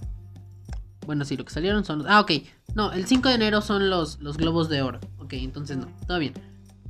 Bueno, 1.05 1.25
sí, 1.25 1.37
lo 1.37 1.45
que 1.45 1.53
salieron 1.53 1.85
son... 1.85 2.05
Ah, 2.07 2.21
ok. 2.21 2.31
No, 2.75 2.93
el 2.93 3.05
5 3.05 3.29
de 3.29 3.35
enero 3.35 3.61
son 3.61 3.91
los, 3.91 4.21
los 4.21 4.37
globos 4.37 4.69
de 4.69 4.83
oro. 4.83 5.01
Ok, 5.19 5.33
entonces 5.33 5.77
no, 5.77 5.89
todo 6.07 6.19
bien. 6.21 6.33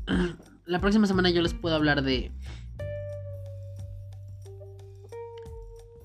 La 0.66 0.80
próxima 0.80 1.06
semana 1.06 1.30
yo 1.30 1.40
les 1.40 1.54
puedo 1.54 1.74
hablar 1.74 2.02
de... 2.02 2.30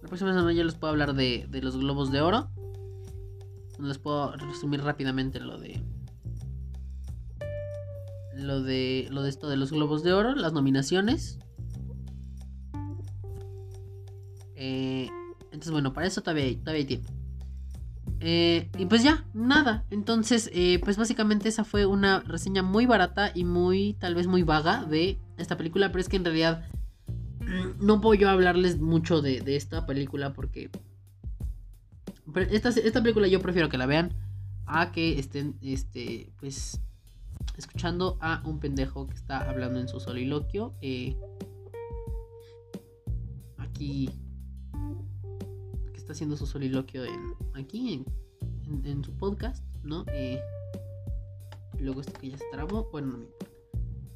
La 0.02 0.08
próxima 0.08 0.32
semana 0.32 0.54
yo 0.54 0.64
les 0.64 0.76
puedo 0.76 0.92
hablar 0.92 1.14
de, 1.14 1.48
de 1.50 1.62
los 1.62 1.76
globos 1.76 2.12
de 2.12 2.22
oro. 2.22 2.50
Les 3.80 3.98
puedo 3.98 4.32
resumir 4.38 4.82
rápidamente 4.82 5.42
lo 5.42 5.60
de... 5.60 5.84
Lo 8.36 8.64
de, 8.64 9.08
lo 9.12 9.22
de 9.22 9.30
esto 9.30 9.50
de 9.50 9.58
los 9.58 9.72
globos 9.72 10.02
de 10.02 10.14
oro, 10.14 10.34
las 10.34 10.54
nominaciones. 10.54 11.40
Eh, 14.66 15.10
entonces, 15.46 15.72
bueno, 15.72 15.92
para 15.92 16.08
eso 16.08 16.22
todavía 16.22 16.46
hay, 16.46 16.56
todavía 16.56 16.80
hay 16.80 16.86
tiempo. 16.86 17.12
Eh, 18.22 18.70
y 18.78 18.86
pues 18.86 19.04
ya, 19.04 19.26
nada. 19.34 19.84
Entonces, 19.90 20.50
eh, 20.54 20.80
pues 20.82 20.96
básicamente 20.96 21.50
esa 21.50 21.66
fue 21.66 21.86
una 21.86 22.22
reseña 22.22 22.64
muy 22.64 22.86
barata 22.86 23.34
y 23.36 23.44
muy, 23.44 23.98
tal 24.00 24.16
vez 24.16 24.26
muy 24.28 24.44
vaga 24.44 24.86
de 24.86 25.20
esta 25.38 25.58
película. 25.58 25.92
Pero 25.92 26.00
es 26.00 26.08
que 26.08 26.16
en 26.16 26.24
realidad 26.24 26.66
mm, 27.42 27.86
no 27.86 28.00
puedo 28.00 28.14
yo 28.14 28.30
hablarles 28.30 28.80
mucho 28.80 29.22
de, 29.22 29.44
esta 29.58 29.86
película 29.86 30.32
porque... 30.32 30.70
esta, 32.50 32.70
esta 32.70 33.02
película 33.02 33.28
yo 33.28 33.42
prefiero 33.42 33.68
que 33.68 33.78
la 33.78 33.86
vean 33.86 34.14
a 34.66 34.94
que 34.94 35.20
estén, 35.20 35.58
este, 35.62 36.32
pues, 36.40 36.80
escuchando 37.58 38.18
a 38.22 38.42
un 38.46 38.62
pendejo 38.62 39.08
que 39.08 39.16
está 39.16 39.50
hablando 39.50 39.82
en 39.82 39.90
su 39.90 40.00
soliloquio. 40.00 40.74
eh, 40.82 41.18
aquí 43.58 44.10
está 46.04 46.12
haciendo 46.12 46.36
su 46.36 46.46
soliloquio 46.46 47.06
en, 47.06 47.34
aquí 47.54 48.04
en, 48.84 49.04
su 49.06 49.14
podcast, 49.14 49.64
¿no? 49.84 50.04
Eh, 50.12 50.42
luego 51.80 52.02
esto 52.02 52.12
que 52.20 52.30
ya 52.32 52.38
se 52.38 52.44
trabó, 52.52 52.90
bueno, 52.92 53.08
no 53.08 53.18
me 53.20 53.24
importa. 53.24 53.48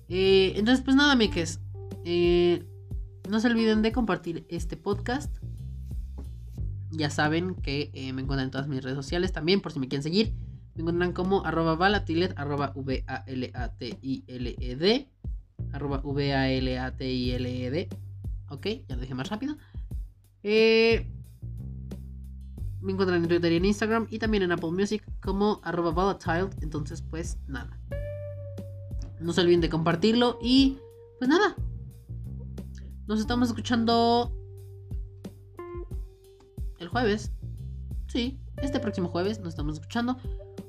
Eh, 0.10 0.52
entonces, 0.58 0.84
pues 0.84 0.98
nada, 0.98 1.16
meques. 1.16 1.62
Eh, 2.04 2.66
no 3.30 3.40
se 3.40 3.48
olviden 3.48 3.82
de 3.82 3.94
compartir 3.94 4.46
este 4.50 4.76
podcast. 4.76 5.34
Ya 6.92 7.10
saben 7.10 7.56
que 7.56 7.90
eh, 7.94 8.12
me 8.12 8.22
encuentran 8.22 8.48
en 8.48 8.52
todas 8.52 8.68
mis 8.68 8.84
redes 8.84 8.98
sociales 8.98 9.32
también, 9.32 9.62
por 9.62 9.72
si 9.72 9.80
me 9.80 9.88
quieren 9.88 10.04
seguir. 10.04 10.34
Me 10.76 10.82
encuentran 10.82 11.14
como 11.14 11.46
arroba 11.46 11.76
valatilet, 11.76 12.38
arroba 12.38 12.74
V-A-L-A-T-I-L-E-D, 12.76 13.40
arroba 15.72 16.02
V-A-L-A-T-I-L-E-D. 16.04 17.90
Ok, 18.50 18.68
ya 18.90 18.96
lo 18.96 19.02
dije 19.02 19.16
más 19.16 19.30
rápido. 19.30 19.58
Eh, 20.44 21.17
Me 22.82 22.94
encuentran 22.94 23.24
en 23.24 23.28
Twitter 23.28 23.52
y 23.52 23.56
en 23.56 23.66
Instagram 23.66 24.08
y 24.10 24.20
también 24.20 24.44
en 24.44 24.52
Apple 24.52 24.72
Music 24.72 25.04
como 25.22 25.60
arroba 25.64 25.92
volatile. 25.92 26.50
Entonces, 26.62 27.02
pues 27.02 27.38
nada. 27.48 27.80
No 29.20 29.34
se 29.34 29.42
olviden 29.42 29.62
de 29.62 29.70
compartirlo 29.70 30.38
y 30.42 30.78
pues 31.20 31.30
nada. 31.30 31.56
Nos 33.08 33.20
estamos 33.20 33.50
escuchando 33.50 34.34
el 36.80 36.88
jueves. 36.88 37.32
Sí, 38.08 38.40
este 38.58 38.80
próximo 38.80 39.10
jueves 39.10 39.40
nos 39.40 39.50
estamos 39.50 39.76
escuchando. 39.76 40.18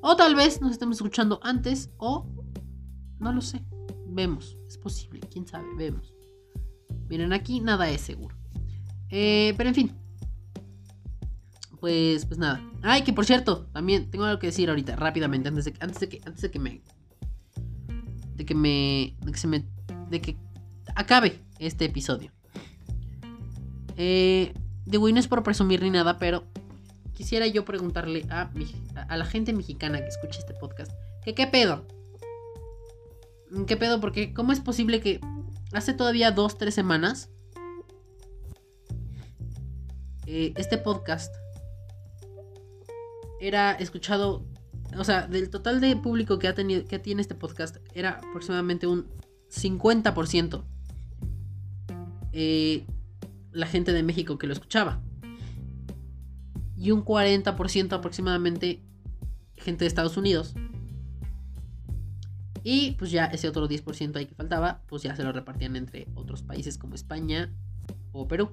O 0.01 0.17
tal 0.17 0.35
vez 0.35 0.61
nos 0.61 0.73
estemos 0.73 0.97
escuchando 0.97 1.41
antes 1.43 1.91
o 1.99 2.27
no 3.19 3.33
lo 3.33 3.41
sé. 3.41 3.65
Vemos, 4.07 4.57
es 4.67 4.79
posible, 4.79 5.21
quién 5.31 5.47
sabe, 5.47 5.67
vemos. 5.77 6.15
Miren, 7.09 7.33
aquí 7.33 7.61
nada 7.61 7.89
es 7.91 8.01
seguro. 8.01 8.37
Eh, 9.11 9.55
pero 9.57 9.69
en 9.69 9.75
fin. 9.75 10.08
Pues, 11.81 12.27
pues 12.27 12.39
nada. 12.39 12.61
Ay, 12.83 13.03
que 13.03 13.13
por 13.13 13.25
cierto, 13.25 13.67
también 13.73 14.11
tengo 14.11 14.25
algo 14.25 14.39
que 14.39 14.49
decir 14.49 14.69
ahorita, 14.69 14.97
rápidamente, 14.97 15.49
antes 15.49 15.65
de, 15.65 15.75
antes 15.81 16.01
de 16.01 16.09
que, 16.09 16.21
antes 16.25 16.43
de 16.43 16.51
que 16.51 16.59
me, 16.59 16.83
de 18.35 18.45
que 18.45 18.55
me, 18.55 19.17
de 19.21 19.33
que 19.33 19.39
se 19.39 19.47
me, 19.47 19.65
de 20.11 20.21
que 20.21 20.37
acabe 20.95 21.41
este 21.59 21.85
episodio. 21.85 22.33
Eh, 23.97 24.55
de 24.87 24.99
no 24.99 25.21
es 25.21 25.29
por 25.29 25.43
presumir 25.43 25.83
ni 25.83 25.91
nada, 25.91 26.19
pero 26.19 26.45
quisiera 27.13 27.47
yo 27.47 27.65
preguntarle 27.65 28.27
a, 28.31 28.51
a 29.09 29.17
la 29.17 29.25
gente 29.25 29.53
mexicana 29.53 30.01
que 30.01 30.09
escucha 30.09 30.39
este 30.39 30.55
podcast, 30.55 30.93
que 31.25 31.35
qué 31.35 31.47
pedo. 31.47 31.87
¿Qué 33.67 33.77
pedo? 33.77 34.01
Porque 34.01 34.35
¿cómo 34.35 34.53
es 34.53 34.61
posible 34.61 35.01
que 35.01 35.21
hace 35.73 35.95
todavía 35.95 36.31
dos, 36.31 36.59
tres 36.59 36.75
semanas 36.75 37.31
eh, 40.27 40.53
este 40.57 40.77
podcast 40.77 41.35
era 43.41 43.73
escuchado, 43.73 44.45
o 44.97 45.05
sea, 45.05 45.27
del 45.27 45.51
total 45.51 45.81
de 45.81 45.97
público 45.97 46.39
que 46.39 46.49
ha 46.49 46.55
tenido, 46.55 46.85
que 46.85 46.99
tiene 46.99 47.23
este 47.23 47.35
podcast, 47.35 47.77
era 47.95 48.13
aproximadamente 48.13 48.87
un 48.87 49.07
50% 49.51 50.65
eh, 52.33 52.87
la 53.53 53.67
gente 53.67 53.93
de 53.93 54.03
México 54.03 54.39
que 54.39 54.47
lo 54.47 54.53
escuchaba. 54.53 55.03
Y 56.77 56.93
un 56.93 57.05
40% 57.05 57.93
aproximadamente 57.93 58.83
gente 59.57 59.85
de 59.85 59.89
Estados 59.89 60.17
Unidos. 60.17 60.55
Y 62.63 62.93
pues 62.93 63.11
ya 63.11 63.27
ese 63.27 63.49
otro 63.49 63.69
10% 63.69 64.17
ahí 64.17 64.27
que 64.27 64.35
faltaba, 64.35 64.83
pues 64.87 65.03
ya 65.03 65.17
se 65.17 65.25
lo 65.25 65.33
repartían 65.33 65.77
entre 65.77 66.07
otros 66.15 66.43
países 66.43 66.79
como 66.79 66.95
España 66.95 67.53
o 68.13 68.29
Perú. 68.29 68.53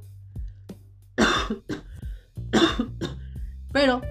Pero 3.72 4.02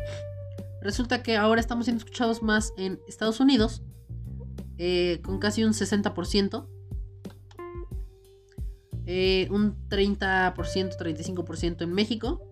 resulta 0.84 1.22
que 1.22 1.36
ahora 1.36 1.60
estamos 1.60 1.86
siendo 1.86 2.04
escuchados 2.04 2.42
más 2.42 2.74
en 2.76 3.00
Estados 3.08 3.40
Unidos, 3.40 3.82
eh, 4.76 5.20
con 5.24 5.38
casi 5.38 5.64
un 5.64 5.72
60%. 5.72 6.68
Eh, 9.06 9.48
un 9.50 9.76
30%, 9.88 10.96
35% 10.96 11.82
en 11.82 11.92
México. 11.92 12.42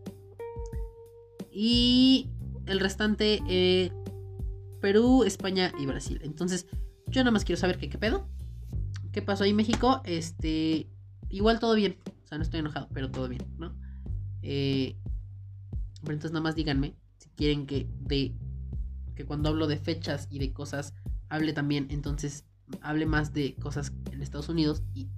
Y 1.50 2.30
el 2.66 2.80
restante 2.80 3.42
eh, 3.48 3.92
Perú, 4.80 5.24
España 5.24 5.70
y 5.78 5.86
Brasil. 5.86 6.18
Entonces, 6.24 6.66
yo 7.08 7.20
nada 7.20 7.32
más 7.32 7.44
quiero 7.44 7.60
saber 7.60 7.78
qué, 7.78 7.98
pedo. 7.98 8.26
¿Qué 9.12 9.20
pasó 9.20 9.44
ahí 9.44 9.52
México? 9.52 10.00
Este. 10.04 10.88
Igual 11.28 11.60
todo 11.60 11.74
bien. 11.74 11.98
O 12.24 12.26
sea, 12.26 12.38
no 12.38 12.44
estoy 12.44 12.60
enojado, 12.60 12.88
pero 12.94 13.10
todo 13.10 13.28
bien, 13.28 13.46
¿no? 13.58 13.74
Pero 14.40 14.94
entonces 16.14 16.32
nada 16.32 16.42
más 16.42 16.54
díganme 16.54 16.96
quieren 17.36 17.66
que 17.66 17.88
de 18.00 18.34
que 19.14 19.24
cuando 19.24 19.48
hablo 19.48 19.66
de 19.66 19.76
fechas 19.76 20.26
y 20.30 20.38
de 20.38 20.52
cosas 20.52 20.94
hable 21.28 21.52
también, 21.52 21.86
entonces 21.90 22.44
hable 22.80 23.06
más 23.06 23.32
de 23.32 23.54
cosas 23.56 23.92
en 24.10 24.22
Estados 24.22 24.48
Unidos 24.48 24.82
y 24.94 25.08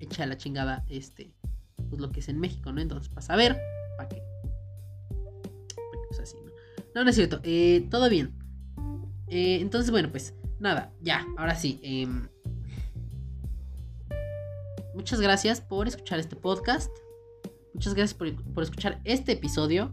echa 0.00 0.26
la 0.26 0.36
chingada 0.36 0.84
este 0.88 1.34
pues 1.88 2.00
lo 2.00 2.10
que 2.10 2.20
es 2.20 2.28
en 2.28 2.38
México, 2.38 2.72
¿no? 2.72 2.80
Entonces 2.80 3.08
para 3.08 3.22
saber, 3.22 3.60
para 3.96 4.08
qué. 4.08 4.22
Pues 6.08 6.34
¿no? 6.94 7.04
No, 7.04 7.10
es 7.10 7.16
cierto. 7.16 7.40
Eh, 7.42 7.86
todo 7.90 8.08
bien. 8.08 8.34
Eh, 9.28 9.58
entonces, 9.60 9.90
bueno, 9.90 10.10
pues 10.10 10.34
nada, 10.58 10.92
ya, 11.00 11.26
ahora 11.36 11.54
sí. 11.54 11.80
Em, 11.82 12.28
muchas 14.94 15.20
gracias 15.20 15.60
por 15.60 15.86
escuchar 15.88 16.18
este 16.18 16.36
podcast. 16.36 16.90
Muchas 17.74 17.94
gracias 17.94 18.14
por, 18.14 18.62
escuchar 18.62 19.00
este 19.04 19.32
episodio. 19.32 19.92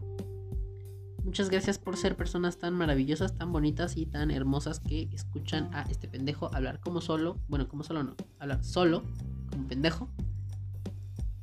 Muchas 1.28 1.50
gracias 1.50 1.76
por 1.76 1.98
ser 1.98 2.16
personas 2.16 2.56
tan 2.56 2.72
maravillosas, 2.72 3.36
tan 3.36 3.52
bonitas 3.52 3.98
y 3.98 4.06
tan 4.06 4.30
hermosas 4.30 4.80
que 4.80 5.10
escuchan 5.12 5.68
a 5.74 5.82
este 5.82 6.08
pendejo 6.08 6.48
hablar 6.54 6.80
como 6.80 7.02
solo. 7.02 7.36
Bueno, 7.48 7.68
como 7.68 7.82
solo 7.82 8.02
no. 8.02 8.16
Hablar 8.38 8.64
solo, 8.64 9.02
como 9.50 9.68
pendejo. 9.68 10.08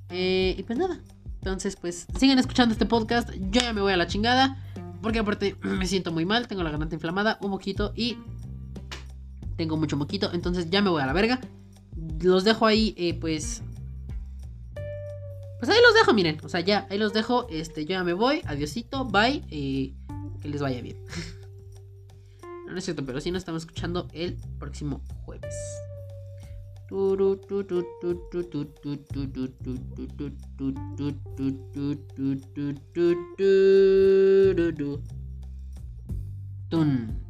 Eh, 0.10 0.56
y 0.58 0.64
pues 0.64 0.80
nada. 0.80 1.00
Entonces, 1.36 1.76
pues 1.76 2.08
sigan 2.18 2.40
escuchando 2.40 2.74
este 2.74 2.88
podcast. 2.88 3.30
Yo 3.30 3.62
ya 3.62 3.74
me 3.74 3.82
voy 3.82 3.94
a 3.94 3.98
la 3.98 4.08
chingada. 4.08 4.58
Porque 5.04 5.20
aparte 5.20 5.56
me 5.62 5.86
siento 5.86 6.12
muy 6.12 6.26
mal. 6.26 6.48
Tengo 6.48 6.64
la 6.64 6.72
garganta 6.72 6.96
inflamada, 6.96 7.38
un 7.42 7.52
moquito 7.52 7.94
y 7.96 8.18
tengo 9.56 9.78
mucho 9.78 9.98
moquito. 9.98 10.32
Entonces 10.34 10.72
ya 10.72 10.82
me 10.82 10.90
voy 10.90 11.04
a 11.04 11.06
la 11.06 11.14
verga. 11.14 11.40
Los 12.20 12.44
dejo 12.44 12.66
ahí, 12.66 12.96
eh, 12.98 13.14
pues 13.14 13.62
pues 15.66 15.78
ahí 15.78 15.84
los 15.84 15.94
dejo, 15.96 16.14
miren. 16.14 16.38
O 16.44 16.50
sea, 16.50 16.60
ya, 16.60 16.86
ahí 16.90 16.98
los 16.98 17.14
dejo. 17.14 17.48
Este, 17.50 17.86
yo 17.86 17.92
ya 17.92 18.04
me 18.04 18.14
voy. 18.14 18.42
Adiosito, 18.46 19.06
bye. 19.06 19.44
y 19.50 19.96
que 20.42 20.48
les 20.50 20.62
vaya 20.62 20.82
bien. 20.82 20.98
no, 22.68 22.74
no 22.74 22.78
es 22.78 22.84
cierto, 22.84 23.04
pero 23.06 23.20
sí 23.20 23.32
nos 23.32 23.42
estamos 23.42 23.64
escuchando 23.64 24.08
el 24.14 24.38
próximo 24.60 25.02
jueves. 25.26 25.56
Tun. 36.70 37.26